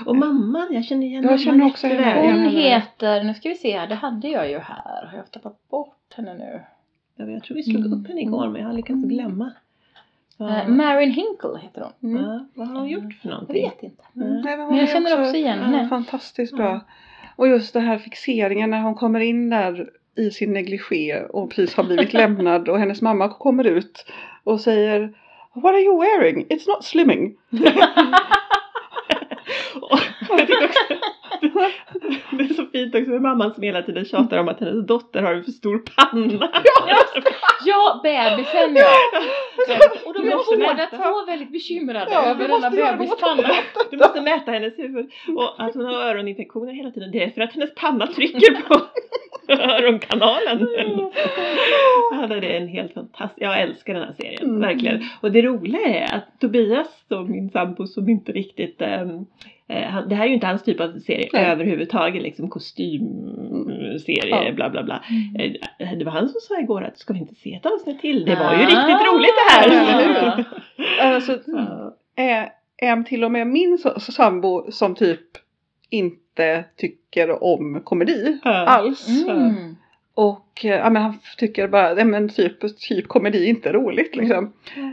Och 0.07 0.17
mamman, 0.17 0.67
jag 0.71 0.85
känner 0.85 1.07
igen 1.07 1.25
Jag 1.25 1.41
känner 1.41 1.67
också 1.67 1.87
henne 1.87 2.01
igen. 2.01 2.17
Hon 2.35 2.43
henne. 2.43 2.61
heter, 2.61 3.25
nu 3.25 3.35
ska 3.35 3.49
vi 3.49 3.55
se 3.55 3.79
här, 3.79 3.87
det 3.87 3.95
hade 3.95 4.29
jag 4.29 4.51
ju 4.51 4.59
här. 4.59 5.07
Har 5.11 5.17
jag 5.17 5.31
tappat 5.31 5.69
bort 5.71 6.15
henne 6.17 6.35
nu? 6.35 6.61
Ja, 7.17 7.25
Jag 7.25 7.43
tror 7.43 7.55
vi 7.55 7.63
slog 7.63 7.87
Mm. 7.87 8.01
upp 8.01 8.09
henne 8.09 8.21
igår 8.21 8.49
men 8.49 8.61
jag 8.61 8.69
har 8.69 8.75
lyckats 8.75 9.05
glömma. 9.05 9.53
Ja. 10.37 10.57
Eh, 10.63 10.69
Marin 10.69 11.11
Hinkle 11.11 11.59
heter 11.63 11.83
hon. 12.01 12.11
Mm. 12.11 12.23
Ja, 12.25 12.45
vad 12.55 12.69
har 12.69 12.77
hon 12.81 12.89
gjort 12.89 13.03
för 13.23 13.29
Jag 13.29 13.31
någonting? 13.31 13.55
vet 13.63 13.83
inte. 13.83 14.03
Ja. 14.13 14.25
Nej, 14.25 14.57
men 14.57 14.67
Men 14.69 14.77
jag 14.77 14.89
känner 14.89 15.21
också 15.21 15.35
igen 15.37 15.59
ja, 15.59 15.65
henne. 15.65 15.89
Fantastiskt 15.89 16.57
bra. 16.57 16.81
Och 17.37 17.49
just 17.49 17.73
den 17.75 17.83
här 17.83 17.99
fixeringen 17.99 18.71
när 18.71 18.81
hon 18.83 18.95
kommer 18.95 19.21
in 19.21 19.51
där 19.51 19.91
i 20.17 20.31
sin 20.31 20.53
negligé 20.53 21.23
och 21.23 21.51
precis 21.51 21.75
har 21.75 21.85
blivit 21.85 22.13
lämnad 22.13 22.69
och 22.69 22.79
hennes 22.79 23.03
mamma 23.03 23.29
kommer 23.29 23.65
ut 23.65 24.07
och 24.45 24.61
säger 24.61 25.13
What 25.55 25.75
are 25.75 25.81
you 25.81 26.01
wearing? 26.01 26.47
It's 26.47 26.69
not 26.69 26.85
slimming. 26.85 27.37
Och 29.75 29.99
jag 30.29 30.39
tycker 30.39 30.65
också, 30.65 30.79
det 32.31 32.45
är 32.45 32.55
så 32.55 32.67
fint 32.67 32.95
också 32.95 33.11
med 33.11 33.23
mamman 33.23 33.55
som 33.55 33.63
hela 33.63 33.83
tiden 33.83 34.05
tjatar 34.05 34.39
om 34.39 34.49
att 34.49 34.61
hennes 34.61 34.87
dotter 34.87 35.23
har 35.23 35.35
en 35.35 35.45
för 35.45 35.51
stor 35.53 35.79
panna. 35.79 36.49
Ja, 37.65 38.01
bebisen 38.03 38.77
ja! 38.77 38.89
Och 40.07 40.15
de 40.15 40.29
är 40.29 40.59
båda 40.69 40.87
två 40.87 41.27
väldigt 41.27 41.53
bekymrade 41.53 42.07
Ja, 42.11 42.25
över 42.27 42.49
denna 42.49 42.59
måste 42.61 42.77
göra 42.81 42.97
bebispanna. 42.97 43.49
Du 43.91 43.97
måste 43.97 44.21
mäta 44.21 44.51
hennes 44.51 44.79
huvud. 44.79 45.11
Och 45.37 45.63
att 45.65 45.75
hon 45.75 45.85
har 45.85 45.93
öroninfektioner 45.93 46.73
hela 46.73 46.91
tiden, 46.91 47.11
det 47.11 47.25
är 47.25 47.31
för 47.31 47.41
att 47.41 47.53
hennes 47.53 47.75
panna 47.75 48.07
trycker 48.07 48.63
på. 48.69 48.81
Öronkanalen. 49.49 50.69
Ja, 52.13 52.27
det 52.27 52.47
är 52.57 52.61
en 52.61 52.69
helt 52.69 52.95
fantastisk, 52.95 53.43
jag 53.43 53.61
älskar 53.61 53.95
den 53.95 54.03
här 54.03 54.13
serien, 54.21 54.43
Mm. 54.43 54.61
verkligen. 54.61 55.03
Och 55.21 55.33
det 55.33 55.43
roliga 55.43 55.81
är 55.89 56.17
att 56.17 56.41
Tobias, 56.41 57.05
då, 57.09 57.21
min 57.21 57.51
sambo 57.51 57.87
som 57.87 58.09
inte 58.09 58.33
riktigt 58.33 58.77
han- 58.81 59.27
det 60.09 60.15
här 60.15 60.25
är 60.25 60.29
ju 60.29 60.35
inte 60.35 60.47
hans 60.47 60.63
typ 60.63 60.81
av 60.81 60.99
serie 60.99 61.29
Nej. 61.33 61.45
överhuvudtaget, 61.45 62.23
liksom 62.23 62.49
kostymserie, 62.51 64.45
Ja. 64.47 64.53
bla 64.53 64.71
bla 64.71 64.83
bla. 64.83 65.05
Mm. 65.11 65.57
Eh, 65.79 65.99
Det 65.99 66.05
var 66.05 66.13
han 66.13 66.29
som 66.29 66.41
sa 66.41 66.61
igår 66.61 66.83
att 66.85 66.99
ska 66.99 67.13
vi 67.13 67.19
inte 67.19 67.35
se 67.35 67.55
ett 67.55 67.67
avsnitt 67.67 68.01
till? 68.01 68.25
Det 68.25 68.35
var 68.37 68.53
ju 68.55 68.59
Ah. 68.63 68.67
riktigt 68.67 69.07
roligt 69.13 69.31
det 69.49 69.53
här! 69.53 69.69
Hur? 70.37 70.45
Alltså, 71.01 71.39
Ja. 71.47 71.97
är, 72.17 72.49
är 72.77 73.03
till 73.03 73.25
och 73.25 73.33
med 73.33 73.47
min 73.47 73.79
sambo 73.99 74.71
som 74.73 74.95
typ 74.95 75.21
inte 75.91 76.65
tycker 76.77 77.45
om 77.45 77.81
komedi 77.85 78.39
Ja. 78.45 78.51
alls. 78.51 79.27
Mm. 79.29 79.77
Och 80.15 80.65
eh, 80.65 80.71
ja, 80.71 80.91
men 80.91 81.03
han 81.03 81.19
tycker 81.39 81.69
bara, 81.69 81.95
nej 81.95 82.05
men 82.05 82.29
typ, 82.29 82.79
typ 82.79 83.09
komedi 83.09 83.45
är 83.45 83.49
inte 83.51 83.73
roligt 83.73 84.17
liksom. 84.17 84.53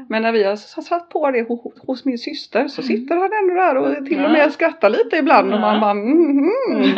Men 0.09 0.21
när 0.21 0.31
vi 0.31 0.43
har 0.43 0.55
satt 0.55 1.09
på 1.09 1.31
det 1.31 1.43
ho- 1.43 1.71
hos 1.87 2.05
min 2.05 2.17
syster 2.17 2.67
så 2.67 2.81
sitter 2.81 3.15
han 3.15 3.29
ändå 3.41 3.53
där 3.53 3.75
och 3.77 4.05
till 4.05 4.25
och 4.25 4.31
med 4.31 4.51
skrattar 4.51 4.89
lite 4.89 5.17
ibland 5.17 5.53
och 5.53 5.59
man 5.59 5.75
Ja. 5.75 5.81
bara 5.81 5.93
mhm. 5.93 6.51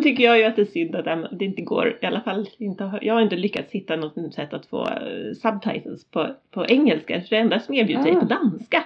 Sen 0.00 0.10
tycker 0.10 0.24
jag 0.24 0.38
ju 0.38 0.44
att 0.44 0.56
det 0.56 0.62
är 0.62 0.66
synd 0.66 0.96
att 0.96 1.04
det 1.38 1.44
inte 1.44 1.62
går, 1.62 1.98
i 2.02 2.06
alla 2.06 2.20
fall 2.20 2.46
inte, 2.58 2.98
jag 3.02 3.14
har 3.14 3.20
inte 3.20 3.36
lyckats 3.36 3.72
hitta 3.72 3.96
något 3.96 4.34
sätt 4.34 4.52
att 4.54 4.66
få 4.66 4.82
eh, 4.82 5.32
subtitles 5.42 6.04
på, 6.10 6.26
på 6.50 6.66
engelska. 6.66 7.20
För 7.20 7.30
det 7.30 7.36
enda 7.36 7.60
som 7.60 7.74
erbjuds 7.74 8.06
är 8.06 8.16
Ah. 8.16 8.20
på 8.20 8.24
danska. 8.26 8.84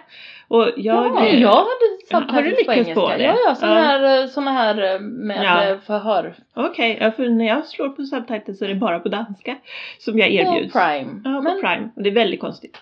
Och 0.48 0.62
jag, 0.77 1.07
Ja, 1.07 1.27
jag 1.29 1.48
hade 1.48 2.27
Har 2.37 2.42
du 2.42 2.50
subtitles 2.50 2.66
på 2.66 2.72
lyckats 2.72 2.79
engelska. 2.79 2.94
på 2.94 3.09
det? 3.09 3.22
Ja, 3.24 3.37
ja, 3.48 3.55
såna 3.55 3.72
Ja. 3.74 3.81
här, 3.83 4.22
eh, 4.22 4.29
såna 4.29 4.50
här 4.50 4.94
eh, 4.94 5.00
med 5.00 5.44
Ja. 5.44 5.79
förhör. 5.87 6.35
Okej, 6.55 6.98
ja, 7.00 7.11
för 7.11 7.29
när 7.29 7.44
jag 7.46 7.66
slår 7.66 7.88
på 7.88 8.03
subtitles 8.05 8.59
så 8.59 8.64
är 8.64 8.68
det 8.68 8.74
bara 8.74 8.98
på 9.00 9.09
danska 9.09 9.57
som 9.98 10.18
jag 10.18 10.29
På 10.29 10.35
erbjuds. 10.35 10.72
Prime. 10.72 11.20
Ja, 11.24 11.31
på 11.37 11.40
Men 11.42 11.61
Prime. 11.61 11.88
Och 11.96 12.03
det 12.03 12.11
är 12.11 12.14
väldigt 12.14 12.40
konstigt. 12.40 12.79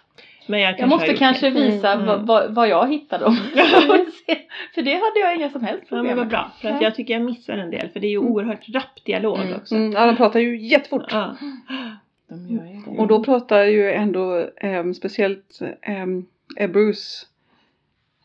Men 0.47 0.61
jag, 0.61 0.81
jag 0.81 0.89
måste 0.89 1.17
kanske 1.17 1.51
det. 1.51 1.61
visa 1.61 1.93
Mm, 1.93 2.07
vad, 2.07 2.15
mm. 2.15 2.27
vad, 2.27 2.55
vad 2.55 2.69
jag 2.69 2.93
hittade 2.93 3.25
om. 3.25 3.37
för 4.75 4.83
det 4.83 4.95
hade 4.95 5.21
jag 5.21 5.37
inga 5.37 5.51
som 5.51 5.63
helst 5.65 5.83
Ja 5.83 5.89
problem 5.89 6.07
men 6.07 6.17
vad 6.17 6.27
med. 6.27 6.29
bra, 6.31 6.51
för 6.61 6.69
att 6.69 6.75
Ja. 6.75 6.83
jag 6.87 6.95
tycker 6.95 7.15
jag 7.15 7.23
missar 7.23 7.59
en 7.59 7.71
del 7.71 7.89
för 7.89 8.01
det 8.01 8.07
är 8.07 8.11
ju 8.11 8.17
Mm. 8.19 8.33
oerhört 8.33 8.69
rapp 8.75 9.05
dialog 9.05 9.39
Mm. 9.39 9.55
också. 9.57 9.75
Mm, 9.75 9.93
ja, 9.93 10.07
de 10.07 10.17
pratar 10.17 10.41
ju 10.41 10.57
jättefort. 10.67 11.05
Ja. 11.11 11.37
Och 12.99 13.07
då 13.07 13.25
pratar 13.25 13.65
ju 13.65 13.93
ändå 13.93 14.49
ehm, 14.57 14.95
speciellt 14.95 15.59
um, 16.05 16.27
Bruce. 16.73 17.27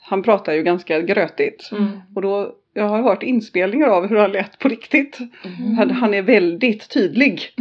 Han 0.02 0.24
pratar 0.24 0.54
ju 0.54 0.64
ganska 0.64 1.02
grötigt. 1.02 1.70
Mm. 1.72 1.88
Och 2.16 2.22
då, 2.22 2.56
jag 2.78 2.90
har 2.90 3.02
hört 3.02 3.24
inspelningar 3.24 3.88
av 3.88 4.08
hur 4.08 4.18
han 4.18 4.32
lät 4.32 4.60
på 4.60 4.68
riktigt. 4.68 5.20
Mm. 5.60 5.78
Han, 5.78 5.92
han 5.92 6.14
är 6.14 6.22
väldigt 6.22 6.90
tydlig 6.94 7.34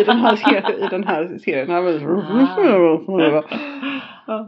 i 0.00 0.04
den 0.04 0.18
här, 0.20 0.36
serien- 0.36 0.84
i 0.84 0.88
den 0.90 1.04
här 1.04 1.38
serien. 1.44 1.70
Han 1.70 1.84
var- 1.84 3.44
Ja. 4.26 4.46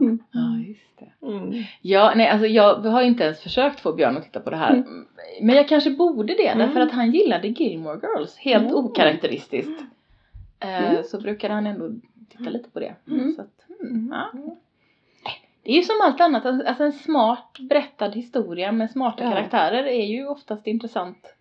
Just 0.67 0.99
det. 0.99 1.27
Mm. 1.27 1.63
Ja, 1.81 2.13
nej, 2.15 2.27
alltså 2.29 2.47
jag 2.47 2.75
har 2.75 3.01
inte 3.01 3.23
ens 3.23 3.39
försökt 3.39 3.79
få 3.79 3.93
Björn 3.93 4.17
att 4.17 4.23
titta 4.23 4.39
på 4.39 4.49
det 4.49 4.55
här. 4.55 4.73
Mm. 4.73 5.05
Men 5.41 5.55
jag 5.55 5.67
kanske 5.67 5.89
borde 5.91 6.33
det, 6.33 6.53
därför 6.53 6.75
Mm. 6.75 6.87
att 6.87 6.91
han 6.91 7.11
gillade 7.11 7.47
Gilmore 7.47 7.99
Girls. 8.03 8.37
Helt 8.37 8.63
Mm. 8.63 8.75
okaraktäristiskt. 8.75 9.81
Eh, 10.59 10.89
Mm. 10.91 11.03
Så 11.03 11.21
brukade 11.21 11.53
han 11.53 11.67
ändå 11.67 11.89
titta 12.37 12.49
lite 12.49 12.69
på 12.69 12.79
det. 12.79 12.95
Mm. 13.11 13.31
Så 13.35 13.41
att, 13.41 13.81
mm, 13.89 14.13
ja. 14.13 14.55
Det 15.63 15.71
är 15.71 15.75
ju 15.75 15.81
som 15.83 15.95
allt 16.03 16.21
annat, 16.21 16.45
alltså 16.45 16.83
en 16.83 16.93
smart 16.93 17.57
berättad 17.59 18.09
historia 18.11 18.71
med 18.71 18.91
smarta 18.91 19.23
Ja. 19.23 19.29
karaktärer 19.31 19.83
är 19.83 20.05
ju 20.05 20.27
oftast 20.27 20.67
intressant 20.67 21.35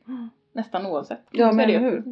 nästan 0.53 0.87
oavsett. 0.87 1.27
Ja 1.31 1.53
men 1.53 1.71
hur. 1.71 2.03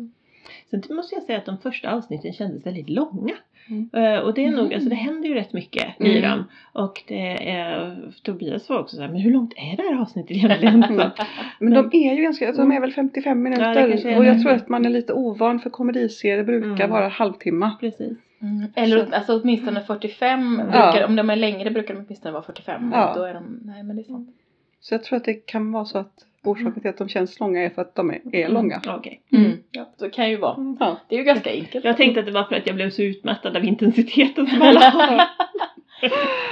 Sen 0.71 0.83
måste 0.91 1.15
jag 1.15 1.25
säga 1.25 1.39
att 1.39 1.47
de 1.47 1.59
första 1.59 1.91
avsnitten 1.95 2.33
kändes 2.33 2.67
väldigt 2.67 2.89
långa. 2.89 3.35
Mm. 3.69 3.91
Eh, 3.93 4.21
och 4.21 4.35
det 4.35 4.45
är 4.45 4.51
nog, 4.51 4.61
Mm. 4.61 4.75
alltså 4.75 4.89
det 4.89 4.95
händer 4.95 5.29
ju 5.29 5.35
rätt 5.35 5.53
mycket 5.53 6.01
i 6.01 6.19
Mm. 6.19 6.31
dem. 6.31 6.45
Och 6.73 7.03
det 7.09 7.51
är, 7.51 7.97
Tobias 8.23 8.69
var 8.69 8.79
också 8.81 8.97
så 8.97 9.03
här, 9.03 9.09
men 9.09 9.21
hur 9.21 9.33
långt 9.33 9.53
är 9.57 9.77
det 9.77 9.83
här 9.83 10.01
avsnittet 10.01 10.31
egentligen? 10.31 10.83
Så, 10.89 11.11
Men 11.59 11.73
de 11.75 11.91
är 11.93 12.15
ju 12.15 12.23
ganska, 12.23 12.47
alltså, 12.47 12.63
de 12.63 12.73
är 12.73 12.81
väl 12.81 12.93
55 12.93 13.47
Ja, 13.47 13.51
det 13.75 13.87
minuter. 13.87 14.09
är 14.11 14.19
och 14.19 14.25
jag 14.25 14.43
tror 14.43 14.53
att 14.53 14.69
man 14.69 14.87
är 14.87 14.91
lite 14.91 15.13
ovan 15.13 15.61
för 15.61 15.71
komediserier 15.71 16.45
brukar 16.45 16.69
Mm. 16.85 16.91
vara 16.91 17.09
halvtimme. 17.09 17.71
precis. 17.81 18.19
Mm. 18.43 18.73
Eller 18.75 19.07
Så- 19.07 19.15
alltså 19.15 19.41
åtminstone 19.41 19.81
45, 19.83 20.59
Ja. 20.59 20.65
brukar, 20.93 21.07
om 21.07 21.17
de 21.17 21.31
är 21.31 21.37
längre 21.37 21.71
brukar 21.71 21.95
de 21.95 22.01
åtminstone 22.01 22.33
vara 22.33 22.43
45. 22.43 22.91
Ja. 22.95 23.13
Då 23.17 23.23
är 23.23 23.35
de, 23.35 23.61
nej 23.65 23.83
men 23.83 23.97
det 23.97 24.03
är 24.03 24.05
sant. 24.05 24.37
Så 24.81 24.95
jag 24.95 25.05
tror 25.05 25.17
att 25.17 25.25
det 25.25 25.35
kan 25.35 25.73
vara 25.73 25.85
så 25.85 25.99
att 25.99 26.13
orsaken 26.45 26.81
till 26.81 26.91
att 26.91 26.99
de 26.99 27.09
känns 27.09 27.41
långa 27.41 27.61
är 27.63 27.71
för 27.71 27.83
att 27.83 27.95
de 27.95 28.11
är, 28.11 28.21
är 28.33 28.49
långa. 28.49 28.81
Okej. 28.89 29.23
Mm. 29.33 29.53
Ja, 29.71 29.91
så 29.97 30.11
kan 30.11 30.31
ju 30.31 30.37
vara. 30.37 30.77
Ja. 30.81 30.97
Det 31.09 31.15
är 31.15 31.19
ju 31.19 31.25
ganska 31.25 31.51
enkelt. 31.51 31.85
Jag 31.85 31.97
tänkte 31.97 32.21
att 32.21 32.27
det 32.27 32.33
var 32.33 32.45
för 32.45 32.55
att 32.55 32.67
jag 32.67 32.77
blev 32.77 32.91
så 32.91 33.03
utmattad 33.03 33.57
av 33.57 33.65
intensiteten 33.65 34.47
som 34.47 34.63
alla 34.63 34.91
har. 34.91 35.17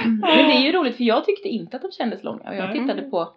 Men 0.05 0.21
det 0.21 0.53
är 0.57 0.61
ju 0.65 0.71
roligt 0.71 0.95
för 0.97 1.03
jag 1.03 1.25
tyckte 1.25 1.49
inte 1.49 1.75
att 1.75 1.81
de 1.81 1.91
kändes 1.91 2.23
långa 2.23 2.49
och 2.49 2.55
jag 2.55 2.65
Mm. 2.71 2.87
tittade 2.87 3.01
på 3.09 3.33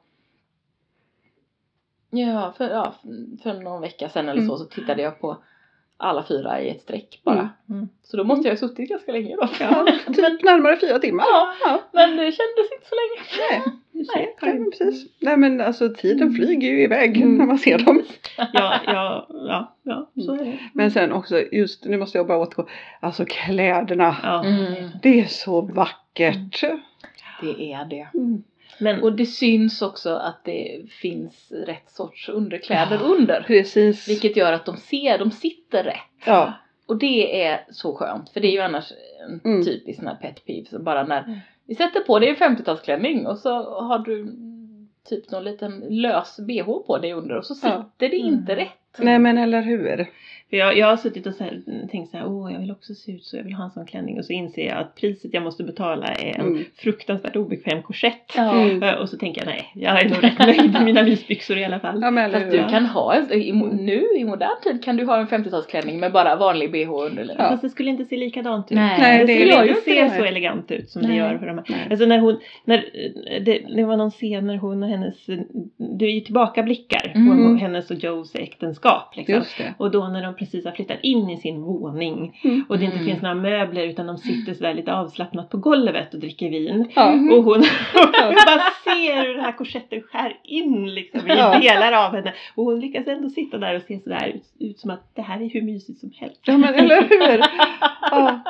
Ja, 2.11 2.55
för, 2.57 2.69
ja, 2.71 2.95
för 3.43 3.55
någon 3.55 3.81
vecka 3.81 4.09
sedan 4.09 4.29
eller 4.29 4.41
så 4.41 4.55
Mm. 4.55 4.59
så 4.59 4.65
tittade 4.65 5.03
jag 5.03 5.21
på 5.21 5.37
alla 6.03 6.25
fyra 6.29 6.61
i 6.61 6.69
ett 6.71 6.81
streck 6.83 7.21
bara. 7.25 7.35
Mm. 7.39 7.49
Mm. 7.71 7.89
Så 8.03 8.17
då 8.17 8.25
måste 8.25 8.49
jag 8.49 8.53
ha 8.53 8.59
suttit 8.59 8.89
ganska 8.89 9.13
länge 9.13 9.37
då. 9.37 9.49
Ja, 9.61 9.87
typ 10.07 10.43
närmare 10.43 10.77
fyra 10.81 10.99
timmar. 10.99 11.25
Ja. 11.29 11.53
Ja. 11.65 11.81
Men 11.93 12.11
det 12.11 12.23
kändes 12.33 12.73
inte 12.73 12.89
så 12.89 12.95
länge. 12.95 13.49
Nej, 13.51 13.63
nej, 14.15 14.37
Karin. 14.41 14.63
men 14.63 14.71
precis. 14.71 15.07
Nej 15.19 15.37
men 15.37 15.61
alltså 15.61 15.89
tiden 15.95 16.33
flyger 16.35 16.69
ju 16.71 16.83
iväg 16.83 17.17
Mm. 17.17 17.35
när 17.39 17.47
man 17.47 17.59
ser 17.59 17.79
dem. 17.79 18.03
Ja, 18.53 18.81
ja, 18.87 19.27
ja, 19.31 19.77
ja, 19.83 20.11
så 20.23 20.35
är 20.35 20.45
det. 20.45 20.59
Men 20.73 20.91
sen 20.91 21.13
också 21.13 21.41
just, 21.53 21.85
nu 21.85 21.97
måste 21.97 22.19
jag 22.19 22.27
bara 22.27 22.39
återgå, 22.39 22.69
alltså 23.01 23.25
kläderna. 23.25 24.17
Ja. 24.23 24.45
Mm. 24.45 24.89
Det 25.03 25.21
är 25.21 25.25
så 25.27 25.61
vackert. 25.61 26.65
Det 27.41 27.73
är 27.73 27.85
det. 27.85 28.09
Mm. 28.15 28.43
Men 28.79 29.03
Och 29.03 29.13
det 29.13 29.27
syns 29.27 29.83
också 29.83 30.11
att 30.15 30.45
det 30.45 30.83
finns 30.91 31.53
rätt 31.67 31.91
sorts 31.91 32.29
underkläder 32.29 33.03
under. 33.03 33.43
Precis. 33.47 34.09
Vilket 34.09 34.37
gör 34.37 34.53
att 34.53 34.65
de 34.67 34.77
ser, 34.77 35.19
de 35.19 35.31
sitter 35.31 35.85
rätt. 35.85 35.97
Ja. 36.27 36.53
Och 36.87 36.97
det 36.97 37.43
är 37.45 37.65
så 37.71 37.95
skönt, 37.95 38.31
för 38.31 38.41
det 38.41 38.49
är 38.49 38.53
ju 38.53 38.61
annars 38.61 38.93
en 39.29 39.41
Mm. 39.53 39.65
typisk 39.65 39.99
sån 39.99 40.09
här 40.09 40.15
pet 40.15 40.47
peeve. 40.47 40.67
Så 40.71 40.79
bara 40.79 41.05
när 41.07 41.23
Mm. 41.23 41.39
vi 41.67 41.75
sätter 41.75 42.01
på 42.01 42.19
dig 42.19 42.29
en 42.29 42.37
50-talsklänning 42.37 43.27
och 43.27 43.39
så 43.39 43.51
har 43.81 43.99
du 43.99 44.33
typ 45.09 45.31
någon 45.31 45.45
liten 45.45 45.81
lös 45.89 46.37
bh 46.41 46.65
på 46.87 46.99
dig 46.99 47.13
under 47.13 47.37
och 47.37 47.45
så 47.47 47.55
sitter 47.55 47.69
Ja. 47.69 47.91
det 47.97 48.17
inte 48.17 48.53
Mm. 48.53 48.65
rätt. 48.65 48.79
Nej 48.99 49.19
men 49.19 49.39
eller 49.39 49.63
hur. 49.63 50.07
För 50.51 50.57
jag, 50.57 50.79
jag 50.79 50.87
har 50.87 50.97
suttit 50.97 51.27
och 51.27 51.35
så 51.35 51.45
här, 51.45 51.61
tänkt 51.91 52.11
så 52.11 52.17
här, 52.17 52.27
åh 52.27 52.53
jag 52.53 52.61
vill 52.61 52.71
också 52.71 52.95
se 52.95 53.13
ut 53.13 53.25
så, 53.25 53.37
jag 53.37 53.45
vill 53.45 53.53
ha 53.55 53.65
en 53.65 53.71
sån 53.71 53.87
klänning. 53.87 54.19
Och 54.19 54.25
så 54.25 54.33
inser 54.33 54.67
jag 54.67 54.79
att 54.79 54.95
priset 54.95 55.35
jag 55.35 55.43
måste 55.43 55.65
betala 55.65 56.07
är 56.07 56.35
en 56.35 56.47
Mm. 56.47 56.65
fruktansvärt 56.77 57.37
obekväm 57.37 57.83
korsett. 57.83 58.33
Ja. 58.37 58.53
Mm. 58.63 58.83
Eh, 58.83 58.95
Och 58.95 59.09
så 59.09 59.17
tänker 59.17 59.41
jag, 59.41 59.47
nej, 59.47 59.71
jag 59.75 60.03
är 60.03 60.09
nog 60.09 60.25
rätt 60.25 60.39
nöjd 60.39 60.73
med 60.73 60.85
mina 60.85 61.03
mysbyxor 61.03 61.59
i 61.59 61.65
alla 61.65 61.81
fall. 61.81 61.99
Ja 62.03 62.11
men 62.11 62.33
Fast 62.33 62.51
du 62.51 62.59
kan 62.71 62.87
ha 62.87 63.15
en, 63.15 63.33
i, 63.33 63.53
mo- 63.53 63.83
nu 63.83 64.07
i 64.17 64.25
modern 64.25 64.61
tid 64.63 64.85
kan 64.85 64.97
du 64.97 65.05
ha 65.05 65.19
en 65.21 65.27
50-talsklänning 65.27 65.99
med 66.01 66.13
bara 66.13 66.37
vanlig 66.37 66.73
bh 66.73 66.91
under. 66.93 67.25
Ja. 67.39 67.49
Fast 67.49 67.63
det 67.63 67.71
skulle 67.71 67.91
inte 67.91 68.05
se 68.05 68.17
likadant 68.17 68.73
ut. 68.73 68.77
Nej, 68.77 68.99
Nej, 69.01 69.19
det, 69.19 69.25
det 69.27 69.53
skulle 69.53 69.69
inte 69.69 69.81
se 69.81 70.03
det. 70.03 70.11
så 70.11 70.25
elegant 70.25 70.71
ut 70.71 70.91
som 70.91 71.03
det 71.03 71.09
Nej. 71.09 71.17
gör 71.17 71.39
för 71.39 71.47
de 71.47 71.59
här. 71.59 71.65
Nej. 71.69 71.87
Alltså 71.91 72.07
när 72.07 72.19
hon, 72.19 72.41
när, 72.65 72.77
eh, 72.79 73.43
det, 73.43 73.59
det 73.77 73.85
var 73.85 73.97
någon 73.97 74.11
scen 74.11 74.47
när 74.47 74.57
hon 74.57 74.83
och 74.83 74.89
hennes, 74.89 75.27
det 75.99 76.05
är 76.05 76.11
ju 76.11 76.21
tillbakablickar 76.21 77.13
Mm. 77.15 77.29
på 77.59 77.61
hennes 77.65 77.91
och 77.91 77.97
Joes 77.97 78.35
äktenskap. 78.35 78.82
Liksom. 79.17 79.35
Just 79.35 79.59
det. 79.59 79.75
Och 79.79 79.91
då 79.91 80.09
när 80.09 80.23
de 80.23 80.35
precis 80.37 80.65
har 80.65 80.73
flyttat 80.73 80.99
in 81.03 81.31
i 81.31 81.37
sin 81.37 81.63
våning 81.63 82.41
Mm. 82.45 82.65
och 82.69 82.79
det 82.79 82.85
inte 82.85 82.97
Mm. 82.97 83.09
finns 83.09 83.23
några 83.23 83.35
möbler 83.35 83.87
utan 83.87 84.07
de 84.07 84.19
sitter 84.19 84.55
sådär 84.55 84.75
lite 84.75 84.95
avslappnat 84.95 85.51
på 85.51 85.57
golvet 85.57 86.15
och 86.15 86.21
dricker 86.21 86.51
vin. 86.51 86.89
Ja. 86.95 87.13
Mm. 87.13 87.33
Och 87.39 87.45
hon 87.45 87.61
bara 88.47 88.61
ser 88.85 89.23
hur 89.27 89.35
den 89.35 89.45
här 89.45 89.53
korsetten 89.53 90.03
skär 90.03 90.37
in 90.45 90.95
liksom 90.95 91.21
i 91.21 91.25
Ja. 91.29 91.59
delar 91.59 91.93
av 92.07 92.15
henne. 92.15 92.33
Och 92.55 92.65
hon 92.65 92.81
lyckas 92.81 93.07
ändå 93.07 93.29
sitta 93.31 93.59
där 93.59 93.77
och 93.77 93.83
se 93.83 93.99
sådär 93.99 94.33
ut, 94.35 94.45
ut 94.71 94.79
som 94.79 94.91
att 94.91 95.15
det 95.15 95.23
här 95.23 95.41
är 95.43 95.49
hur 95.49 95.63
mysigt 95.63 96.01
som 96.01 96.11
helst. 96.17 96.41
Ja 96.45 96.59
men 96.59 96.75
eller 96.75 97.03
hur. 97.03 97.39
Ja. 98.11 98.41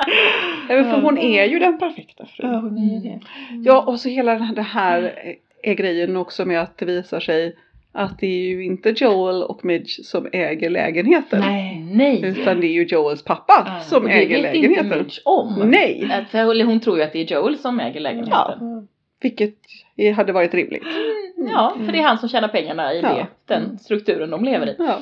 Ja, 0.69 0.83
för 0.83 1.01
hon 1.01 1.17
är 1.17 1.45
ju 1.45 1.59
den 1.59 1.79
perfekta 1.79 2.23
Ja, 2.23 2.25
frun. 2.25 2.55
hon 2.55 2.77
är 2.77 2.99
det. 3.03 3.19
Ja 3.65 3.81
och 3.87 3.99
så 3.99 4.09
hela 4.09 4.31
den 4.33 4.41
här, 4.41 4.55
det 4.55 4.61
här 4.61 5.01
är- 5.01 5.35
är 5.63 5.73
grejen 5.73 6.17
också 6.17 6.45
med 6.45 6.61
att 6.61 6.77
det 6.77 6.85
visar 6.85 7.19
sig 7.19 7.55
att 7.93 8.19
det 8.19 8.27
är 8.27 8.47
ju 8.49 8.65
inte 8.65 8.89
Joel 8.97 9.43
och 9.43 9.65
Midge 9.65 10.03
som 10.03 10.27
äger 10.31 10.69
lägenheten. 10.69 11.39
Nej. 11.39 11.79
Nej! 11.91 12.21
Utan 12.25 12.59
det 12.61 12.67
är 12.67 12.71
ju 12.73 12.83
Joels 12.85 13.23
pappa 13.23 13.53
Ja. 13.67 13.79
som 13.79 14.03
Och 14.03 14.09
det 14.09 14.15
äger 14.15 14.41
vet 14.43 14.55
inte 14.55 14.67
lägenheten. 14.67 14.89
Midge 14.97 15.21
om. 15.25 15.61
Nej! 15.65 16.09
Att- 16.13 16.29
För 16.29 16.51
eller 16.51 16.65
hon 16.65 16.79
tror 16.79 16.97
ju 16.97 17.03
att 17.03 17.13
det 17.13 17.19
är 17.19 17.25
Joel 17.35 17.57
som 17.57 17.79
äger 17.79 17.99
lägenheten. 17.99 18.87
Vilket 19.21 19.55
hade 20.15 20.33
varit 20.33 20.53
rimligt. 20.53 20.83
Mm, 21.37 21.49
Ja, 21.51 21.73
för 21.85 21.91
det 21.91 21.99
är 21.99 22.03
han 22.03 22.17
som 22.17 22.29
tjänar 22.29 22.47
pengarna 22.47 22.93
i 22.93 23.01
Ja. 23.01 23.09
det, 23.13 23.27
den 23.53 23.77
strukturen 23.79 24.29
de 24.29 24.43
lever 24.45 24.67
i. 24.67 24.75
Ja. 24.79 24.99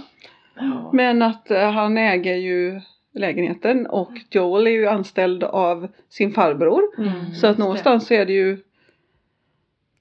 Ja. 0.56 0.90
Men 0.94 1.22
att 1.22 1.52
eh, 1.52 1.72
han 1.72 1.98
äger 1.98 2.36
ju 2.36 2.82
lägenheten 3.14 3.88
och 3.88 4.12
Joel 4.32 4.68
är 4.68 4.72
ju 4.72 4.88
anställd 4.88 5.44
av 5.44 5.88
sin 6.10 6.32
farbror. 6.32 6.82
Mm. 6.98 7.34
Så 7.34 7.48
att 7.48 7.58
det. 7.58 7.64
någonstans 7.64 8.08
så 8.08 8.14
är 8.14 8.26
det 8.26 8.34
ju 8.34 8.58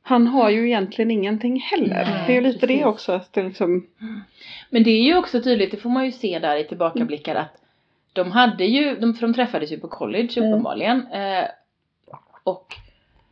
han 0.03 0.26
har 0.26 0.51
ju 0.51 0.66
egentligen 0.66 1.11
ingenting 1.11 1.61
heller. 1.61 2.05
Nej, 2.05 2.24
det 2.26 2.32
är 2.32 2.34
ju 2.34 2.40
lite 2.40 2.59
precis. 2.61 2.78
det 2.78 2.84
också. 2.84 3.12
Att 3.12 3.32
det 3.32 3.42
liksom, 3.42 3.86
Men 4.70 4.82
det 4.82 4.90
är 4.90 5.03
ju 5.03 5.16
också 5.16 5.42
tydligt, 5.42 5.70
det 5.70 5.76
får 5.76 5.90
man 5.90 6.05
ju 6.05 6.12
se 6.12 6.38
där 6.38 6.57
i 6.57 6.64
tillbakablickar 6.64 7.34
att 7.34 7.57
de 8.12 8.30
hade 8.32 8.64
ju, 8.64 8.96
de, 8.96 9.14
för 9.14 9.26
de 9.26 9.34
träffades 9.34 9.72
ju 9.72 9.80
på 9.80 9.88
college 9.88 10.28
Mm. 10.36 10.51
uppenbarligen. 10.53 11.07
Eh, 11.07 11.44
och 12.44 12.74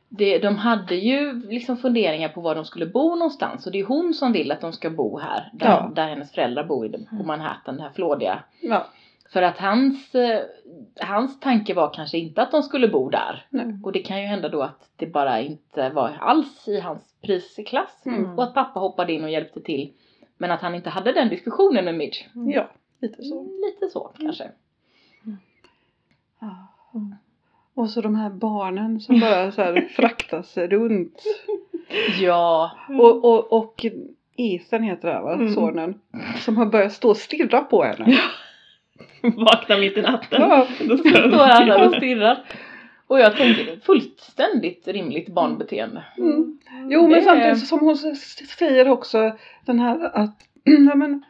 det, 0.09 0.39
de 0.39 0.57
hade 0.57 0.95
ju 0.95 1.43
liksom 1.49 1.77
funderingar 1.77 2.29
på 2.29 2.41
var 2.41 2.55
de 2.55 2.65
skulle 2.65 2.87
bo 2.87 3.15
någonstans 3.17 3.67
och 3.67 3.73
det 3.73 3.81
är 3.81 3.85
hon 3.85 4.15
som 4.15 4.33
vill 4.33 4.53
att 4.53 4.61
de 4.61 4.73
ska 4.73 4.91
bo 4.91 5.19
här. 5.19 5.51
Där, 5.53 5.67
Ja. 5.67 5.93
där 5.95 6.09
hennes 6.09 6.33
föräldrar 6.33 6.65
bor 6.65 6.87
i, 6.87 7.07
på 7.19 7.25
Manhattan, 7.27 7.77
det 7.77 7.83
här 7.83 7.91
flådiga. 7.95 8.43
ja, 8.61 8.87
För 9.33 9.43
att 9.43 9.59
hans, 9.59 10.15
eh, 10.15 10.41
hans 11.01 11.41
tanke 11.41 11.75
var 11.75 11.91
kanske 11.95 12.19
inte 12.19 12.43
att 12.43 12.51
de 12.51 12.63
skulle 12.63 12.89
bo 12.89 13.11
där. 13.11 13.47
nej. 13.51 13.67
Och 13.85 13.93
det 13.93 13.99
kan 13.99 14.21
ju 14.21 14.27
hända 14.27 14.49
då 14.49 14.63
att 14.63 14.91
det 14.97 15.07
bara 15.07 15.41
inte 15.41 15.91
var 15.91 16.17
alls 16.21 16.69
i 16.69 16.81
hans 16.81 17.15
prisklass. 17.23 18.07
Mm. 18.07 18.39
Och 18.39 18.45
att 18.45 18.55
pappa 18.55 18.81
hoppade 18.81 19.13
in 19.13 19.25
och 19.25 19.31
hjälpte 19.31 19.61
till. 19.61 19.93
Men 20.39 20.51
att 20.51 20.61
han 20.61 20.75
inte 20.75 20.91
hade 20.91 21.13
den 21.13 21.29
diskussionen 21.29 21.85
med 21.85 21.95
Midge. 21.95 22.27
ja, 22.35 22.71
lite 23.01 23.23
så. 23.23 23.41
Mm, 23.41 23.53
Lite 23.67 23.87
så 23.93 24.11
kanske. 24.19 24.51
Ja. 26.41 26.67
Mm. 26.95 27.15
Och 27.75 27.91
så 27.91 28.01
de 28.01 28.15
här 28.15 28.31
barnen 28.31 29.01
som 29.01 29.21
bara 29.21 29.53
så 29.53 29.63
här 29.63 29.81
fraktas 29.97 30.57
runt. 30.57 31.23
Ja. 32.21 32.71
Och, 32.99 33.25
och, 33.25 33.53
och 33.53 33.87
Ethan 34.37 34.83
heter 34.83 35.09
det 35.15 35.21
va, 35.21 35.35
Mm. 35.35 35.55
sonen. 35.55 36.01
Som 36.41 36.57
har 36.57 36.67
börjat 36.67 36.93
stå 36.93 37.11
och 37.11 37.17
stirra 37.17 37.61
på 37.61 37.83
henne. 37.85 38.19
Vakna 39.23 39.79
mitt 39.79 39.97
i 39.97 40.03
natten. 40.03 40.41
Ja. 40.43 40.67
Då 40.81 40.97
Så 40.97 41.03
står 41.09 41.39
han 41.49 41.67
där 41.67 41.87
och 41.89 41.95
stirrar. 41.95 42.39
Och 43.07 43.21
jag 43.21 43.37
tänker 43.37 43.81
fullständigt 43.87 44.89
rimligt 44.89 45.29
barnbeteende. 45.29 46.05
Mm. 46.19 46.59
Jo 46.89 47.03
men 47.03 47.11
Det- 47.11 47.23
samtidigt 47.23 47.67
som 47.67 47.79
hon 47.79 47.97
säger 48.59 48.89
också 48.89 49.33
den 49.67 49.79
här 49.81 50.11
att 50.17 50.37
ja 50.65 50.95
men 50.95 51.25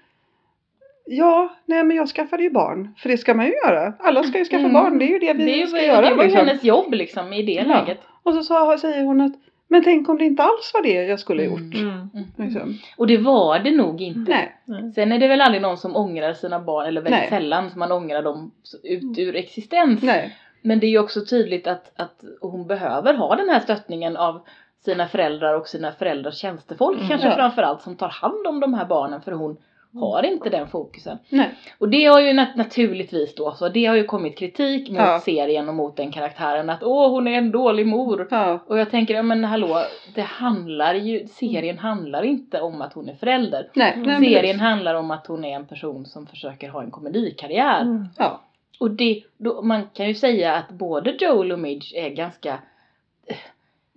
Ja, 1.11 1.57
nej 1.66 1.85
men 1.85 1.97
jag 1.97 2.09
skaffade 2.09 2.43
ju 2.43 2.51
barn. 2.51 2.95
För 2.99 3.09
det 3.09 3.19
ska 3.19 3.35
man 3.35 3.47
ju 3.47 3.53
göra. 3.53 3.93
Alla 3.99 4.23
ska 4.23 4.39
ju 4.39 4.45
skaffa 4.45 4.61
Mm. 4.61 4.73
barn. 4.73 4.99
Det 4.99 5.05
är 5.05 5.09
ju 5.09 5.19
det 5.19 5.33
vi 5.35 5.45
Det, 5.61 5.66
ska 5.66 5.77
var, 5.77 5.85
göra. 5.85 6.09
det 6.09 6.14
var 6.14 6.23
ju 6.25 6.29
liksom. 6.29 6.47
hennes 6.47 6.64
jobb 6.64 6.95
liksom 6.95 7.33
i 7.33 7.43
det 7.43 7.53
Ja. 7.53 7.62
läget. 7.64 8.01
Och 8.23 8.35
så 8.35 8.43
sa, 8.43 8.79
säger 8.79 9.05
hon 9.05 9.21
att 9.21 9.33
Men 9.69 9.85
tänk 9.85 10.09
om 10.09 10.19
det 10.19 10.25
inte 10.25 10.43
alls 10.43 10.71
var 10.75 10.83
det 10.83 10.93
jag 10.93 11.21
skulle 11.21 11.43
ha 11.43 11.47
gjort. 11.51 11.75
Mm. 11.75 12.11
Mm. 12.14 12.27
Liksom. 12.37 12.79
Och 12.97 13.07
det 13.07 13.19
var 13.19 13.59
det 13.59 13.71
nog 13.71 14.01
inte. 14.01 14.31
Nej. 14.31 14.57
Nej. 14.64 14.93
Sen 14.93 15.12
är 15.12 15.19
det 15.19 15.29
väl 15.29 15.41
aldrig 15.41 15.62
någon 15.62 15.79
som 15.79 15.97
ångrar 15.97 16.33
sina 16.33 16.61
barn, 16.61 16.87
eller 16.87 17.01
väldigt 17.01 17.21
Nej. 17.21 17.29
sällan 17.29 17.71
som 17.71 17.79
man 17.79 17.93
ångrar 17.93 18.23
dem 18.23 18.51
ut 18.83 19.19
ur 19.19 19.37
existens. 19.37 20.03
Nej. 20.03 20.37
Men 20.62 20.81
det 20.81 20.87
är 20.87 20.91
ju 20.91 20.99
också 20.99 21.25
tydligt 21.25 21.66
att, 21.66 21.93
att 21.97 22.25
hon 22.41 22.66
behöver 22.66 23.14
ha 23.14 23.37
den 23.37 23.49
här 23.49 23.61
stöttningen 23.61 24.16
av 24.16 24.41
sina 24.85 25.09
föräldrar 25.09 25.55
och 25.55 25.66
sina 25.66 25.93
föräldrars 25.93 26.35
tjänstefolk 26.39 26.97
Mm. 26.97 27.09
kanske 27.09 27.29
Ja. 27.29 27.35
framförallt 27.35 27.83
som 27.83 27.97
tar 27.97 28.09
hand 28.09 28.47
om 28.47 28.61
de 28.61 28.75
här 28.75 28.85
barnen 28.85 29.21
för 29.21 29.33
hon 29.33 29.57
har 29.95 30.22
inte 30.22 30.51
den 30.51 30.68
fokusen. 30.68 31.18
Nej. 31.28 31.51
Och 31.78 31.89
det 31.89 32.05
har 32.05 32.20
ju 32.20 32.32
nat- 32.32 32.57
naturligtvis 32.57 33.34
då, 33.34 33.53
så 33.53 33.68
det 33.68 33.86
har 33.86 33.97
ju 33.97 34.05
kommit 34.05 34.39
kritik 34.39 34.89
mot 34.91 34.99
Ja. 34.99 35.20
serien 35.20 35.68
och 35.68 35.74
mot 35.74 35.97
den 35.97 36.12
karaktären 36.12 36.70
att 36.70 36.82
åh 36.82 37.11
hon 37.11 37.26
är 37.28 37.39
en 37.39 37.51
dålig 37.51 37.86
mor. 37.86 38.28
Ja. 38.30 38.59
Och 38.66 38.78
jag 38.78 38.91
tänker, 38.91 39.14
ja 39.14 39.22
men 39.22 39.45
hallå, 39.45 39.82
det 40.14 40.22
handlar 40.22 40.95
ju, 40.95 41.26
serien 41.26 41.78
handlar 41.78 42.22
inte 42.22 42.61
om 42.61 42.82
att 42.82 42.93
hon 42.93 43.09
är 43.09 43.14
förälder. 43.14 43.70
Nej. 43.74 43.97
Men 43.97 44.24
Serien 44.24 44.61
handlar 44.61 44.95
om 44.95 45.11
att 45.11 45.26
hon 45.26 45.45
är 45.45 45.57
en 45.57 45.66
person 45.66 46.07
som 46.07 46.26
försöker 46.26 46.68
ha 46.68 46.82
en 46.82 46.91
komedikarriär. 46.91 47.80
Mm. 47.82 48.05
Ja. 48.16 48.41
Och 48.80 48.91
det, 48.91 49.22
då, 49.39 49.62
man 49.62 49.82
kan 49.95 50.09
ju 50.09 50.14
säga 50.14 50.55
att 50.55 50.68
både 50.68 51.16
Joel 51.20 51.53
och 51.53 51.59
Midge 51.59 51.97
är 51.97 52.09
ganska 52.11 52.59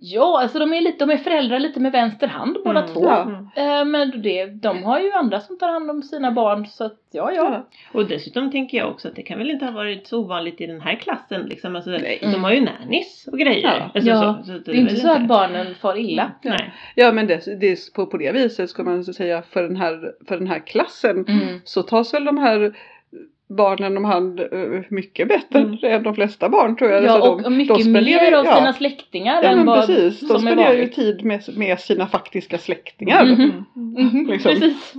Ja, 0.04 0.40
alltså 0.42 0.58
de 0.58 0.72
är, 0.72 0.80
lite, 0.80 1.04
de 1.06 1.10
är 1.12 1.16
föräldrar 1.16 1.58
lite 1.58 1.80
med 1.80 1.92
vänster 1.92 2.26
hand 2.26 2.56
båda 2.64 2.80
Mm. 2.80 2.92
två. 2.92 3.04
Ja. 3.04 3.46
Eh, 3.56 3.84
men 3.84 4.22
det, 4.22 4.46
de 4.46 4.82
har 4.82 5.00
ju 5.00 5.12
andra 5.12 5.40
som 5.40 5.58
tar 5.58 5.68
hand 5.68 5.90
om 5.90 6.02
sina 6.02 6.32
barn 6.32 6.66
så 6.66 6.84
att 6.84 6.98
ja, 7.12 7.32
ja. 7.32 7.44
Ja. 7.52 7.66
Och 7.92 8.06
dessutom 8.08 8.50
tänker 8.50 8.78
jag 8.78 8.90
också 8.90 9.08
att 9.08 9.16
det 9.16 9.22
kan 9.22 9.38
väl 9.38 9.50
inte 9.50 9.64
ha 9.64 9.72
varit 9.72 10.06
så 10.06 10.18
ovanligt 10.20 10.60
i 10.60 10.66
den 10.66 10.80
här 10.80 10.94
klassen 10.94 11.42
liksom. 11.42 11.76
Alltså, 11.76 11.90
Nej. 11.90 12.18
De 12.22 12.44
har 12.44 12.52
ju 12.52 12.60
nannies 12.60 13.28
och 13.32 13.38
grejer. 13.38 13.76
Ja. 13.78 13.90
Alltså, 13.94 14.10
Ja, 14.10 14.38
så, 14.46 14.52
så 14.52 14.58
Det 14.58 14.70
är 14.70 14.74
inte 14.74 14.96
så 14.96 15.12
att 15.12 15.28
barnen 15.28 15.74
far 15.74 15.98
illa. 15.98 16.30
Nej. 16.42 16.72
Ja 16.94 17.12
men 17.12 17.26
det, 17.26 17.60
det 17.60 17.66
är 17.66 17.94
på, 17.94 18.06
på 18.06 18.16
det 18.16 18.32
viset 18.32 18.70
ska 18.70 18.82
man 18.84 19.04
säga 19.04 19.42
för 19.42 19.62
den 19.62 19.76
här, 19.76 20.12
för 20.28 20.38
den 20.38 20.46
här 20.46 20.58
klassen 20.66 21.24
Mm. 21.28 21.60
så 21.64 21.82
tas 21.82 22.14
väl 22.14 22.24
de 22.24 22.38
här 22.38 22.76
barnen 23.56 23.96
om 23.96 24.04
hand 24.04 24.40
eh, 24.40 24.46
mycket 24.88 25.28
bättre 25.28 25.58
Mm. 25.60 25.78
än 25.82 26.02
de 26.02 26.14
flesta 26.14 26.48
barn 26.48 26.76
tror 26.76 26.90
jag. 26.90 27.04
Ja, 27.04 27.08
Så 27.20 27.30
och, 27.32 27.38
de, 27.42 27.44
och 27.46 27.52
mycket 27.52 27.76
de 27.76 27.82
spenderar- 27.82 28.30
mer 28.30 28.32
av 28.38 28.44
ja. 28.44 28.56
sina 28.56 28.72
släktingar 28.72 29.42
Ja 29.42 29.48
än 29.48 29.66
vad 29.66 29.86
precis, 29.86 30.20
de 30.20 30.26
som 30.26 30.36
är 30.36 30.40
spenderar 30.40 30.72
ju 30.74 30.88
tid 30.88 31.24
med, 31.24 31.42
med 31.56 31.80
sina 31.80 32.06
faktiska 32.06 32.58
släktingar. 32.58 33.24
Mhm. 33.24 33.64
Mm. 33.76 34.06
Mhm, 34.06 34.26
Liksom. 34.30 34.52
Precis. 34.52 34.94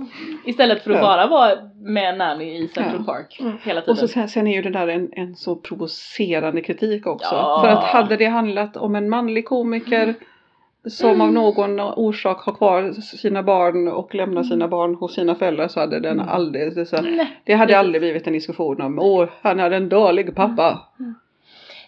Istället 0.46 0.82
för 0.82 0.90
att 0.90 0.96
Ja. 0.96 1.02
bara 1.02 1.26
vara 1.26 1.50
med 1.84 2.18
nanny 2.18 2.44
i 2.64 2.68
Central 2.68 3.04
Ja. 3.06 3.12
Park 3.12 3.38
Mm. 3.40 3.52
hela 3.64 3.80
tiden. 3.80 3.92
Och 3.92 3.98
så 3.98 4.08
sen, 4.08 4.28
sen 4.28 4.46
är 4.46 4.54
ju 4.54 4.62
det 4.62 4.70
där 4.70 4.88
en, 4.88 5.08
en 5.12 5.34
så 5.36 5.56
provocerande 5.56 6.60
kritik 6.60 7.06
också. 7.06 7.34
Ja. 7.34 7.60
För 7.64 7.68
att 7.68 7.84
hade 7.84 8.16
det 8.16 8.26
handlat 8.26 8.76
om 8.76 8.94
en 8.94 9.08
manlig 9.08 9.44
komiker 9.44 10.14
som 10.86 11.08
av 11.20 11.28
Mm. 11.28 11.34
någon 11.34 11.80
orsak 11.80 12.38
har 12.40 12.52
kvar 12.52 12.92
sina 12.92 13.42
barn 13.42 13.88
och 13.88 14.14
lämnar 14.14 14.42
sina 14.42 14.68
barn 14.68 14.94
hos 14.94 15.14
sina 15.14 15.34
föräldrar 15.34 15.68
så 15.68 15.80
hade 15.80 16.00
den 16.00 16.20
Mm. 16.20 16.28
aldrig, 16.28 16.74
det, 16.74 16.86
så, 16.86 16.96
det 17.44 17.54
hade 17.54 17.78
aldrig 17.78 18.02
blivit 18.02 18.26
en 18.26 18.32
diskussion 18.32 18.80
om 18.80 18.98
åh 18.98 19.28
han 19.42 19.60
är 19.60 19.70
en 19.70 19.88
dålig 19.88 20.34
pappa. 20.34 20.88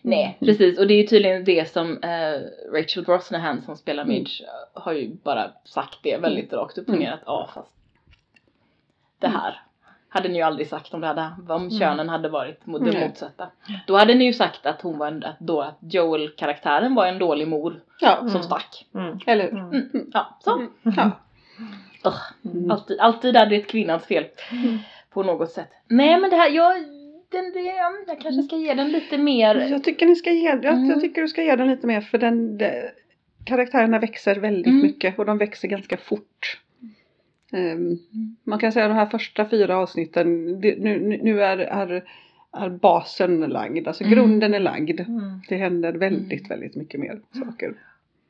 Nej, 0.03 0.37
precis. 0.41 0.79
Och 0.79 0.87
det 0.87 0.95
är 0.95 1.01
ju 1.01 1.07
tydligen 1.07 1.45
det 1.45 1.69
som 1.69 1.99
eh, 2.03 2.41
Rachel 2.73 3.05
Brosnahan 3.05 3.63
som 3.63 3.77
spelar 3.77 4.03
Mm. 4.03 4.15
Midge 4.15 4.45
har 4.73 4.93
ju 4.93 5.11
bara 5.25 5.51
sagt 5.65 5.99
det 6.03 6.17
väldigt 6.17 6.53
rakt 6.53 6.79
upp 6.79 6.89
och 6.89 6.95
Mm. 6.95 7.05
ner 7.07 7.13
att 7.13 7.23
ja 7.27 7.49
fast 7.55 7.73
det 9.19 9.29
här 9.29 9.61
hade 10.09 10.29
ni 10.29 10.35
ju 10.37 10.43
aldrig 10.43 10.69
sagt 10.69 10.95
om 10.95 11.01
det 11.01 11.07
hade, 11.07 11.31
om 11.49 11.71
könen 11.71 12.09
hade 12.09 12.29
varit 12.29 12.67
mot 12.67 12.85
det 12.85 12.91
Nej. 12.93 13.09
motsatta. 13.09 13.51
Då 13.87 13.97
hade 13.97 14.15
ni 14.15 14.25
ju 14.25 14.33
sagt 14.33 14.67
att 14.67 14.83
hon 14.83 14.99
var 14.99 15.07
en, 15.07 15.25
att 15.25 15.39
då 15.41 15.61
att 15.61 15.79
Joel-karaktären 15.81 16.95
var 16.95 17.07
en 17.07 17.19
dålig 17.19 17.49
mor 17.49 17.81
Ja, 18.01 18.17
Mm. 18.19 18.31
som 18.31 18.43
stack. 18.43 18.87
Mm. 18.95 19.19
eller 19.27 19.45
hur? 19.45 19.59
Mm. 19.59 19.71
Mm. 19.95 20.11
Ja, 20.13 20.39
så. 20.41 20.55
Mm. 20.57 20.71
Ja. 20.83 21.11
Mm. 22.45 22.71
Alltid, 22.71 23.01
alltid 23.01 23.37
är 23.37 23.47
det 23.47 23.57
ett 23.57 23.67
kvinnans 23.71 24.05
fel. 24.07 24.25
På 25.13 25.23
något 25.23 25.51
sätt. 25.51 25.69
Nej 25.89 26.21
men 26.21 26.31
det 26.31 26.37
här, 26.37 26.51
jag, 26.51 26.75
den, 27.31 27.53
det, 27.53 27.61
jag 28.09 28.21
kanske 28.21 28.43
ska 28.43 28.57
ge 28.57 28.75
den 28.75 28.89
lite 28.93 29.19
mer. 29.19 29.55
Jag 29.55 29.85
tycker 29.85 30.07
ni 30.07 30.17
ska 30.17 30.31
ge, 30.31 30.49
jag, 30.49 30.65
Mm. 30.65 30.91
jag 30.91 31.01
tycker 31.01 31.23
du 31.23 31.29
ska 31.29 31.43
ge 31.43 31.57
den 31.57 31.69
lite 31.69 31.87
mer 31.87 32.01
för 32.01 32.19
den, 32.19 32.59
det, 32.59 32.93
karaktärerna 33.47 33.99
växer 33.99 34.35
väldigt 34.37 34.67
Mm. 34.67 34.83
mycket 34.83 35.19
och 35.19 35.27
de 35.27 35.39
växer 35.39 35.69
ganska 35.69 35.97
fort. 35.97 36.61
Ehm, 37.53 37.99
man 38.45 38.59
kan 38.59 38.73
säga 38.73 38.85
att 38.85 38.91
de 38.91 38.95
här 38.95 39.07
första 39.07 39.49
fyra 39.49 39.77
avsnitten, 39.77 40.61
det, 40.61 40.79
nu, 40.79 41.19
nu- 41.23 41.43
är, 41.43 41.59
är, 41.59 42.05
är 42.53 42.69
basen 42.71 43.41
lagd, 43.41 43.89
alltså 43.89 44.05
Mm. 44.05 44.15
grunden 44.15 44.55
är 44.55 44.61
lagd. 44.61 45.01
Mm. 45.01 45.41
Det 45.49 45.57
händer 45.57 45.93
väldigt, 45.93 46.41
Mm. 46.47 46.49
väldigt 46.49 46.77
mycket 46.77 47.01
mer 47.01 47.21
saker. 47.33 47.75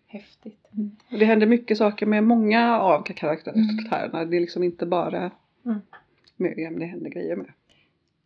Häftigt. 0.06 0.68
Och 1.12 1.18
det 1.18 1.24
händer 1.24 1.46
mycket 1.46 1.78
saker 1.78 2.06
med 2.06 2.24
många 2.24 2.80
av 2.80 3.02
karaktärerna. 3.02 4.24
Det 4.24 4.36
är 4.36 4.40
liksom 4.40 4.62
inte 4.62 4.86
bara 4.86 5.30
Mm. 5.66 5.78
Miriam 6.36 6.78
det 6.78 6.84
händer 6.84 7.10
grejer 7.10 7.36
med. 7.36 7.52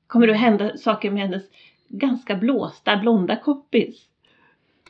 Kommer 0.06 0.26
det 0.26 0.32
att 0.32 0.40
hända 0.40 0.76
saker 0.76 1.10
med 1.10 1.22
hennes 1.22 1.42
ganska 1.88 2.36
blåsta 2.36 2.96
blonda 2.96 3.36
kompis? 3.36 4.06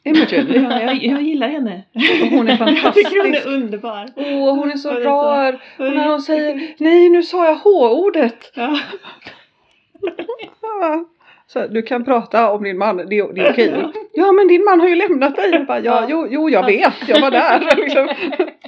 Imogen, 0.05 0.47
Ja, 0.71 0.81
jag, 0.83 1.03
jag 1.05 1.23
gillar 1.23 1.49
henne. 1.49 1.83
och 2.23 2.27
hon 2.29 2.49
är 2.49 2.59
Jag 2.85 2.95
tycker 2.95 3.23
hon 3.23 3.33
fantastisk. 3.33 3.47
är 3.47 3.51
underbar. 3.55 4.07
Åh, 4.17 4.55
hon 4.55 4.71
är 4.71 4.77
så 4.77 4.89
Hon 4.89 4.97
är 4.99 5.03
så- 5.03 5.09
rar! 5.09 5.63
Och 5.79 5.93
när 5.97 6.09
hon 6.09 6.21
säger 6.21 6.75
nej 6.79 7.09
nu 7.09 7.23
sa 7.23 7.47
jag 7.47 7.55
H-ordet! 7.57 8.53
Ja. 8.55 8.79
Så 11.47 11.67
du 11.67 11.83
kan 11.83 12.05
prata 12.05 12.53
om 12.53 12.63
din 12.65 12.79
man, 12.79 12.97
det, 12.97 13.05
det 13.09 13.17
är 13.41 13.51
okej. 13.53 13.85
Ja 14.13 14.33
men 14.33 14.49
din 14.49 14.65
man 14.65 14.81
har 14.81 14.89
ju 14.89 14.95
lämnat 14.95 15.37
dig. 15.37 15.51
Jag 15.51 15.67
bara, 15.67 15.81
ja, 15.81 16.07
jo, 16.09 16.27
jo 16.31 16.49
jag 16.51 16.67
vet, 16.67 16.95
jag 17.09 17.21
var 17.21 17.31
där. 17.31 17.77
Liksom. 17.77 18.09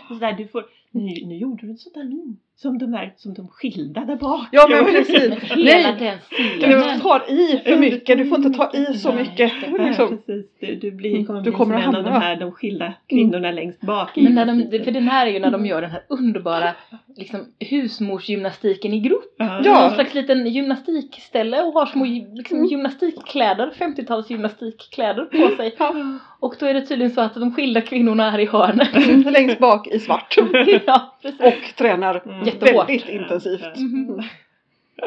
Så 0.09 0.14
där, 0.14 0.33
du 0.33 0.49
får, 0.49 0.64
nu, 0.91 1.26
nu 1.26 1.37
gjorde 1.37 1.66
du 1.66 1.70
en 1.70 1.76
sån 1.78 1.93
där 1.95 2.05
min. 2.05 2.37
Som 2.62 2.78
de 2.78 2.94
är, 2.94 3.12
som 3.16 3.34
de 3.34 3.48
skilda 3.48 4.00
där 4.00 4.16
bak. 4.16 4.46
Ja 4.52 4.66
men 4.70 4.84
precis. 4.84 5.32
Hela 5.42 5.90
Nej, 5.90 6.18
den 6.60 6.70
du 6.70 7.00
tar 7.00 7.30
i 7.30 7.60
för 7.64 7.76
mycket, 7.78 8.18
du 8.18 8.26
får 8.26 8.38
inte 8.38 8.58
ta 8.58 8.70
i 8.72 8.98
så 8.98 9.08
Nej, 9.14 9.22
mycket. 9.22 9.52
Ja, 9.78 9.84
Liksom. 9.86 10.08
precis. 10.08 10.46
Du, 10.60 10.74
du 10.74 10.90
blir, 10.90 11.24
kommer 11.26 11.40
Du 11.40 11.50
bli 11.50 11.56
kommer 11.58 11.80
som 11.82 11.88
att 11.90 11.94
en 11.94 12.06
av 12.06 12.12
de 12.12 12.20
här 12.20 12.36
de 12.36 12.52
skilda 12.52 12.92
kvinnorna 13.08 13.50
längst 13.50 13.80
bak. 13.80 14.18
i 14.18 14.22
Men 14.22 14.34
när 14.34 14.46
de, 14.46 14.84
för 14.84 14.90
den 14.90 15.08
här 15.08 15.26
är 15.26 15.30
ju 15.30 15.38
när 15.38 15.50
de 15.50 15.66
gör 15.66 15.82
den 15.82 15.90
här 15.90 16.02
underbara 16.08 16.70
liksom, 17.16 17.40
husmorsgymnastiken 17.60 18.92
i 18.92 19.00
grupp. 19.00 19.34
Ja. 19.38 19.60
Ja. 19.64 19.80
Någon 19.82 19.94
slags 19.94 20.14
liten 20.14 20.46
gymnastikställe 20.46 21.62
och 21.62 21.72
har 21.72 21.86
små 21.86 22.04
liksom, 22.04 22.56
Mm. 22.58 22.68
gymnastikkläder, 22.70 23.70
50-tals 23.78 24.30
gymnastikkläder 24.30 25.24
på 25.24 25.56
sig. 25.56 25.74
Ja. 25.78 25.94
Och 26.43 26.55
då 26.61 26.66
är 26.66 26.74
det 26.74 26.80
tydligen 26.86 27.11
så 27.12 27.20
att 27.20 27.34
de 27.34 27.55
skilda 27.55 27.80
kvinnorna 27.80 28.32
är 28.32 28.38
i 28.38 28.47
hörnet. 28.47 28.95
Mm, 29.09 29.20
Längst 29.32 29.59
bak 29.59 29.86
i 29.88 29.99
svart. 29.99 30.36
ja, 30.86 31.16
precis. 31.22 31.40
Och 31.40 31.76
tränar 31.76 32.22
Mm. 32.26 32.43
Jättehårt. 32.47 32.88
väldigt 32.88 33.09
intensivt. 33.09 33.76
Mhm. 33.76 34.22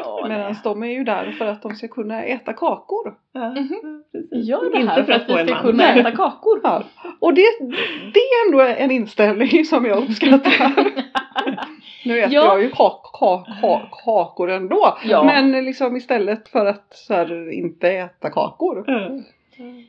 Åh, 0.06 0.28
Medan 0.28 0.40
nej. 0.52 0.54
de 0.64 0.82
är 0.82 0.86
ju 0.86 1.04
där 1.04 1.30
för 1.38 1.46
att 1.46 1.62
de 1.62 1.74
ska 1.74 1.88
kunna 1.88 2.22
äta 2.22 2.52
kakor. 2.52 3.14
Ja, 3.32 3.54
precis. 4.12 4.48
Gör 4.48 4.70
det 4.72 4.80
Inte 4.80 4.92
här 4.92 5.02
för 5.02 5.12
att 5.12 5.26
få 5.26 5.36
vi 5.36 5.46
ska 5.46 5.62
kunna 5.62 5.84
äta 5.94 6.10
kakor. 6.10 6.60
Ja. 6.62 6.82
Och 7.20 7.34
det, 7.34 7.42
det 8.14 8.20
är 8.20 8.46
ändå 8.46 8.60
en 8.60 8.90
inställning 8.90 9.64
som 9.64 9.84
jag 9.86 9.98
uppskattar. 9.98 10.72
nu 12.04 12.18
äter 12.20 12.34
Ja. 12.34 12.44
jag 12.44 12.62
ju 12.62 12.70
kak, 12.70 13.02
kak, 13.20 13.46
kak, 13.60 13.82
kakor 14.04 14.50
ändå. 14.50 14.98
Ja. 15.04 15.24
Men 15.24 15.52
liksom 15.64 15.96
istället 15.96 16.48
för 16.48 16.66
att 16.66 16.86
så 16.90 17.14
här, 17.14 17.52
inte 17.52 17.90
äta 17.90 18.30
kakor. 18.30 18.84
Ja. 18.86 19.10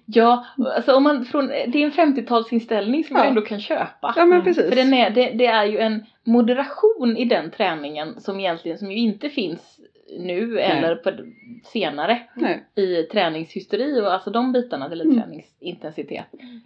Ja, 0.05 0.45
alltså 0.76 0.95
om 0.95 1.03
man 1.03 1.26
från, 1.26 1.47
det 1.47 1.76
är 1.76 1.78
en 1.78 1.91
50-talsinställning 1.91 3.03
som 3.03 3.15
Ja. 3.15 3.22
jag 3.24 3.28
ändå 3.28 3.41
kan 3.41 3.59
köpa. 3.59 4.13
Ja 4.15 4.26
men 4.26 4.32
Mm. 4.32 4.43
precis. 4.43 4.70
För 4.70 4.76
den 4.76 4.93
är, 4.93 5.09
det, 5.09 5.30
det 5.32 5.45
är 5.45 5.65
ju 5.65 5.78
en 5.78 6.05
moderation 6.24 7.18
i 7.18 7.26
den 7.26 7.51
träningen 7.51 8.22
som 8.22 8.39
egentligen 8.39 8.78
som 8.78 8.91
ju 8.91 8.97
inte 8.97 9.30
finns 9.30 9.80
nu 10.20 10.59
eller 10.59 10.95
på, 10.95 11.11
senare 11.63 12.22
Nej. 12.36 12.63
i 12.76 13.03
träningshysteri 13.03 14.01
och 14.01 14.13
alltså 14.13 14.30
de 14.30 14.51
bitarna 14.51 14.86
eller 14.86 15.05
Mm. 15.05 15.22
träningsintensitet. 15.22 16.26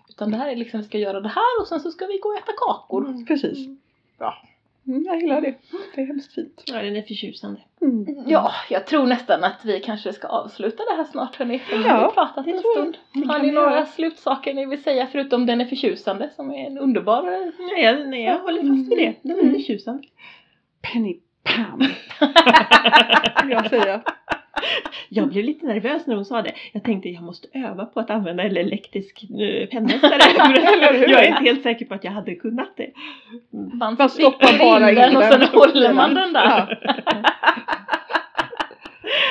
Utan 0.09 0.31
det 0.31 0.37
här 0.37 0.49
är 0.51 0.55
liksom 0.55 0.79
vi 0.79 0.85
ska 0.87 0.97
göra 0.97 1.21
det 1.21 1.29
här 1.29 1.61
och 1.61 1.67
sen 1.67 1.79
så 1.79 1.91
ska 1.91 2.05
vi 2.05 2.17
gå 2.17 2.29
och 2.29 2.35
äta 2.37 2.51
kakor. 2.67 3.25
Precis. 3.27 3.67
Bra. 4.19 4.33
Mm, 4.87 5.03
jag 5.05 5.21
gillar 5.21 5.41
det. 5.41 5.55
Det 5.95 6.01
är 6.01 6.05
hemskt 6.05 6.33
fint. 6.33 6.63
Ja, 6.65 6.81
den 6.81 6.95
är 6.95 7.01
förtjusande. 7.01 7.61
Mm. 7.81 8.05
Ja, 8.27 8.51
jag 8.69 8.87
tror 8.87 9.05
nästan 9.07 9.43
att 9.43 9.65
vi 9.65 9.79
kanske 9.79 10.13
ska 10.13 10.27
avsluta 10.27 10.83
det 10.89 10.95
här 10.97 11.03
snart 11.03 11.35
hörni. 11.35 11.59
För 11.59 11.75
Ja, 11.75 11.81
har 11.89 12.07
vi 12.09 12.13
pratat 12.13 12.45
det 12.45 12.51
en 12.51 12.59
stund. 12.59 12.97
Det 13.13 13.27
Har 13.27 13.39
ni 13.39 13.51
några 13.51 13.71
göra. 13.71 13.85
slutsaker 13.85 14.53
ni 14.53 14.65
vill 14.65 14.83
säga 14.83 15.07
förutom 15.11 15.45
den 15.45 15.61
är 15.61 15.65
förtjusande 15.65 16.29
som 16.35 16.51
är 16.51 16.67
en 16.67 16.77
underbar 16.77 17.23
Nej, 17.23 17.83
jag, 17.83 18.09
nej, 18.09 18.23
jag 18.23 18.39
håller 18.39 18.61
fast 18.61 18.91
vid 18.91 18.97
det. 18.97 19.15
Den 19.21 19.37
är 19.37 19.41
Mm. 19.43 19.53
förtjusande. 19.55 20.03
Penny 20.81 21.19
Pam. 21.43 21.81
jag 23.49 23.69
säga. 23.69 24.01
Jag 25.09 25.29
blev 25.29 25.45
lite 25.45 25.65
nervös 25.65 26.07
när 26.07 26.15
hon 26.15 26.25
sa 26.25 26.41
det. 26.41 26.51
Jag 26.73 26.83
tänkte 26.83 27.09
jag 27.09 27.23
måste 27.23 27.47
öva 27.53 27.85
på 27.85 27.99
att 27.99 28.09
använda 28.09 28.43
en 28.43 28.57
elektrisk 28.57 29.23
eh, 29.23 29.67
pennmästare. 29.69 30.19
Jag 31.11 31.23
är 31.23 31.27
inte 31.27 31.43
helt 31.43 31.63
säker 31.63 31.85
på 31.85 31.93
att 31.93 32.03
jag 32.03 32.11
hade 32.11 32.35
kunnat 32.35 32.73
det. 32.77 32.89
Man, 33.73 33.95
Man 33.99 34.09
stoppar 34.09 34.59
bara 34.59 34.89
in 34.89 34.95
den 34.95 35.17
och 35.17 35.23
sen 35.23 35.39
den. 35.39 35.49
håller 35.49 35.93
man 35.93 36.13
den 36.13 36.33
där. 36.33 36.79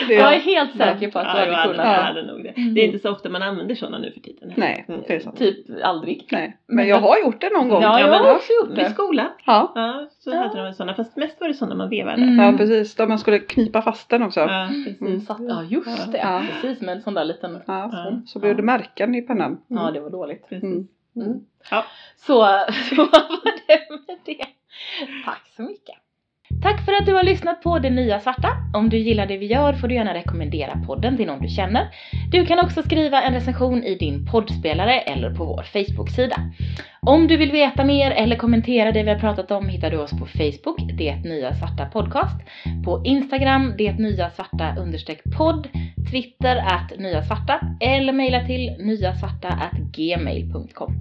Det, 0.08 0.14
Jag 0.14 0.34
är 0.34 0.38
helt 0.40 0.76
säker 0.76 1.10
på 1.10 1.18
att 1.18 1.36
du 1.36 1.40
Ja, 1.50 1.56
hade 1.56 1.68
kunnat 1.72 1.86
det. 1.86 2.02
hade 2.02 2.26
nog 2.26 2.42
det. 2.44 2.48
Mm. 2.48 2.74
Det 2.74 2.80
är 2.80 2.84
inte 2.86 2.98
så 2.98 3.10
ofta 3.10 3.28
man 3.28 3.42
använder 3.42 3.74
sådana 3.74 3.98
nu 3.98 4.12
för 4.12 4.20
tiden. 4.20 4.52
Nej, 4.56 4.84
Mm. 4.88 5.00
det 5.08 5.14
är 5.14 5.20
sant. 5.20 5.38
Typ 5.38 5.56
aldrig. 5.82 6.28
Nej. 6.32 6.56
Men 6.66 6.88
jag 6.88 6.96
har 7.00 7.18
gjort 7.18 7.40
det 7.40 7.50
någon 7.52 7.68
gång. 7.68 7.82
Ja, 7.82 8.00
jag 8.00 8.08
har 8.08 8.34
också 8.34 8.48
gjort 8.62 8.78
I 8.78 8.80
det. 8.80 8.90
skolan, 8.90 9.28
Ja, 9.46 9.72
ja, 9.74 10.08
så 10.10 10.30
Ja. 10.30 10.36
hade 10.36 10.64
de 10.64 10.72
sådana. 10.74 10.94
Fast 10.94 11.16
mest 11.16 11.40
var 11.40 11.48
det 11.48 11.54
sådana 11.54 11.74
man 11.74 11.90
vevade. 11.90 12.22
Mm. 12.22 12.38
ja 12.38 12.58
precis. 12.58 12.94
Där 12.94 13.06
man 13.06 13.18
skulle 13.18 13.38
knipa 13.38 13.82
fast 13.82 14.10
den 14.10 14.22
också. 14.22 14.40
Ja, 14.40 14.66
precis. 14.70 15.00
Mm. 15.00 15.20
Satt, 15.20 15.38
ja 15.48 15.62
just 15.62 16.12
det, 16.12 16.18
Ja. 16.18 16.42
precis 16.60 16.80
med 16.80 16.96
en 16.96 17.02
sån 17.02 17.14
där 17.14 17.24
liten 17.24 17.60
Ja, 17.66 17.90
Ja. 17.92 18.12
så 18.26 18.38
blev 18.38 18.56
det 18.56 18.62
märken 18.62 19.14
i 19.14 19.22
pennan. 19.22 19.60
Mm. 19.70 19.82
Ja 19.84 19.90
det 19.90 20.00
var 20.00 20.10
dåligt. 20.10 20.48
precis. 20.48 20.62
Mm. 20.64 20.86
Mm. 21.16 21.38
Ja. 21.70 21.84
Så, 22.16 22.32
så 22.88 22.94
var 22.96 23.66
det 23.66 23.80
med 23.90 24.18
det. 24.24 24.46
Tack 25.24 25.48
så 25.56 25.62
mycket. 25.62 25.94
Tack 26.62 26.84
för 26.84 26.92
att 26.92 27.06
du 27.06 27.14
har 27.14 27.22
lyssnat 27.22 27.62
på 27.62 27.78
Det 27.78 27.90
Nya 27.90 28.20
Svarta. 28.20 28.48
Om 28.74 28.88
du 28.88 28.98
gillar 28.98 29.26
det 29.26 29.36
vi 29.36 29.46
gör 29.46 29.72
får 29.72 29.88
du 29.88 29.94
gärna 29.94 30.14
rekommendera 30.14 30.82
podden 30.86 31.16
till 31.16 31.26
någon 31.26 31.42
du 31.42 31.48
känner. 31.48 31.88
Du 32.32 32.46
kan 32.46 32.58
också 32.58 32.82
skriva 32.82 33.22
en 33.22 33.34
recension 33.34 33.84
i 33.84 33.94
din 33.94 34.26
poddspelare 34.26 35.00
eller 35.00 35.34
på 35.34 35.44
vår 35.44 35.62
Facebook-sida. 35.62 36.36
Om 37.00 37.26
du 37.26 37.36
vill 37.36 37.52
veta 37.52 37.84
mer 37.84 38.10
eller 38.10 38.36
kommentera 38.36 38.92
det 38.92 39.02
vi 39.02 39.10
har 39.10 39.18
pratat 39.18 39.50
om 39.50 39.68
hittar 39.68 39.90
du 39.90 39.98
oss 39.98 40.10
på 40.10 40.26
Facebook, 40.26 40.78
Det 40.98 41.16
Nya 41.16 41.54
Svarta 41.54 41.86
Podcast, 41.86 42.40
på 42.84 43.02
Instagram, 43.04 43.74
Det 43.78 43.92
Nya 43.92 44.30
Svarta 44.30 44.74
understreck 44.78 45.20
podd, 45.36 45.68
Twitter 46.10 46.56
att 46.56 46.98
Nya 46.98 47.22
Svarta 47.22 47.60
eller 47.80 48.12
mejla 48.12 48.46
till 48.46 48.76
nyasvarta 48.78 49.70
gmail.com. 49.92 50.94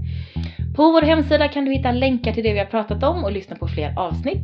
På 0.76 0.92
vår 0.92 1.02
hemsida 1.02 1.48
kan 1.48 1.66
du 1.66 1.72
hitta 1.72 1.92
länkar 1.92 2.34
till 2.34 2.44
det 2.44 2.54
vi 2.54 2.60
har 2.60 2.66
pratat 2.66 3.04
om 3.04 3.24
och 3.24 3.32
lyssna 3.32 3.56
på 3.56 3.68
fler 3.68 4.00
avsnitt. 4.00 4.44